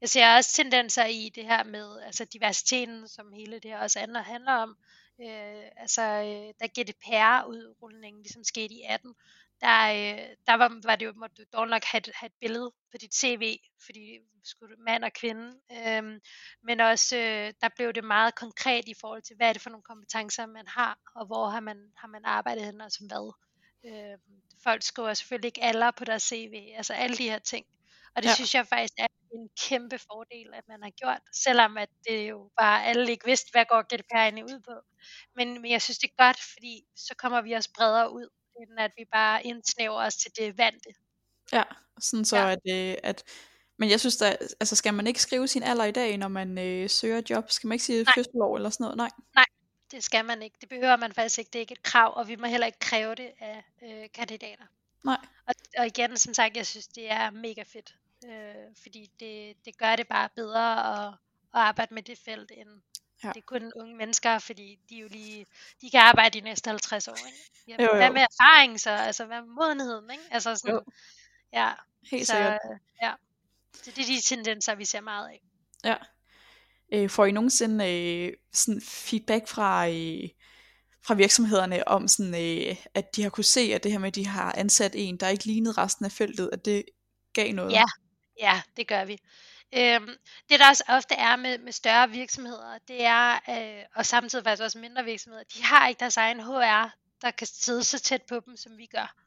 Jeg 0.01 0.09
ser 0.09 0.35
også 0.35 0.53
tendenser 0.53 1.05
i 1.05 1.31
det 1.35 1.45
her 1.45 1.63
med 1.63 1.99
altså 2.01 2.25
diversiteten, 2.25 3.07
som 3.07 3.33
hele 3.33 3.59
det 3.59 3.71
her 3.71 3.79
også 3.79 3.99
handler 3.99 4.53
om. 4.53 4.77
Øh, 5.21 5.63
altså, 5.77 6.01
øh, 6.01 6.53
da 6.59 6.67
GDPR-udrulningen 6.79 8.23
ligesom 8.23 8.43
skete 8.43 8.73
i 8.73 8.81
18, 8.89 9.15
der, 9.61 9.89
øh, 9.89 10.35
der 10.47 10.53
var, 10.53 10.81
var 10.83 10.95
det 10.95 11.05
jo, 11.05 11.13
måtte 11.15 11.35
du 11.35 11.43
dog 11.53 11.67
nok 11.67 11.83
have, 11.83 12.01
have 12.15 12.27
et 12.27 12.39
billede 12.39 12.71
på 12.91 12.97
dit 12.97 13.15
CV, 13.15 13.57
fordi 13.85 14.19
skulle 14.43 14.75
du 14.75 14.81
mand 14.81 15.03
og 15.03 15.13
kvinde. 15.13 15.59
Øhm, 15.71 16.19
men 16.63 16.79
også, 16.79 17.17
øh, 17.17 17.53
der 17.61 17.69
blev 17.75 17.93
det 17.93 18.03
meget 18.03 18.35
konkret 18.35 18.87
i 18.87 18.93
forhold 19.01 19.21
til, 19.21 19.35
hvad 19.35 19.49
er 19.49 19.53
det 19.53 19.61
for 19.61 19.69
nogle 19.69 19.83
kompetencer, 19.83 20.45
man 20.45 20.67
har, 20.67 20.97
og 21.15 21.25
hvor 21.25 21.49
har 21.49 21.59
man, 21.59 21.91
har 21.97 22.07
man 22.07 22.25
arbejdet 22.25 22.65
hen 22.65 22.81
og 22.81 22.91
som 22.91 23.09
hvad. 23.09 23.33
Øhm, 23.85 24.41
folk 24.63 24.83
skriver 24.83 25.13
selvfølgelig 25.13 25.47
ikke 25.47 25.63
alder 25.63 25.91
på 25.91 26.05
deres 26.05 26.23
CV, 26.23 26.73
altså 26.75 26.93
alle 26.93 27.17
de 27.17 27.29
her 27.29 27.39
ting. 27.39 27.65
Og 28.15 28.23
det 28.23 28.29
ja. 28.29 28.35
synes 28.35 28.55
jeg 28.55 28.67
faktisk 28.67 28.93
er 28.97 29.07
en 29.33 29.49
kæmpe 29.67 29.97
fordel, 29.97 30.53
at 30.53 30.63
man 30.67 30.83
har 30.83 30.89
gjort, 30.89 31.21
selvom 31.33 31.77
at 31.77 31.89
det 32.07 32.29
jo 32.29 32.51
bare 32.59 32.85
alle 32.85 33.11
ikke 33.11 33.25
vidste, 33.25 33.51
hvad 33.51 33.65
går 33.65 33.81
GDPR 33.81 34.15
egentlig 34.15 34.43
ud 34.43 34.59
på. 34.69 34.75
Men, 35.35 35.61
men 35.61 35.71
jeg 35.71 35.81
synes, 35.81 35.97
det 35.97 36.09
er 36.09 36.23
godt, 36.25 36.39
fordi 36.53 36.83
så 36.95 37.13
kommer 37.17 37.41
vi 37.41 37.51
også 37.53 37.69
bredere 37.77 38.11
ud, 38.11 38.27
end 38.59 38.79
at 38.79 38.91
vi 38.97 39.05
bare 39.13 39.45
indsnæver 39.45 39.99
os 40.07 40.15
til 40.15 40.31
det 40.37 40.57
vante. 40.57 40.89
Ja, 41.53 41.63
sådan 41.99 42.25
så 42.25 42.37
ja. 42.37 42.51
at, 42.51 42.59
øh, 42.69 42.97
at 43.03 43.23
men 43.79 43.89
jeg 43.89 43.99
synes 43.99 44.17
da, 44.17 44.37
altså 44.59 44.75
skal 44.75 44.93
man 44.93 45.07
ikke 45.07 45.21
skrive 45.21 45.47
sin 45.47 45.63
alder 45.63 45.85
i 45.85 45.91
dag, 45.91 46.17
når 46.17 46.27
man 46.27 46.57
øh, 46.57 46.89
søger 46.89 47.21
job? 47.29 47.51
Skal 47.51 47.67
man 47.67 47.75
ikke 47.75 47.85
sige 47.85 48.05
fødselsår 48.15 48.55
eller 48.55 48.69
sådan 48.69 48.83
noget? 48.83 48.97
Nej. 48.97 49.09
Nej, 49.35 49.45
det 49.91 50.03
skal 50.03 50.25
man 50.25 50.41
ikke. 50.41 50.57
Det 50.61 50.69
behøver 50.69 50.95
man 50.95 51.13
faktisk 51.13 51.39
ikke. 51.39 51.49
Det 51.49 51.59
er 51.59 51.61
ikke 51.61 51.71
et 51.71 51.83
krav, 51.83 52.13
og 52.17 52.27
vi 52.27 52.35
må 52.35 52.47
heller 52.47 52.67
ikke 52.67 52.79
kræve 52.79 53.15
det 53.15 53.31
af 53.39 53.63
øh, 53.81 54.09
kandidater. 54.13 54.65
Nej. 55.05 55.17
Og, 55.47 55.53
og 55.77 55.87
igen, 55.87 56.17
som 56.17 56.33
sagt, 56.33 56.57
jeg 56.57 56.67
synes, 56.67 56.87
det 56.87 57.11
er 57.11 57.29
mega 57.29 57.63
fedt. 57.63 57.95
Øh, 58.25 58.75
fordi 58.81 59.11
det, 59.19 59.65
det 59.65 59.77
gør 59.77 59.95
det 59.95 60.07
bare 60.07 60.29
bedre 60.35 60.93
at, 60.93 61.07
at 61.53 61.61
arbejde 61.61 61.93
med 61.93 62.03
det 62.03 62.17
felt, 62.17 62.51
end 62.51 62.69
ja. 63.23 63.27
det 63.27 63.37
er 63.37 63.45
kun 63.45 63.71
unge 63.75 63.95
mennesker, 63.95 64.39
fordi 64.39 64.79
de 64.89 64.95
jo 64.95 65.07
lige, 65.07 65.45
de 65.81 65.89
kan 65.89 65.99
arbejde 65.99 66.39
de 66.39 66.43
næste 66.45 66.69
50 66.69 67.07
år. 67.07 67.15
Ikke? 67.15 67.37
Jamen, 67.67 67.85
jo, 67.85 67.91
jo. 67.91 67.95
Hvad 67.95 68.11
med 68.11 68.21
erfaring 68.21 68.79
så? 68.79 68.89
Altså, 68.89 69.25
hvad 69.25 69.41
med 69.41 69.49
modenheden? 69.49 70.11
Ikke? 70.11 70.23
Altså 70.31 70.55
sådan, 70.55 70.75
jo. 70.75 70.83
Ja. 71.53 71.73
Helt 72.11 72.27
så, 72.27 72.33
sikkert. 72.33 72.59
Ja. 73.01 73.13
Så 73.73 73.91
det 73.91 74.01
er 74.01 74.05
de 74.05 74.21
tendenser, 74.21 74.75
vi 74.75 74.85
ser 74.85 75.01
meget 75.01 75.29
af. 75.29 75.41
Ja. 75.83 75.95
Øh, 76.93 77.09
får 77.09 77.25
I 77.25 77.31
nogensinde 77.31 77.93
øh, 77.93 78.33
sådan 78.53 78.81
feedback 78.81 79.47
fra, 79.47 79.87
øh, 79.87 80.29
fra 81.05 81.13
virksomhederne 81.13 81.87
om, 81.87 82.07
sådan, 82.07 82.35
øh, 82.35 82.75
at 82.93 83.15
de 83.15 83.23
har 83.23 83.29
kunne 83.29 83.43
se, 83.43 83.71
at 83.75 83.83
det 83.83 83.91
her 83.91 83.99
med, 83.99 84.07
at 84.07 84.15
de 84.15 84.27
har 84.27 84.53
ansat 84.57 84.91
en, 84.95 85.17
der 85.17 85.27
ikke 85.27 85.45
lignede 85.45 85.81
resten 85.81 86.05
af 86.05 86.11
feltet, 86.11 86.49
at 86.53 86.65
det 86.65 86.85
gav 87.33 87.53
noget? 87.53 87.71
Ja, 87.71 87.85
ja 88.39 88.61
det 88.77 88.87
gør 88.87 89.05
vi. 89.05 89.17
Øhm, 89.73 90.09
det 90.49 90.59
der 90.59 90.69
også 90.69 90.83
ofte 90.87 91.15
er 91.15 91.35
med, 91.35 91.57
med 91.57 91.71
større 91.71 92.09
virksomheder, 92.09 92.77
det 92.87 93.05
er, 93.05 93.33
øh, 93.49 93.83
og 93.95 94.05
samtidig 94.05 94.45
faktisk 94.45 94.63
også 94.63 94.77
mindre 94.77 95.03
virksomheder, 95.03 95.43
de 95.55 95.63
har 95.63 95.87
ikke 95.87 95.99
deres 95.99 96.17
egen 96.17 96.39
HR, 96.39 96.95
der 97.21 97.31
kan 97.31 97.47
sidde 97.47 97.83
så 97.83 97.99
tæt 97.99 98.21
på 98.29 98.39
dem, 98.45 98.57
som 98.57 98.77
vi 98.77 98.85
gør. 98.85 99.26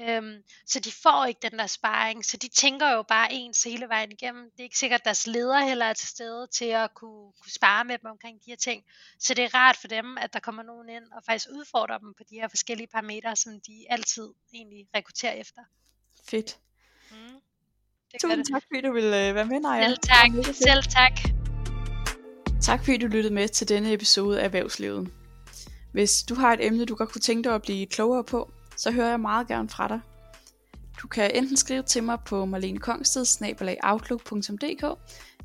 Øhm, 0.00 0.42
så 0.66 0.80
de 0.80 0.92
får 0.92 1.24
ikke 1.24 1.48
den 1.50 1.58
der 1.58 1.66
sparring, 1.66 2.24
så 2.24 2.36
de 2.36 2.48
tænker 2.48 2.92
jo 2.92 3.02
bare 3.02 3.32
ens 3.32 3.62
hele 3.62 3.88
vejen 3.88 4.12
igennem. 4.12 4.50
Det 4.50 4.60
er 4.60 4.62
ikke 4.62 4.78
sikkert, 4.78 5.00
at 5.00 5.04
deres 5.04 5.26
leder 5.26 5.58
heller 5.58 5.86
er 5.86 5.92
til 5.92 6.08
stede 6.08 6.46
til 6.46 6.64
at 6.64 6.94
kunne, 6.94 7.32
kunne 7.40 7.52
spare 7.52 7.84
med 7.84 7.98
dem 7.98 8.10
omkring 8.10 8.38
de 8.44 8.50
her 8.50 8.56
ting. 8.56 8.84
Så 9.18 9.34
det 9.34 9.44
er 9.44 9.54
rart 9.54 9.76
for 9.76 9.88
dem, 9.88 10.18
at 10.18 10.32
der 10.32 10.40
kommer 10.40 10.62
nogen 10.62 10.88
ind 10.88 11.04
og 11.12 11.22
faktisk 11.26 11.48
udfordrer 11.52 11.98
dem 11.98 12.14
på 12.14 12.22
de 12.30 12.34
her 12.34 12.48
forskellige 12.48 12.86
parametre, 12.86 13.36
som 13.36 13.60
de 13.60 13.84
altid 13.90 14.28
egentlig 14.54 14.86
rekrutterer 14.94 15.32
efter. 15.32 15.62
Fedt. 16.30 16.58
Mm. 17.10 17.16
Det 18.12 18.20
Tusind 18.20 18.44
tak, 18.52 18.62
fordi 18.62 18.80
du 18.80 18.92
ville 18.92 19.28
øh, 19.28 19.34
være 19.34 19.46
med, 19.46 19.60
Naja. 19.60 19.88
Selv 19.88 19.98
tak. 19.98 20.54
Selv 20.54 20.82
tak. 20.82 21.12
Tak 22.62 22.80
fordi 22.84 22.96
du 22.96 23.06
lyttede 23.06 23.34
med 23.34 23.48
til 23.48 23.68
denne 23.68 23.92
episode 23.92 24.40
af 24.40 24.44
Erhvervslivet. 24.44 25.10
Hvis 25.92 26.22
du 26.22 26.34
har 26.34 26.52
et 26.52 26.66
emne, 26.66 26.84
du 26.84 26.94
godt 26.94 27.12
kunne 27.12 27.20
tænke 27.20 27.48
dig 27.48 27.54
at 27.54 27.62
blive 27.62 27.86
klogere 27.86 28.24
på, 28.24 28.52
så 28.76 28.90
hører 28.90 29.08
jeg 29.08 29.20
meget 29.20 29.48
gerne 29.48 29.68
fra 29.68 29.88
dig. 29.88 30.00
Du 31.02 31.08
kan 31.08 31.30
enten 31.34 31.56
skrive 31.56 31.82
til 31.82 32.02
mig 32.02 32.18
på 32.26 32.44
marlenekongsted, 32.44 33.24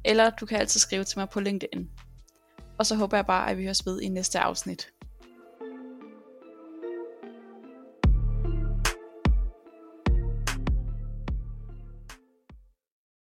eller 0.05 0.29
du 0.29 0.45
kan 0.45 0.59
altid 0.59 0.79
skrive 0.79 1.03
til 1.03 1.19
mig 1.19 1.29
på 1.29 1.39
LinkedIn. 1.39 1.89
Og 2.77 2.85
så 2.85 2.95
håber 2.95 3.17
jeg 3.17 3.25
bare, 3.25 3.49
at 3.49 3.57
vi 3.57 3.63
høres 3.63 3.85
ved 3.85 4.01
i 4.01 4.09
næste 4.09 4.39
afsnit. 4.39 4.87